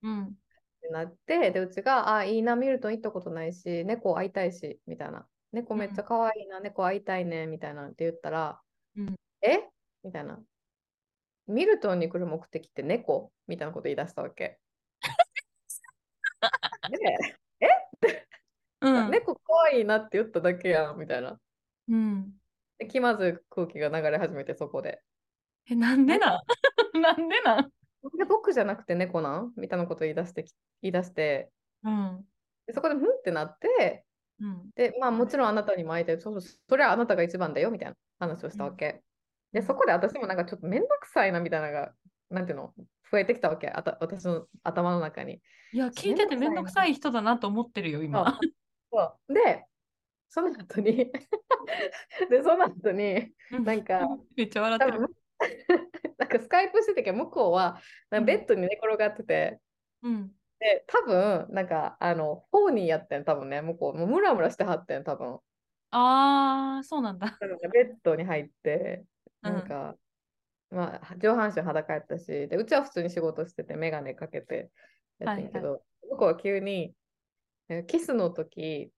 [0.02, 0.26] うん。
[0.26, 5.28] ってなって、で、うちが、あ、いいな、ミルトン行ったことないし、猫会いたいし、みたいな。
[5.52, 8.62] 猫めっちゃ可愛いな、猫会いたいね、みたいなって言ったら、
[8.96, 9.68] うんえ？
[10.04, 10.40] みたいな。
[11.50, 14.60] ミルトンに来る目的って猫みたいなこと言い出したわけ。
[17.60, 17.68] で、
[18.82, 19.12] うん。
[19.12, 19.42] 猫可
[19.72, 21.40] 愛いなって言っただけやん、みたいな。
[21.90, 22.34] うん。
[22.78, 25.02] で気まずい空気が流れ始めて、そこで。
[25.70, 26.42] え、なんでなん？
[27.02, 27.70] なんでなん
[28.18, 29.54] で僕じゃなくて猫なん？
[29.58, 31.52] みたいなこと言い出してき、言い出して、
[31.84, 32.26] うん。
[32.68, 34.06] でそこでふんってなって、
[34.40, 34.70] うん。
[34.76, 36.20] で、まあもちろんあなたにも会いたい。
[36.22, 39.04] そうそう、それはあなたが一番だよみたいな話をしたわけ。
[39.52, 41.94] で、そこで私もなんかちょっとめんどくさいなみたいなのが、
[42.30, 42.74] なんていうの、
[43.12, 43.70] 増えてきたわけ。
[43.70, 45.42] あた私の頭の中に。
[45.72, 48.38] いや、聞いててめんどくさい人だなと思ってるよ、今。
[48.92, 49.66] そうで、
[50.30, 51.12] その後に
[52.30, 54.00] で、その後に、なんか、
[54.36, 55.16] めっちゃ笑ってる。
[56.18, 59.60] なんかスカイプしてたけど、向こうはなんかベッドに寝転がってて、
[60.04, 60.32] うん。
[60.60, 65.40] で、多分なんか、あの、ホーニーやってん、多分ね、向こう、もうムラムラしてはってん、多分。
[65.92, 67.38] あー、そうなんだ。
[67.72, 69.06] ベッドに入って、
[69.44, 69.98] うんなんか、
[70.72, 74.72] まあ、上半身裸やったし、で、うちは普通に仕事してて、眼鏡かけて
[75.20, 76.96] やってんけど、向こうは急に、
[77.70, 78.94] えキスの時、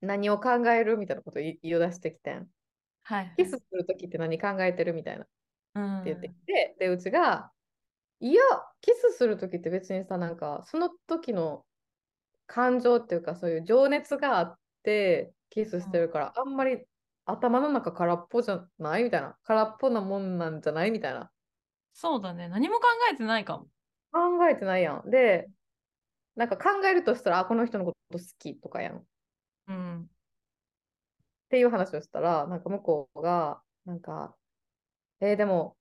[0.00, 2.48] 何を考えるみたいなことを言い出してきてん。
[3.02, 3.38] はい。
[3.38, 5.32] キスする時って何考えてるみたいなって
[5.74, 5.84] うん。
[6.06, 7.52] 言ってきて、で、うちが、
[8.20, 8.42] いや、
[8.82, 11.66] キスする時って別にさ、なんか、その時の
[12.46, 16.86] 感情っていうか、そういう情熱があって、キスしてるから、あんまり
[17.30, 19.04] 頭の中空っぽじゃない？
[19.04, 19.36] みたいな。
[19.44, 20.90] 空っぽなもんなんじゃない？
[20.90, 21.30] みたいな。
[21.92, 22.48] そうだね。
[22.48, 23.68] 何も考えてないかも。
[24.12, 25.10] 考えてないやん。
[25.10, 25.48] で、
[26.36, 28.96] なんか考えるとしたら、あ、この人のこと好きとかやん。
[28.98, 29.04] っ
[29.66, 30.10] うん。
[31.50, 34.36] ていう話をしたら、なんか向こうが、なんか、
[35.20, 35.76] えーでも、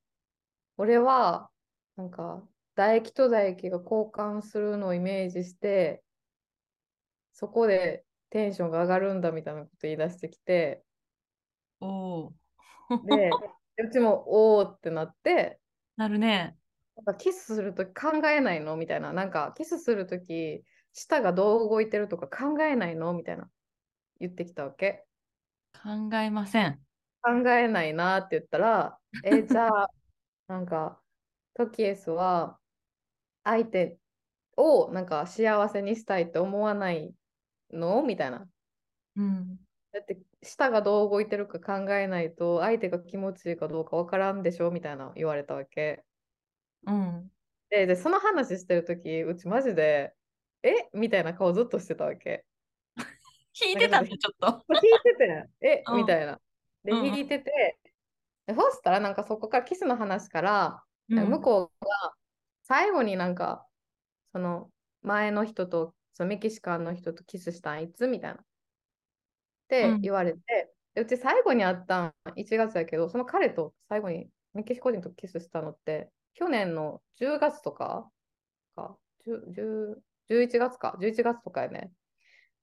[0.78, 1.50] 俺は、
[1.96, 6.04] なんか、唾液と唾液が交換するのをイメージして、
[7.32, 10.84] そこでテンションが上がるんだみたいなこと言い出してきて、
[11.82, 12.34] おー。
[13.04, 13.30] で、
[13.78, 14.26] うちも
[14.58, 15.60] おーってなって、
[15.98, 16.58] なるね。
[16.96, 18.76] なんかキスするとき考えないの？
[18.78, 19.14] みたいな。
[19.14, 20.64] なんかキスするとき、
[20.94, 23.14] 舌がどう動いてるとか考えないの？
[23.14, 23.50] みたいな
[24.20, 25.06] 言ってきたわけ。
[25.74, 26.80] 考えません。
[27.24, 29.90] 考えないなって言ったら、え、じゃあ、
[30.48, 31.02] なんか、
[31.56, 32.60] トキエスは
[33.44, 34.00] 相手
[34.58, 37.16] をなんか幸せにしたいって思わない
[37.72, 38.04] の？
[38.04, 38.50] みたいな。
[39.16, 39.67] うん。
[39.98, 44.70] だって、舌がどう動いてるか考えないと、相手が気持ちいいかどうかわからんでしょ？
[44.70, 46.04] みたいな言われたわけ。
[46.86, 47.32] うん。
[47.72, 50.14] で、で、その話してるとき、うちマジで、
[50.62, 50.88] え？
[50.94, 52.46] みたいな顔ずっとしてたわけ。
[53.66, 54.64] 引いてたんだ、ちょっと。
[54.76, 55.84] 聞いてて、え？
[55.88, 56.40] うんみたいな。
[56.84, 57.78] で、うんうん弾いてて、
[58.46, 62.14] でそしたらなんかそこからキスの話から、向こうが
[62.62, 63.66] 最後になんか、
[64.32, 64.70] その
[65.02, 68.40] 前の人と、そのメキシカンの人とキスしたんいつみたいな。
[69.68, 78.10] ってうん言われて、でうち最後に会ったん1月やけど、その彼と最後にメキシコ人とキスしたのって、去年の10月とか
[78.76, 81.92] か、10 10 11月か、11月とかやね。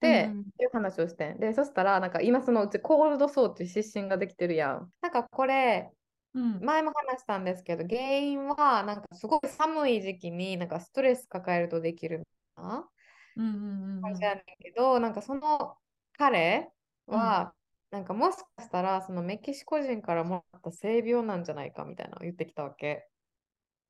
[0.01, 1.39] で、うんっていう話をしてん。
[1.39, 4.91] で、そしたら、なんか今そのうちコールドソーっていう湿疹ができてるやん。
[5.01, 5.91] なんかこれ、
[6.35, 6.61] うん。
[6.61, 12.25] 前も話したんですけど、原因はなんかすごい寒い時期になんかストレス抱えるとできるみ
[12.57, 12.89] たいな
[13.37, 15.77] うんうんうんうん感じなんだけど、なんかその
[16.19, 16.71] 彼
[17.07, 17.55] は、
[17.91, 23.09] なんかもしかしたらそのメキシコ人からもらった性病なんじゃないかみたいなのを言ってきたわけ。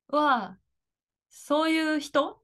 [0.09, 0.59] は、
[1.31, 2.41] そういう人？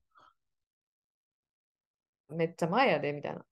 [2.30, 3.44] めっちゃ前やでみたいな。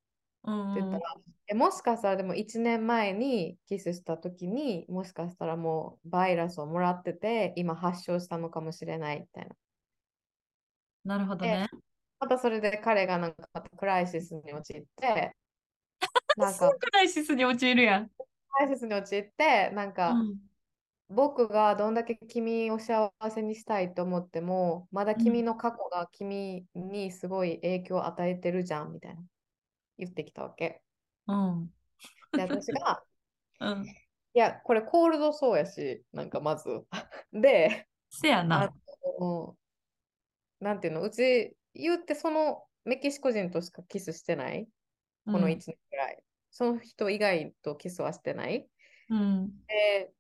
[0.45, 1.15] うんうんって言ったら、
[1.49, 9.57] えもしかしたらでも1年前にキスした時にもしかしたらもうバイラスをもらってて今発症したのかもしれないみたいな。
[11.05, 11.69] なるほどね。
[12.21, 13.47] またそれで彼がなんか
[13.77, 15.35] クライシスに陥って、
[16.37, 18.09] なんかクライシスに陥るやん。
[18.09, 18.15] ク
[18.61, 20.49] ライシスに陥って、なんか、うん
[21.11, 29.23] 僕がどんだけ君を幸せにしたいと思っても、まだ君の過去が君にすごい影響を与えてるじゃんみたいな
[29.97, 30.83] 言ってきたわけ。
[31.27, 31.73] うん。
[32.33, 33.03] で、私が、
[33.61, 33.87] うん。
[33.87, 33.89] い
[34.35, 36.69] や、これコールドそうやし、なんかまず。
[37.33, 38.71] で、あせやな。
[39.19, 39.57] の、
[40.61, 44.69] なんていうの、うち言ってそのメキシコ人としかキスしてない、
[45.31, 46.23] このうん1年くらい。
[46.51, 48.69] その人以外とキスはしてない。
[49.11, 49.51] うん。
[49.67, 50.13] で、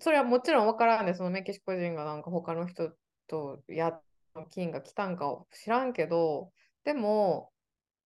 [0.00, 2.92] それはもちろん分からんで、そのメキシコ人がなんか他の人
[3.26, 4.02] とやっ
[4.50, 6.52] 金が来たんかを知らんけど、
[6.84, 7.52] でも、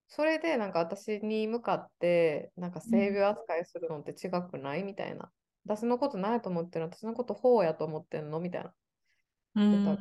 [0.08, 4.82] それでなんか私に向かってなんか性病扱いするのって違くない？
[4.82, 5.30] みたいな。
[5.64, 6.92] 私のこと何やと思ってるの？
[6.92, 8.40] 私のこと法やと思ってんの？
[8.40, 8.74] みたいな。
[9.56, 9.98] うん。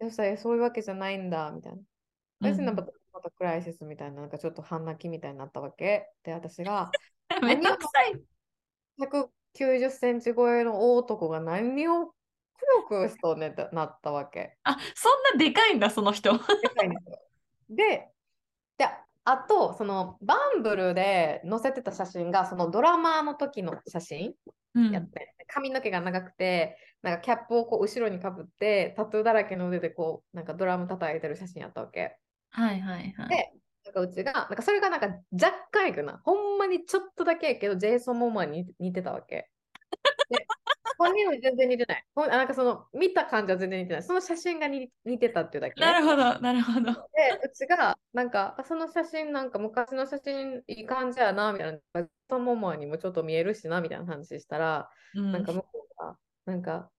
[0.00, 1.78] でそういうわけじゃないんだみたいな。
[2.40, 2.86] 私なんか
[3.18, 6.08] またクライシスみたいな、なんかちょっと半泣きみたいになったわけ。
[6.22, 6.90] で、私が、
[7.42, 8.20] めんどくさい。
[8.98, 14.56] 190センチ超えの大男が何をくよくよしとねってなったわけ。
[14.64, 16.32] あ、そんなでかいんだ、その人。
[16.32, 17.18] でかいんですよ。
[17.70, 18.08] で、
[18.76, 18.88] で、
[19.24, 24.34] あと、そのバンブルで載せてた写真が、そのドラマーの時の写真
[24.74, 32.16] うんやって、髪の毛が長くて、なんかキャップをこう後ろにかぶって、タトゥーだらけの腕でこう、なんかドラム叩いてる写真やったわけ。
[32.50, 33.28] はいはいはい。
[33.28, 33.52] で、
[33.84, 39.50] なんかうちが、なんかそれがなんか若干やけどな、ほんまにちょっとだけやけど、ジェイソン・モモアに似てたわけ。
[40.30, 40.46] で、
[40.98, 42.04] 本人は全然似てない。
[42.14, 44.02] ほんあなんかその見た感じは全然似てない。
[44.02, 45.80] その写真が似似てたっていうだけ。
[45.80, 46.80] なるほど、なるほど。
[46.80, 46.90] で、
[47.44, 51.78] うちが、なんか、あその写真、なんか昔の写真いい感じやな、みたいな。
[51.78, 56.90] ジェイソン・モモアにもちょっと見えるしな、みたいな話したら、うんなんか向こうが、なんか、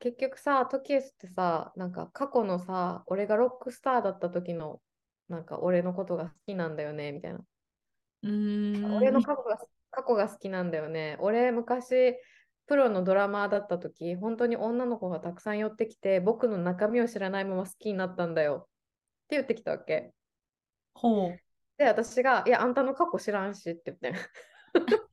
[0.00, 4.80] 結局さ、トキエスってさ、なんか過去のさ、俺がロックスターだった時の、
[5.28, 7.40] なんか俺のことが好きなんだよね、みたいな。
[8.22, 8.96] うーん。
[8.96, 9.58] 俺の過去が
[9.90, 11.16] 過去が好きなんだよね。
[11.20, 12.16] 俺、昔、
[12.66, 18.68] プロのドラマーだった時、本当に女の子がたくさん寄ってきて、僕の中身を知らないまま好きになったんだよ。
[19.24, 20.14] って言ってきたわけ。
[20.94, 21.38] ほう。
[21.76, 24.14] で、私が、いや、あんたの過去知らんしって言って。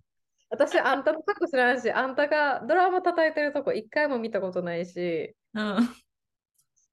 [0.58, 5.78] 私、あんたの過去知らんし、あんたがドラマ叩いてるとこ一回も見たことないし、うん。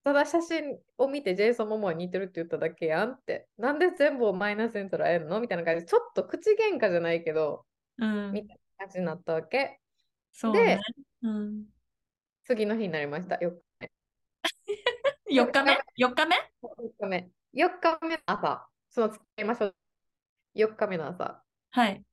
[0.05, 3.49] ただ写真を見てジェイソン・モモアに似てるって言っただけやんって。
[3.57, 5.41] なんで全部をマイナスに捉えるの？
[5.41, 7.65] みたいな感じで、ちょっと口喧嘩じゃないけど、
[7.99, 8.47] うんみ。
[8.47, 9.81] たいな感じになったわけ。
[10.33, 10.79] そうね。
[11.23, 11.65] うん。
[12.45, 13.37] 次の日になりました。
[13.37, 13.53] 4
[15.31, 16.37] 4日目 ?4 日目？
[17.01, 17.31] 日目。
[17.55, 18.69] 4日目の朝。
[18.91, 19.75] その付き合いましょう。
[20.55, 21.43] 4日目の朝。
[21.71, 22.05] はい。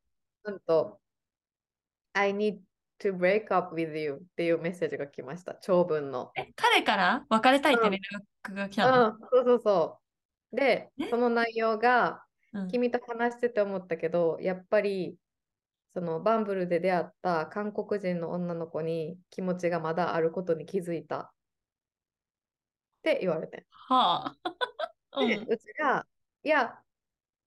[0.44, 1.01] なんと、
[2.14, 2.60] I need
[3.00, 5.56] to break up with you っていうメッセージが来ました。
[5.56, 6.32] 長文の。
[6.36, 7.26] え、彼から？
[7.30, 8.00] 別れたいって連
[8.46, 9.08] 絡が来たの？
[9.10, 10.00] うん、そうそうそ
[10.52, 10.56] う。
[10.56, 15.16] でえ、その内容が、うん君と話してて思ったけど、やっぱり、
[15.94, 21.32] そのバンブルで出会った韓国人の女の子に気持ちがまだあることに気づいた。
[23.02, 23.66] って言われて。
[23.72, 24.36] は
[25.14, 25.22] あ。
[25.22, 25.48] うで、ん。
[25.48, 26.06] うちが、
[26.44, 26.78] いや、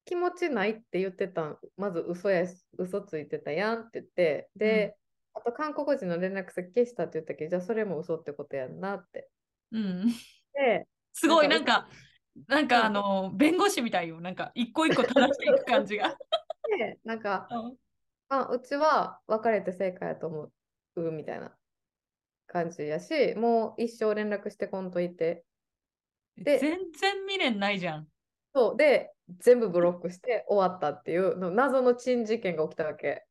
[0.05, 4.96] 気持ちないって言ってたん、まず嘘やし、嘘ついてたやんって言って、で、
[5.34, 9.28] あと韓国人の連絡先消したって言ったけど、じゃあそれも嘘ってことやんなって。
[9.72, 10.07] うん。
[10.52, 11.88] で、 すごい、なんんか、
[12.48, 14.20] なんかあの、弁護士みたいよ。
[14.20, 16.16] なんか、一個一個正していく感じが。
[16.78, 17.76] でなんか、うん
[18.28, 20.50] あ、うちは別れて正解やと思
[20.96, 21.57] うみたいな
[22.46, 25.44] 感じやし、もう一生連絡してこんといて。
[26.36, 28.09] で全然未練ないじゃん。
[28.55, 33.26] そう、で、全部ブロックして終わったっていうの謎の珍事件が起きたわけ。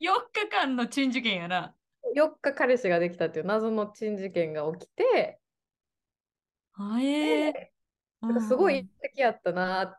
[0.00, 1.74] 4日間の珍事件やな。
[2.14, 5.40] 4日彼氏ができたっていう謎の珍事件が起きて、
[6.74, 9.98] あえーすごいうん素敵やったなっ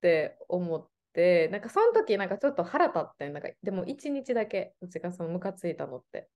[0.00, 6.28] て思って、なんかその時なんかちょっと腹立ってんなんかでも1日だけうちがそのムカついたのって。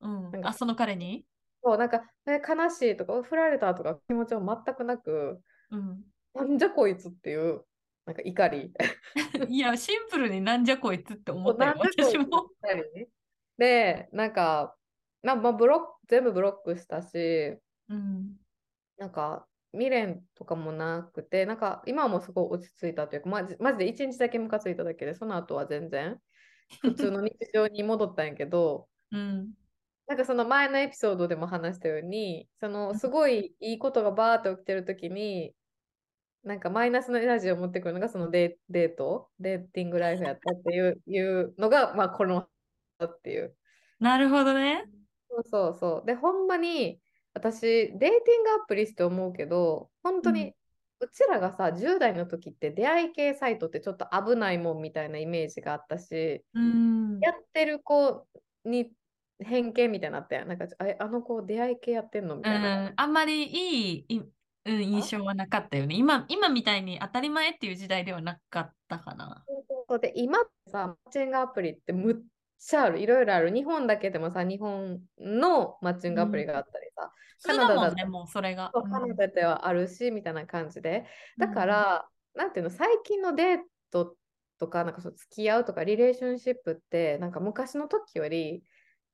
[0.00, 1.24] なんかうんあ、その彼に？
[1.64, 5.40] そう、なんか、ね、悲しいとか、振られたとか気持ちは全くなく、
[5.70, 6.04] うん。
[6.34, 7.64] なんじゃこいつっていう、
[8.04, 8.72] なんか怒り。
[9.48, 12.50] いや、シンプルになんじゃこいつって思ったよ、私も。
[13.56, 14.76] で、なんか、
[15.22, 17.58] ままあ、ブロック、全部ブロックしたし、
[17.88, 18.36] うん。
[18.98, 26.20] なんか未練とかもなくて、なんか今はもうすごい落ち着いたというか、まじ、マジで一日だけムカついただけで、その後は全然
[26.80, 29.52] 普通の日常に戻ったんやけど、 うん。
[30.06, 35.54] なんかその前のエピソードでも話したように、そのすごいいいことがバーって起きてるときに、
[36.42, 42.46] なんかマイナスのエナジーを持ってくるのがそのデデート、デーティングライフやったっていういうのが、まあこの
[43.02, 43.56] っていう。
[43.98, 44.84] なるほどね。
[45.30, 46.06] そうそうそう。
[46.06, 47.00] で、ほんまに
[47.34, 48.10] 私、デーティン
[48.44, 50.54] グアプリって思うけど、本当に、
[51.00, 57.18] うちらがさ、10代の時って出会い系サイトってちょっと危ないもんみたいなイメージがあったし、うん。
[57.20, 58.26] やってる子
[58.64, 58.92] に
[59.40, 60.48] 偏見みたいになったやん。
[60.48, 62.36] なんか、あれあの子出会い系やってんの？
[62.36, 62.90] みうたいな。
[62.90, 64.20] ん、あんまりいい、い
[64.66, 65.94] うん、印象はなかったよね。
[65.96, 69.44] 今、今みたいに当たり前っていう時代ではなかったかな。
[70.00, 72.16] で、今ってさ、マッチングアプリってむっ
[72.58, 73.00] ちゃある。
[73.00, 73.52] いろいろある。
[73.52, 77.12] 日本だけでもさ、日本のマッチングアプリがあったりさ、
[77.42, 78.70] 普通だもんね、もうそれが。
[78.72, 81.04] カナダではあるし、みたいな感じで。
[81.36, 83.58] だから、なんていうの、最近のデー
[83.90, 84.16] ト
[84.58, 88.62] とか、なんかそう付き合うとか、リレーションシップって、なんか昔の時より、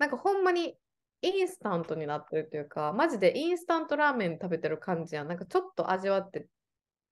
[0.00, 0.76] なんかほんまに
[1.22, 5.28] インスタントになってるというか、マジでインスタントラーメン食べてる感じやん。
[5.28, 6.48] なんかちょっと味わって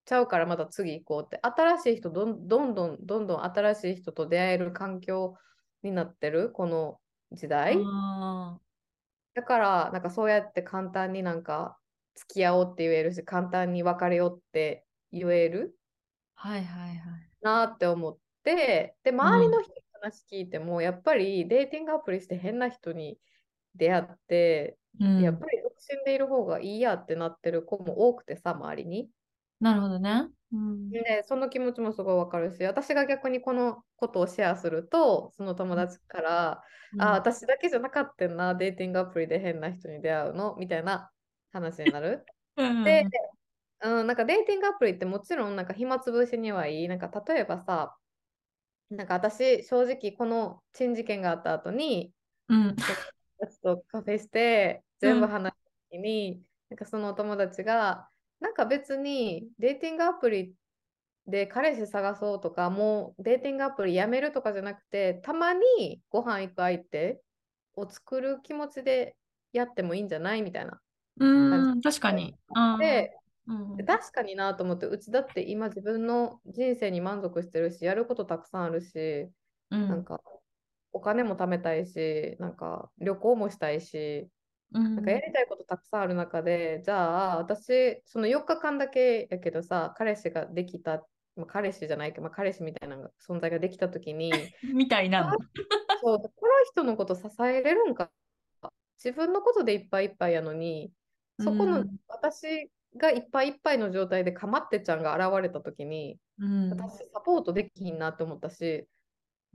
[0.07, 5.36] ちゃうからまた次行こうって、新しい人どんどんどんどんどん新しい人と出会える環境
[5.82, 6.99] になってる、この
[7.30, 7.76] 時代。
[7.84, 8.59] あ
[9.34, 11.76] だから、なんかそうやって簡単になんか
[12.14, 16.99] 付き合おうって言えるし、簡単に別れようって言えるーはいはいはい。
[17.43, 23.18] なって思って、で、周りの人の話聞いても、やっぱりデーティングアプリして変な人に
[23.74, 29.11] 出会って、うん、やっぱり独身でいる方がいいやってなってる子も多くてさ、周りに。
[29.61, 30.28] なるほどね。
[30.53, 30.90] うん。
[30.90, 36.62] で、その気持ちもすごいわかるし、私が逆にこのことをシェアすると、その友達から、
[36.99, 41.11] あ、私だけじゃなかったんな、デーティングアプリで変な人に出会うのみたいな
[41.53, 42.24] 話になる。
[42.57, 43.05] うん、で、
[43.82, 46.88] うん、なんかデーティングアプリってもちろんなんか暇つぶしにはいい。
[46.88, 47.96] なんか例えばさ、
[48.91, 52.12] なんか私正直この珍事件があった後に、
[52.49, 52.76] うん。
[53.62, 58.09] とカフェして全部話した時に、なんかそのお友達が、
[58.41, 60.53] なんか別にデーティングアプリ
[61.26, 67.20] で彼氏探そうとか、もうデーティングアプリやめるとかじゃなくて、たまにご飯行く相手
[67.74, 69.16] を作る気持ちで
[69.53, 70.80] やってもいいんじゃないみたいな。
[71.20, 72.34] うん、確かに。
[72.78, 73.17] で、
[73.49, 79.28] うんで確かになと思って、うちだって今自分の人生に満足してるし、やることたくさんあるし、
[79.70, 79.88] うん。
[79.88, 80.20] なんか
[80.92, 84.28] お金も貯めたいし、なんか旅行もしたいし、
[84.72, 92.96] うんなんかやりたいことたくさんある中で、じゃあ私、その4日間だけやけどさ、彼氏ができた、まあ、彼氏じゃないけど、まあ、彼氏みたいな
[93.26, 94.30] 存在ができたときに、
[94.74, 95.38] みたいなの。
[96.03, 98.11] そう、この人のこと支えれるんか、
[99.03, 100.92] 自分のことでいっぱいいっぱいやのに、
[101.38, 101.96] そこのうん。
[102.09, 108.86] 私がいっぱいいっぱいの状態でかまってちゃんが現れたときに、うん私サポートできひんなって思ったし、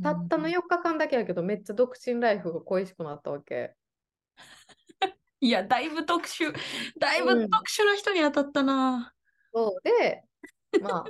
[0.02, 3.76] たったの4日間だけやけど、めっちゃ独身ライフが恋しくなったわけ。
[5.40, 6.54] いや、だいぶ特殊、
[6.98, 9.14] だいぶうん特殊な人に当たったな。
[9.54, 10.24] そうで、
[10.82, 11.06] まあ、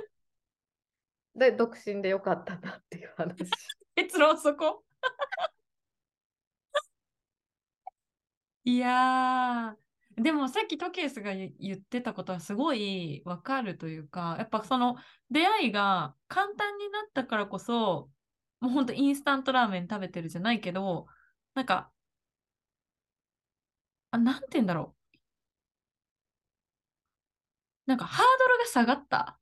[1.34, 3.36] で、独身でよかったなっていう話。
[3.96, 4.84] 結論そこ
[8.64, 9.83] いやー、
[10.16, 14.96] でもさっきトケースが言言ってたことはすごいわかるというか、やっぱその
[15.30, 18.10] 出会いが簡単になったからこそ、
[18.60, 21.06] もうほんとインスタントラーメン食べてるじゃないけど、
[21.54, 21.92] なんか、
[24.12, 25.14] あ、なんて言うんだろう。
[27.86, 29.38] なんかハードルが下がった。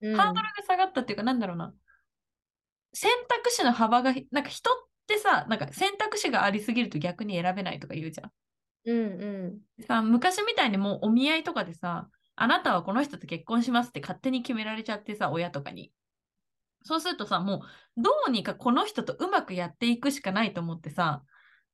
[0.00, 1.74] うんハードルが下がったっていうか、なんだろうな。
[2.94, 4.74] 選択肢の幅が、なんか人っ
[5.06, 8.32] てさ、なんか選択肢がありすぎると逆に選べないとか言うじゃん。
[8.84, 15.92] うんうんさ、昔みたいにもうお見合いとかでさ、あなたはこの人と結婚しますって勝手に決められちゃってさ、親とかに。
[16.84, 17.62] そうするとさ、も
[17.96, 21.24] うどうにかこの人とうまくやっていくしかないと思ってさ、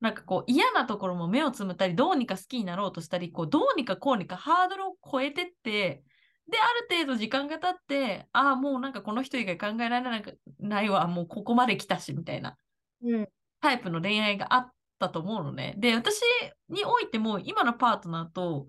[0.01, 6.03] なんかこう嫌なところも目をつむったり、どうにか好きになろうとしたり、こうどうにかこうにかハードルを超えてって、
[6.51, 10.23] で、ある程度時間が経って、ああ、もうなんかこの人以外考えられ
[10.61, 12.57] ないわ、もうここまで来たし、みたいな。
[13.03, 13.29] うん
[13.61, 15.75] タイプの恋愛があったと思うのね。
[15.79, 16.21] で、私
[16.69, 18.67] においても今のパートナーと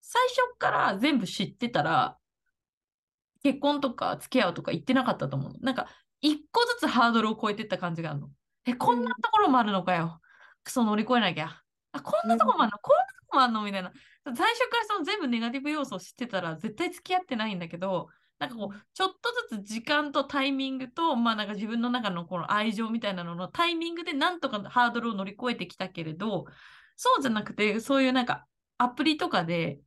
[0.00, 2.16] 最初から全部知ってたら
[3.42, 5.58] 結婚とか付き合うとか言ってなかったと思うの。
[5.60, 5.88] なんか
[6.20, 8.30] 一個ずつハードルを超えてった感じがあるの。
[8.66, 10.20] え、こんなところもあるのかよ。
[10.64, 11.62] クソ乗り越えなきゃ。
[11.92, 13.62] あ、こんなところもあるの、こんなところもあるの？
[13.64, 13.92] みたいな。
[14.24, 18.08] 最初からその全部ネガティブ要素を知ってたら絶対付き合ってないんだけど、
[18.38, 26.46] なんかこう、ちょっとずつ時間とタイミングと、まあなんか自分の中のこの愛情みたいなののタイミングでなんとかハードルを乗り越えてきたけれど、
[26.96, 28.46] そうじゃなくて、そういうなんか
[28.78, 29.80] アプリとかで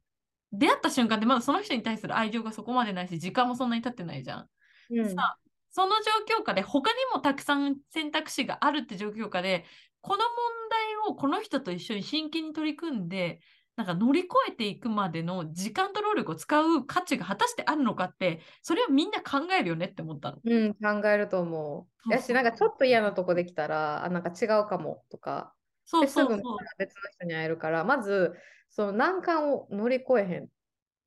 [0.51, 4.49] 出会った瞬間でまだその人に対する愛情がそこまでないし、時間もそんなに経ってないじゃん。
[4.91, 5.37] うんさ
[5.73, 5.95] その
[6.27, 9.63] 状況下で他にもたくさん選択肢があるって状況下で、
[10.01, 10.25] この問
[10.69, 13.39] 題をこの人と一緒に真剣に取り組んで、
[13.81, 20.37] なんか乗り越えていくまでの時間と労力を使う価値が果たしてあるのかって、それをみんな考えるよねって思ったの。
[20.43, 22.11] うん、考えると思う。
[22.11, 26.39] やし、なんかちょっと嫌なとこできたら、あ、なんか違うかもとか、そうそうそう。
[26.77, 28.35] 別の人に会えるから、まず、
[28.69, 30.47] その難関を乗り越えへんっ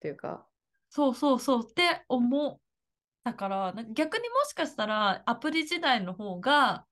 [0.00, 0.44] ていうか、
[0.88, 2.60] そうそうそうって思う。
[3.22, 6.86] だから、逆にもしかしたらアプリ時代の方が、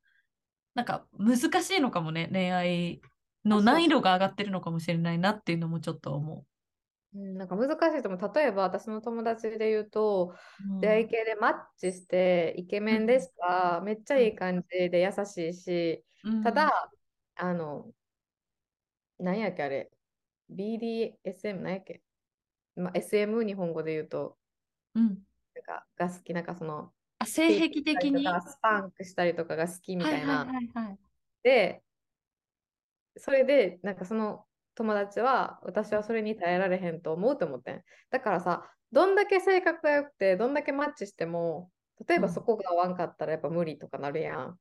[0.75, 3.03] なんか難しいのかもね、恋愛
[3.45, 6.45] の難易度が上がってるのかもしれないなっていうのもちょっと思
[7.15, 8.33] うん、なんか難しいと思う。
[8.35, 10.75] 例えば私の友達で言うと、う。
[10.75, 13.81] うん出会い系でマッチしてイケメンでした。
[13.83, 16.91] めっちゃいい感じで優しいし、うんただ、
[17.37, 17.91] あの、
[19.19, 19.91] なんやっけあれ、
[20.51, 22.03] BDSM なんやっけ、
[22.77, 24.37] まあ、SM 日本語で言うと、
[24.95, 25.17] うん、なん
[25.65, 28.25] かが好き、なんかその、あ性癖的に？
[28.25, 30.39] スパンクしたりとかが好きみたいな。
[30.41, 30.99] はいはいはいはい。
[31.43, 31.83] で、
[33.17, 37.83] それで、なんかその友達は、私はそれに耐えられへんと思うと思ってん。
[38.11, 41.71] だからさ、どんだけ性格が良くて、どんだけマッチしても、
[42.07, 44.59] 例えばうんそこが合わんかったらやっぱ無理とかなるやん。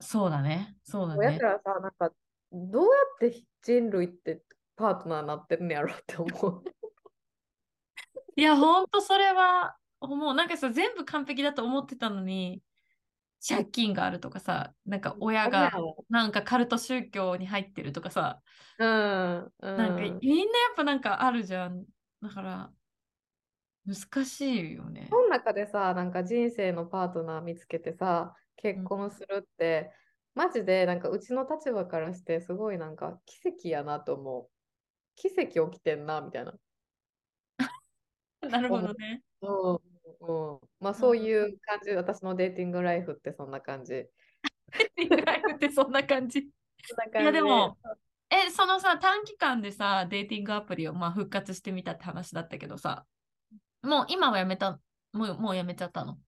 [0.00, 0.76] そうだね。
[0.82, 1.46] そうだねやか。
[1.46, 2.12] らさ、なんか、
[2.52, 2.90] どうや
[3.28, 4.42] って人類って
[4.76, 6.62] パートナーになってるんやろって思う。
[8.36, 10.34] いや、ほんとそれは思う。
[10.34, 12.62] なんかさ、全部完璧だと思ってたのに、
[13.46, 15.70] 借金があるとかさ、なんか親が
[16.08, 18.40] なんかカルト宗教に入ってるとかさ、
[18.78, 19.76] うん、うん。
[19.76, 21.84] なんかみんなやっぱなんかあるじゃん。
[22.22, 22.72] だから、
[23.86, 25.08] 難しいよね。
[25.10, 29.92] その中でさ、なんか人生のパートナー見つけてさ、結婚するって、
[30.34, 34.48] マジでなんかうちの立場からしてすごいなんか奇跡やなと思う。
[35.16, 36.54] 奇跡起きてんなみたいな。
[38.40, 39.22] なるほどね。
[39.42, 40.32] うんう
[40.64, 44.06] ん、まあそういう感じ、私のデーティングライフってそんな感じ。
[44.96, 46.40] リンライフってそんな感じ。
[46.40, 46.48] い
[47.14, 47.76] やでも、
[48.30, 53.06] え、そのさ、短期間でさ、デーティングアプリをまあ復活してみたって話だったけどさ、
[53.82, 54.80] もう今はやめた、
[55.12, 56.18] もうもうやめちゃったの？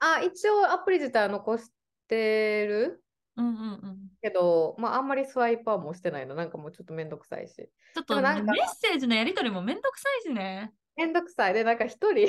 [0.00, 1.70] あ、一応アプリ自体は残し
[2.08, 3.04] てる
[3.36, 3.54] うんうんう
[3.88, 3.98] ん。
[4.20, 6.34] けど、まああんまりスワイパーもしてないの。
[6.34, 7.54] なんかもうちょっとめんどくさいし。
[7.54, 10.72] ちょっとなんかメッセージのやり取りもめんどくさいしね。
[10.96, 11.54] めんどくさい。
[11.54, 12.26] で、なんか一人、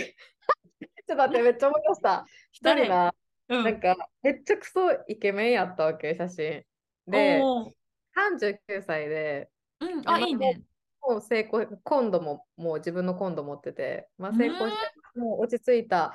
[1.08, 2.26] ちょっと待って、めっちゃ思い出した。
[2.52, 3.14] 一人な、
[3.50, 3.64] うん。
[3.64, 6.64] なんかめっちゃクソイケメンやったわけ、写真。
[7.08, 7.72] で、おー
[8.16, 9.50] 39歳で、
[9.80, 10.62] うん、あ、いいね。
[11.02, 14.76] もう成功、今度ももう自分の今度持ってて、まあ、成功し
[15.14, 16.14] て、もう落ち着いた、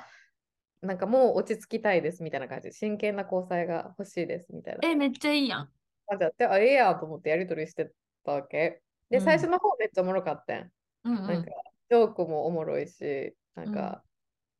[0.81, 5.69] なんかもう落ち着きたいですみたいな感じ、真剣な交際が欲しいですみたいなえ、めっちゃいいやん。
[6.07, 7.91] 感じやって、あ、ええやんと思ってやり取りして
[8.25, 8.81] たわけ。
[9.09, 10.71] で、うん最初の方めっちゃおもろかったん。
[11.03, 11.51] うんうんなんか、。
[11.89, 14.03] ジョークもおもろいし、なんか、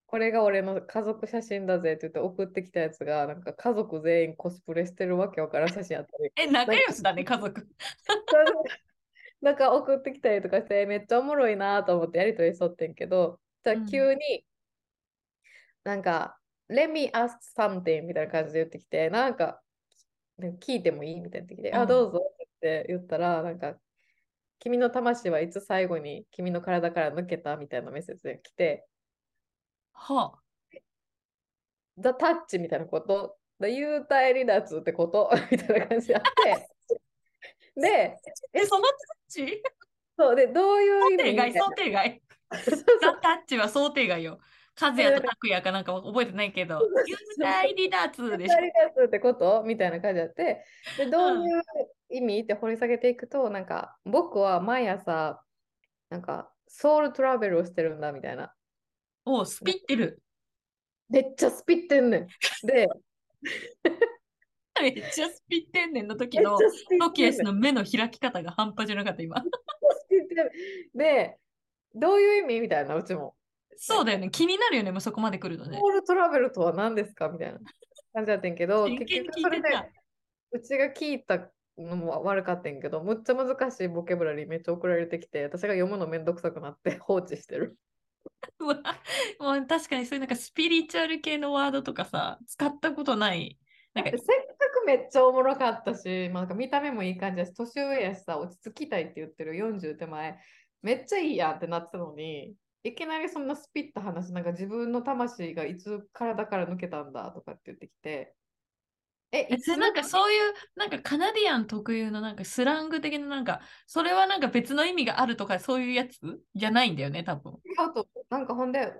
[0.09, 6.31] これが俺の家族写真だぜって言って送ってきたやつが、なんか家族全員コスプレしてるわけわからん写真やったり。
[6.35, 7.67] え、仲良しだね、家族。
[9.39, 14.43] なんか送ってきたりとかして、めっちゃおもろいなと思ってやりとりしとってんけど、じゃあ急に、
[15.83, 16.39] なんか、
[16.71, 19.61] Let me ask something みたいな感じで言ってきて、なんか、
[20.39, 23.79] なんか聞いてもいいみたいな言ってきて、うんあ、どうぞって言ったら、なんか、
[24.57, 28.87] 君の魂はいつ最後に君の体から抜けたみたいなメッセージが来て、
[29.93, 30.39] はあ。
[31.97, 35.29] The touch みたいなこと、幽体離脱ってこと？
[35.51, 36.69] みたいな感じであって、
[37.75, 38.17] で、
[38.53, 38.95] え、そのタッ
[39.29, 39.61] チ？
[40.17, 40.35] そう。
[40.35, 41.17] で、どういう意味？
[41.17, 42.21] 想定外、想定外。
[43.01, 44.39] ザ・タッチは想定外よ。
[44.81, 48.55] 和也と拓也かなんか覚えてないけど、幽体離脱でしょ。
[48.61, 49.63] 二人立つってこと？
[49.63, 50.63] みたいな感じであって、
[50.97, 51.61] で、どういう
[52.09, 55.43] 意味って掘り下げていくと、なんか、僕は毎朝、
[56.09, 58.53] なんか、ソウルトラベルをしてるんだみたいな。
[59.31, 60.21] おスピってる。
[61.09, 62.27] めっちゃスピってんねん。
[62.65, 62.87] で、
[64.81, 66.57] めっちゃスピってんねんの時の
[66.99, 67.31] トキエ。
[67.31, 69.41] スの目の開き方が半端じゃなかった今。
[69.41, 70.35] スピって
[70.95, 71.37] んで、
[71.95, 73.35] どういう意味みたいな、うちも。
[73.75, 74.29] そうだよね。
[74.29, 75.87] 気になるよね、もうそこまで来るとねソ。
[75.87, 77.59] ウルトラベルとは何ですかみたいな
[78.13, 79.69] 感じだったんやけど、 結局それで。
[80.51, 87.77] うちが聞いたのも悪かったんやけど、むっちゃ難しいボキャブラリーめっちゃ送られてきて、私が読むのめんどくさくなって放置してる。
[89.39, 93.57] もう確かにそういうなんかスピリチュアル系のワードとかさ、使ったことない。
[93.93, 94.25] なんかせっか
[94.81, 100.39] くめっちゃおもろかったし、まあ、なんか見た目もいい感じだし、年上やしさ、落ち着きたいって言ってる40手前、
[100.81, 102.53] めっちゃいいやんってなってたのに、
[102.83, 108.35] いきなりそんなスピッた話、なんか自分の魂がいつ体から抜けたんだとかって言ってきて、
[109.31, 116.19] え、いつえなんかそういう、なんかカナディアン特有のなんかスラング的ななんか、それはなんか別の意味があるとかそういうやつ
[116.55, 117.57] じゃないんだよね、多分。
[117.77, 118.91] あと、なんかほんで、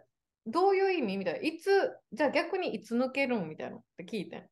[0.46, 1.40] どういう意味みたいな。
[1.40, 1.70] いつ、
[2.12, 4.50] じゃあ逆にいつ抜けるんみたいなって聞いてん。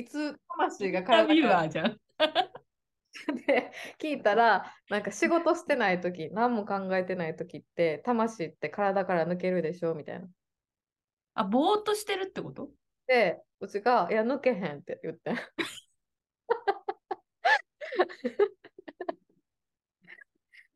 [0.00, 2.00] いつ魂が体から アーじゃん。
[3.46, 10.28] で聞いたら、なんか仕事してないとき、何も考えてないときって、魂って体から抜けるでしょみたいな。
[11.34, 12.70] あ、ぼーっとしてるってこと？
[13.06, 15.36] で、うちが、いや、抜けへんって言ってん。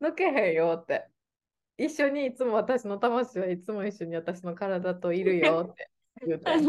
[0.01, 1.09] 抜けへんよって。
[1.77, 5.89] 一緒にいつも私の魂はいつも一緒に私の体といるよって
[6.25, 6.53] 言ってん。
[6.53, 6.63] あの、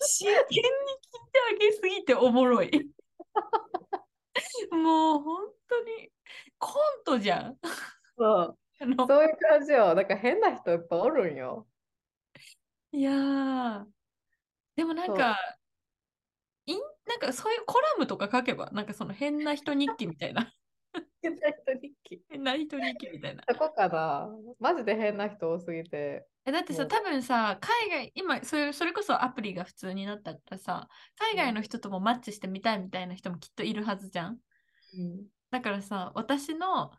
[0.00, 0.70] 真剣に聞い
[1.32, 2.70] てあげすぎておもろい。
[4.72, 6.10] もう本当に
[6.58, 7.58] コントじゃん。
[8.16, 8.58] そう
[9.06, 9.94] そういう感じよ。
[9.94, 11.66] だから変な人いっぱいおるんよ。
[12.92, 13.86] いやー、
[14.76, 15.38] でもなんか、
[16.66, 20.52] いんなんかそういうコラムとか書けば、なんかその変な人日記みたいな。
[21.22, 22.22] 変な人日記。
[22.28, 23.42] 変な人日記みたいな。
[23.48, 24.28] そこかな。
[24.58, 26.26] マジで変な人多すぎて。
[26.46, 34.38] えだってさ、多分さ、海外、今それ、それこそアプリが普通になったからさ、海外の人ともマッチしてみたいみたいな人もきっといるはずじゃん。
[34.98, 35.26] うん。
[35.50, 36.92] だからさ、私の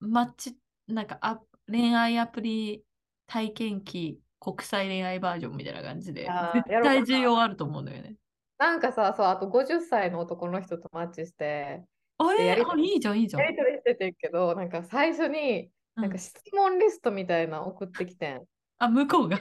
[0.00, 0.56] マッチ、
[0.86, 1.40] なんかア
[1.70, 2.84] 恋愛アプリ
[3.26, 6.22] 体験記国際恋愛バージョンみたいな感じで、
[6.54, 8.14] 絶対需要あると思うんだよね。
[8.58, 11.84] なんかさ、そう、あと50歳の男の人とマッチして、
[12.18, 13.50] あ、えー、でやりあいいじゃん、いいじゃんや。
[13.50, 15.60] りとりしててんけど、なんか最初に、
[15.96, 18.42] うんなんか質問リストみたいなの送ってきてん。
[18.78, 19.40] あ、向こうが？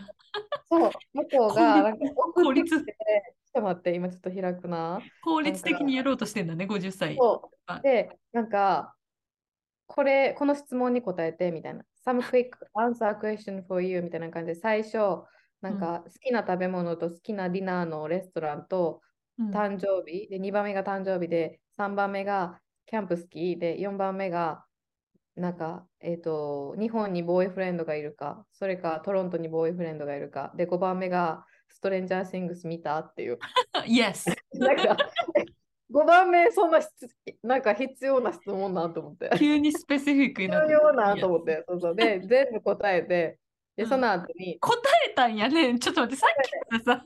[0.72, 5.00] そう、向こうがなんか送効率ってきて、ちょっと待って、今ちょっと開くな。
[5.24, 7.16] 効率的にやろうとしてんだね、50歳。
[7.16, 7.82] そあう。
[7.84, 8.96] で、なんか、
[9.86, 11.84] これ、この質問に答えてみたいな。
[12.08, 14.98] Some quick answer question for you みたいな感じで、最初、
[15.62, 19.02] なんか好きな食べ物と好きなディナーのレストランと
[19.40, 24.66] うん誕生日、で、2番目が誕生日で、3番目がキャンプ好きで、4番目が、
[25.36, 33.38] なんか、えっ、と、日本にボーイフレンドがいるか、それかトロントにボーイフレンドがいるか、で、5番目がストレンジャーシングス見たっていう。
[33.86, 34.26] Yes。
[34.58, 34.98] なんか、
[35.92, 36.90] 5番目、そんな質
[37.44, 39.30] なんか必要な質問なんと思って。
[39.38, 41.64] 急にスペシフィックになって必要なと思って。
[41.68, 43.40] そうそうで、 全部答えて、
[43.76, 44.78] で、うんその後に、答
[45.10, 45.78] えたんやね。
[45.80, 47.06] ちょっと待って、さっきからさ。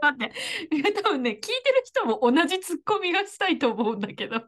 [0.00, 4.40] 待って、多分ね、聞いてる人も同じツッコミがしたいと思うんだけど、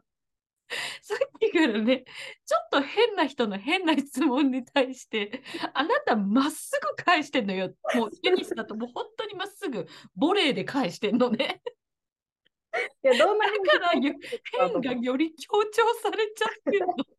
[1.01, 2.05] さっきからね、
[2.45, 7.73] ちょっと変な人の変な質問に対して、あなたまっすぐ返してんのよ。
[7.93, 11.61] もうテニスだともう本当にまっすぐボレーで返してんのね。
[13.03, 14.13] いや、どんなだからよ
[14.51, 16.95] 変がより強調されちゃってるの。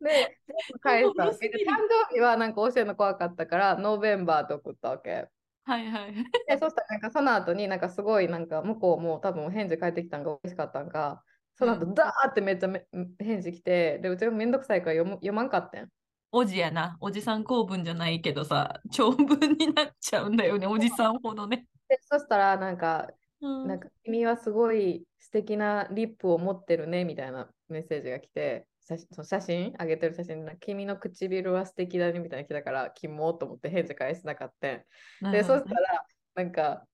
[0.00, 0.38] で、
[0.80, 5.28] 返した誕生日はなんか教えるの怖かったから、ノーベンバーと送ったわけ。
[5.64, 6.14] はいはい。
[6.46, 11.24] で、そしたらなんかその後になんかすごいなんか向こうも多分返事返ってきたんが嬉しかったんか、
[11.56, 12.86] その後うんダーってめっちゃめ
[13.18, 15.88] 返事来て、で、うちもめんどくさいから読む読まんかったん。
[16.30, 16.96] おじやな。
[17.00, 21.66] おじさん公文じゃないけどさ、長文になっちゃうんだよね、おじさんほどね。
[21.88, 35.32] で、そしたらなんか、うんなんか君はすごい素敵なリップを持ってるねみたいなメッセージが来て、写真その写真上げてる写真で君の唇は素敵だねみたいなの来たから、キモと思って返事返せなかったん。
[35.32, 36.04] で、そしたら、
[36.34, 36.86] なんか、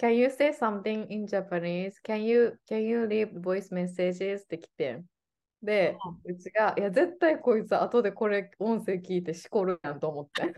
[0.00, 1.94] Can you say something in Japanese?
[2.04, 4.44] Can you, can you leave voice messages?
[4.44, 5.04] って来てん。
[5.62, 10.54] で、うちが、いや、絶対こいつ後でこれ音声聞いてしこるやんと思って。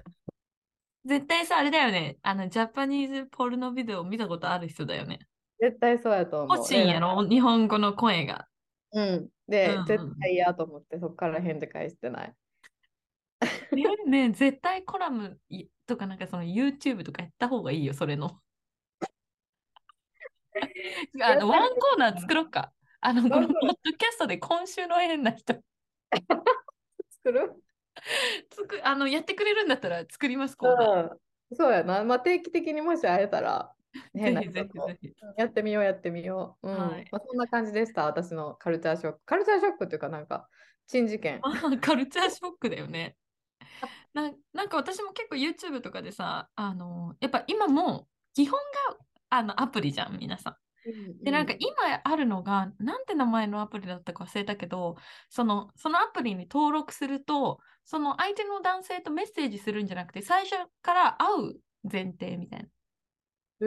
[1.05, 2.19] 絶対さ、あれだよね。
[2.23, 5.21] あの、ジャパニーズポルノビデオ見たことある人だよね。
[5.59, 6.57] 絶対そうやと思う。
[6.59, 8.47] 欲しいんやろ、日本語の声が。
[8.93, 9.29] うん。
[9.49, 12.35] で、うんうん絶対嫌と思って、そこから返事返してない。
[13.73, 18.39] ねね絶対コラムいとかなんかその YouTube とかやった方がいいよ、それの。
[21.23, 22.73] あの、ワンコーナー作ろうか。
[23.01, 25.55] あの、このポッドキャストで今週の変な人
[27.25, 27.55] 作る？
[28.51, 31.11] つくあのやってくれるんだったら作ります、コーナー。
[31.11, 31.15] う
[31.53, 31.57] ん。
[31.57, 32.05] そうやな。
[32.05, 33.73] まあ、定期的にもし会えたら、
[34.15, 34.89] 変な人と。
[35.37, 36.69] やってみよう、やってみよう。
[36.69, 36.77] うん。
[36.77, 39.21] はいまあ、そんな感じでした、私のカルチャーショック。
[39.25, 40.49] カルチャーショックっていうか、なんか、
[40.87, 41.41] 珍事件。
[41.81, 43.17] カルチャーショックだよね。
[44.13, 48.59] ななんか私も結構 YouTube とかでさ、あのやっぱ今も基本
[48.91, 48.99] が
[49.31, 50.57] あのアプリじゃん、皆さん。
[51.25, 54.97] で、なんか今あるのが、なんて名前のアプリだったか忘れたけど、
[55.29, 62.69] そのそのアプリに登録すると、その相手の男性とメッセージするんじゃなくて、最初から会う前提みたいな。
[63.61, 63.65] へ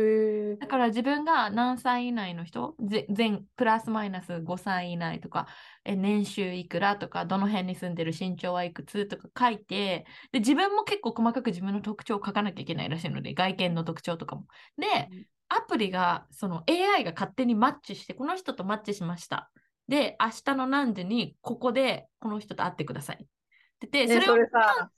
[0.53, 5.47] えだから自分が何歳以内の人、ぜ全プラスマイナス5歳以内とか、
[5.83, 14.47] え年収いくらとか、どの辺に住んでる身長はいくつとか書いて、で自分も結構細かく自分の特徴を書かなきゃいけないらしいので、外見の特徴とかも。
[14.77, 15.09] で、
[15.55, 19.51] アプリが、その AI が勝手にマッチして、この人とマッチしました。
[19.87, 23.27] で、明日の何時にここでこの人と会ってください。
[23.85, 24.89] ってね、そそれをれさ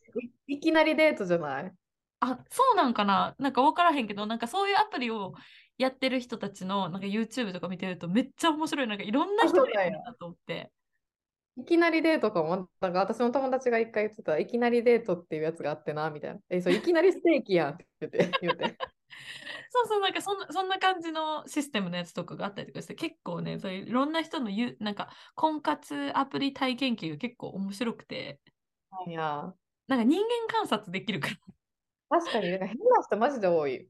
[0.47, 1.71] い、いきなりデートじゃない？
[2.19, 5.33] あ、そうなんかななんか分からへんけど、なんかそういうアプリを
[5.77, 8.87] やってる人たちのなんか YouTube とか見てるとめっちゃ面白い。
[8.87, 10.71] なんかいろんな人がいるんだと思って。
[11.57, 12.69] いきなりデートかも。
[12.81, 16.39] なんか私の友達が一回言ってた、いきなりデートっていうやつがあってな、みたいな。
[16.49, 18.77] え、そう、いきなりステーキやんって言って、言って。
[19.69, 28.41] そうそう、なんかそんなそんな感じのシステムのやつとかがあったりとかして、結構ね、そういういろんな人の言う、なんか婚活アプリ体験記が結構面白くて、
[29.07, 29.55] いや、
[29.87, 31.35] なんか人間観察できるから。
[32.09, 33.89] 確かに、なんか変な人マジで多い。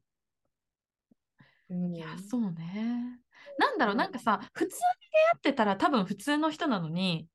[1.70, 3.20] うん、いや、そうね。
[3.58, 4.80] なんだろう、うんなんかさ、普通に
[5.12, 7.28] 出会ってたら多分普通の人なのに、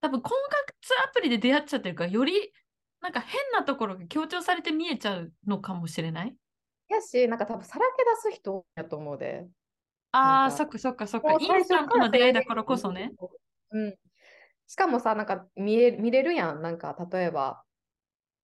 [0.00, 2.52] 多分婚活アプリで出会っちゃってるから、より
[3.00, 6.36] なんか変なところが強調されて見えちゃうのかもしれない？
[6.90, 9.46] やし、なんか多分さらけ出す人やと思うで。
[10.12, 11.32] ああ、そっかそっかそっか。
[11.40, 13.12] インスタントの出会いだからこそ最ね。
[13.18, 13.30] 初
[13.72, 13.94] うん。
[14.66, 16.62] しかもさ、なんか見え見れるやん。
[16.62, 17.62] なんか例えば、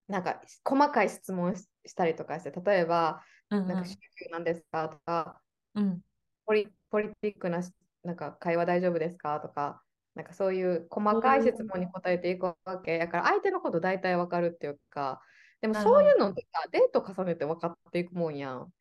[0.08, 5.40] なんか細かい質問ししたりとかして、例えば、うんなんか収入なんですかとか、
[5.74, 6.00] うん。
[6.46, 9.82] ポリポリティックなしなんか会話大丈夫ですかとか、
[10.14, 15.20] なんかそういう細かい質問に答えていくわけやから、相手のこと大体わかるっていうか、
[15.60, 18.72] でもそういうのってさ、デート重ねて分かっていくもんやん。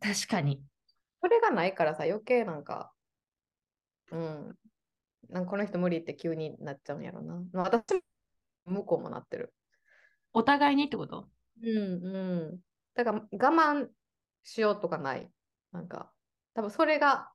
[0.00, 0.62] 確かに。
[1.20, 2.92] それがないからさ、余計なんか、
[4.12, 4.54] うん、
[5.28, 7.42] なんかこの人無理って急になっちゃうんやろな。
[7.52, 7.94] まあ私
[8.66, 9.52] も向こうもなってる。
[10.32, 11.28] お互いにってこと？
[11.62, 11.74] うんう
[12.54, 12.58] ん。
[12.94, 13.88] だから我慢
[14.44, 15.30] しようとかない。
[15.72, 16.12] なんか、
[16.54, 17.30] 多分それが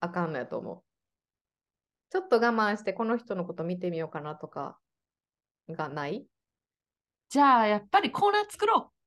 [0.00, 0.82] あかんのやと思う。
[2.10, 4.78] ちょっと我慢してこの人のこと見てみようかなとか
[5.68, 6.26] がない
[7.28, 8.98] じゃあ、やっぱりコーナー作ろう。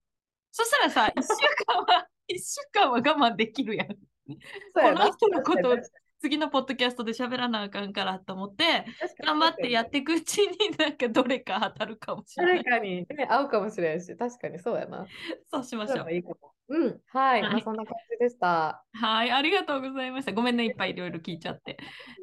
[0.51, 1.27] そしたらさ、 1週
[1.65, 3.87] 間は、一週間は我慢できるやん。
[3.87, 5.77] やなこの人のことを
[6.21, 8.85] 次のポッドキャストで喋らなあかんからと思って、
[9.25, 12.63] 頑張ってやっていくうちになんかどれか当たるかもしれない。
[12.63, 15.07] 誰かに、ね、合うかもしれんし、確かにそうやな。
[15.51, 16.17] そうしましょうい。
[16.17, 16.23] い。
[16.69, 18.85] うん、はい、はいまあそんな感じでした。
[18.93, 20.31] はい、ありがとうございました。
[20.31, 21.77] ごめんね、いっぱいいろいろ聞いちゃって。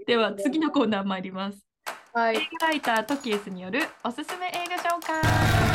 [0.07, 1.67] では、次のコーナー参ります。
[2.13, 2.49] はい映。
[2.61, 5.68] 画ライタートキエスによるおすすめ映画紹介。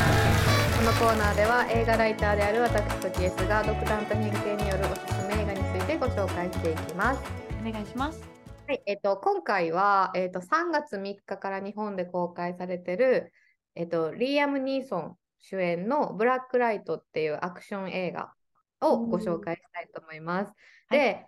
[0.84, 7.22] このコーナーでは映画ライターである私とキエスが独断と偏見によるおすすめ映画についてご紹介していきます。
[7.66, 8.22] お願いします。
[8.68, 13.32] はい、えっと、今回は、えっと、3月3日から日本で公開されてる、
[13.76, 18.34] えっと、リーアム・ニーソン主演のブラックライトっていうアクション映画
[18.82, 20.48] をご紹介したいと思います。
[20.90, 21.26] はいで、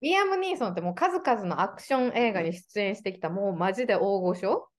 [0.00, 4.70] リーアム・ニーソンってもう数々のアクション映画に出演してきたもうマジで大御所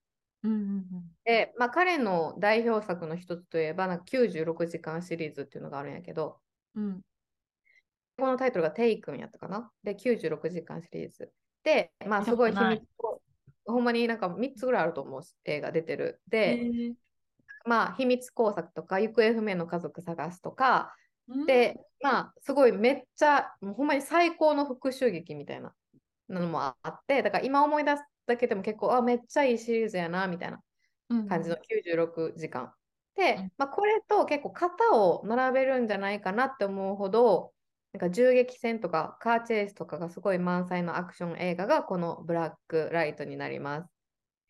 [0.42, 1.17] うんうんうん。
[1.28, 6.38] で、まあ、彼の代表作の一つといえばなんか96時間シリーズっていうのがあるんやけど、
[6.74, 7.02] うん。
[8.16, 9.70] このタイトルがテイクンやったかな？
[9.84, 11.30] で、96時間シリーズ。
[11.62, 13.20] で、まあ、すごい秘密を
[13.66, 16.22] ほんまになんか3つぐらいあると思う映画出てる。
[16.40, 16.94] へで、ー
[17.66, 20.94] まあ、秘密工作とか、行方不明の家族探すとか、
[21.28, 21.44] うん。
[21.44, 25.74] で、まあ、すごいめっちゃ、もうほんまに最高の復讐劇みたいな
[26.30, 30.62] のもあって、だから今思い出すだけでも結構、あ、めっちゃいいシリーズやな、みたいな
[31.28, 32.64] 感じの96時間。
[32.64, 32.72] うん
[33.16, 37.52] で、まあ、これと結構型を並べるんじゃないかなって思うほど、
[37.92, 43.88] なんか銃撃戦とかカーチェイスとかがすごい満載のアクション映画がこのブラックライトになります。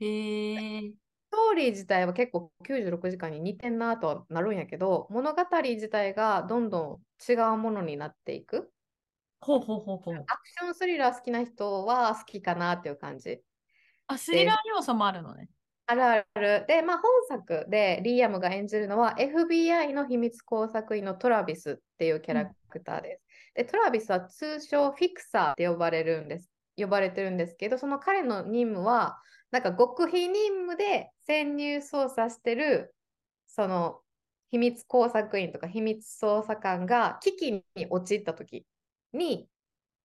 [0.01, 0.07] へ
[0.87, 0.95] え。
[1.29, 8.73] ストーリー自体は結構96時間に似てんなとはなるんやけど、物語自体がどんどん違うものになっていく。
[9.41, 10.15] ほうほうほうほう。
[10.27, 13.43] アクションスリラー好きな人は好きかなっていう感じ。
[14.07, 15.49] あ、スリラー要素もあるのね。
[15.90, 16.66] あるある。
[16.69, 23.23] で、まあ、本作でリーアムが演じるのは FBI の秘密工作員のトラビスっていうキャラクターです。
[23.55, 26.51] で、トラビスは通称フィクサーって呼ばれるんです。
[26.77, 29.19] 呼ばれてるんですけど、その彼の任務は、
[29.51, 32.94] なんか極秘任務で潜入捜査してる、
[33.47, 34.01] その
[34.51, 38.66] 秘密工作員とか秘密捜査官が危機に陥った時
[39.15, 39.48] に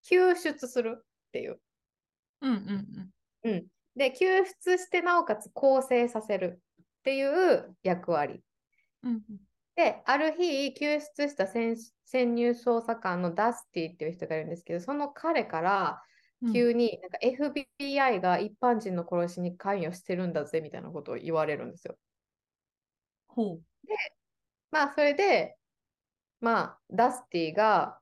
[0.04, 1.04] 救出するっ
[1.34, 1.60] ていう。
[2.40, 3.66] うんうんうん、
[3.96, 8.44] で、救出してなおかつ構成させるっていう役割。
[9.04, 9.12] うん。
[9.12, 9.24] うん
[9.76, 11.76] で、ある日、救出した潜
[12.06, 16.04] 潜入捜査官のダスティっていう人がいるんですけど、その彼から
[16.44, 16.54] うん。
[16.54, 21.98] 急になんか FBI が一般人の殺しに関与してるんだぜみたいなことを言われるんですよ。
[23.28, 23.62] ほう。
[24.72, 25.58] まあ、それで、
[26.42, 28.00] まあ、ダスティが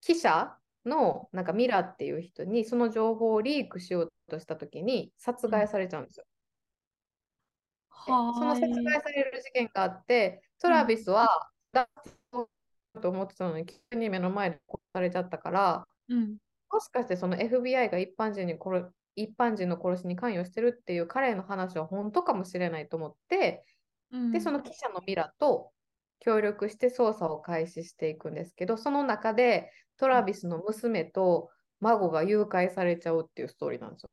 [0.00, 6.24] 記者のなんかミラっていう人にその情報をリークしようとした時に殺害されちゃうんですよ。
[8.06, 11.28] でそのは殺害される事件があって、トラビスは
[11.72, 11.88] だ
[13.00, 16.36] と思ってたのに急に目の前で殺されちゃったから、うん。
[16.70, 23.64] もしかしてその FBI が一般人に殺一般人の殺しに関与してるっていう彼の話は本当かもしれないと思って、
[24.12, 24.32] うん。
[24.32, 25.70] で、その記者のミラと
[26.20, 31.50] 協力して捜査を開始していくんですけど、その中でトラビスの娘と
[31.80, 34.10] 孫が誘拐されちゃうっていうストーリーなんですよ。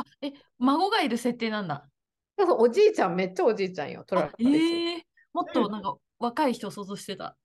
[0.00, 1.88] あ、え、孫がいる設定なんだ。
[2.38, 4.48] そうそうおじいちゃん、めっちゃおじいちゃんよ、トラあ、ビス。
[4.48, 7.36] ええもっとなんか若い人を想像してた。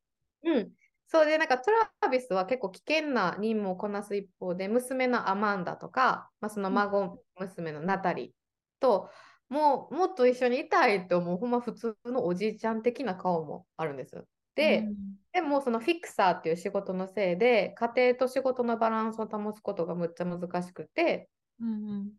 [0.44, 0.72] うん。
[1.08, 8.34] そうで、なんかトラビスは結構危険な任務をこなす一方で、娘のアマンダとか、まあ、その孫娘のナタリ
[8.80, 9.10] と、
[9.50, 14.28] もうもっと一緒にいたいと思う、ほんま普通のおじいちゃん的な顔もあるんですよ。
[14.56, 21.30] で、うんでもそのフィクサーっていう仕事のせいで、家庭と仕事のバランスを保つことがむっちゃ難しくて、
[21.60, 22.14] うん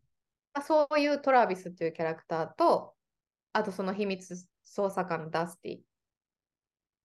[0.62, 2.94] そういうトラビスっていうキャラクターと、
[3.52, 4.34] あとその秘密
[4.64, 5.78] 捜査官のダスティ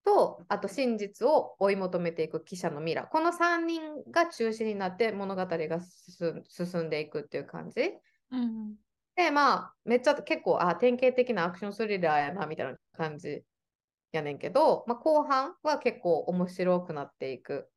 [0.03, 3.03] と、あと真実を追い求めていく記者のミラ。
[3.03, 7.81] この3人が中心になって物語が進進んでいくっていう感じ。
[8.31, 8.75] うんうん。
[9.15, 13.43] で、まあ、めっちゃ結構、あ、典型的なアクションスリラーやな、みたいな感じ
[14.11, 17.69] やねんけど、まあ、後半は結構面白くなっていく。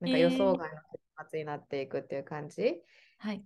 [0.00, 0.80] なんか予想外の
[1.16, 2.82] 結末になっていくっていう感じ。
[3.18, 3.44] はい。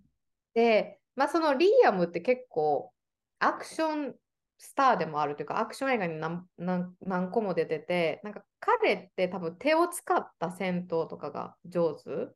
[0.55, 2.93] で、まあ、そのリーアムって結構
[3.39, 4.15] アクション
[4.59, 12.35] スターでもあるというか、アクション映画に何何何個も出てて、なんか彼って多分手を使った戦闘とかが上手。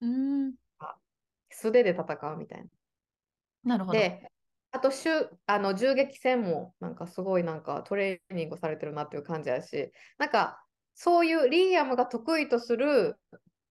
[0.00, 0.54] うん。
[1.50, 2.66] 素手で戦うみたいな。
[3.64, 3.98] なるほど。
[3.98, 4.30] で、
[4.72, 10.62] あとしゅあの銃撃戦もなんかすごいなんかトレーニングされてるなっていう感じやし、なんか
[10.94, 13.16] そういうリーアムが得意とする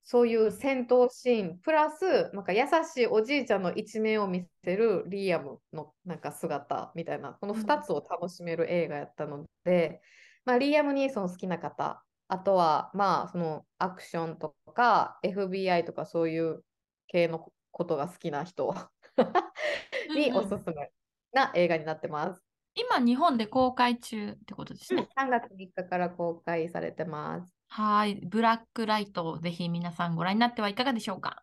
[0.03, 10.01] そういう戦闘シーン、プラスなんか優しいおじいちゃんの一面を見せるリーアムのなんか姿みたいな、この2つを楽しめる映画やったので、
[10.45, 16.63] まあ、リーアム・ニーソン好きな方、あとはまあそのアクションとか FBI とかそういう
[17.07, 18.73] 系のことが好きな人
[20.15, 20.91] におすすめ
[21.31, 22.43] な映画になってます。
[22.75, 25.09] 今、日本で公開中ってことですうんね。
[25.15, 27.53] 3月3日から公開されてます。
[27.75, 28.19] はい。
[28.23, 31.41] ブラックライトをぜひ皆さんご覧になってはいかがでしょうか？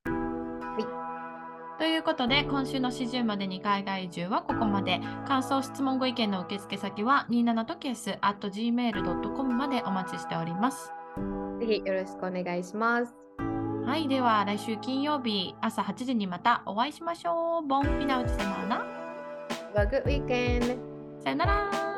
[1.77, 5.01] ということで、今週の始終までに海外移住はここまで。
[5.27, 10.93] 感想、質問、ご意見の受付先は27とケース at gmail.com までお待ちしております。
[11.59, 13.13] ぜひよろしくお願いします。
[13.85, 14.07] はい。
[14.07, 17.67] では、来週金曜日朝8時にまたお会いしましょう。
[17.67, 18.87] ボンフィナウチセマーナ。
[19.75, 20.79] Have a good weekend!
[21.25, 21.90] さよなら。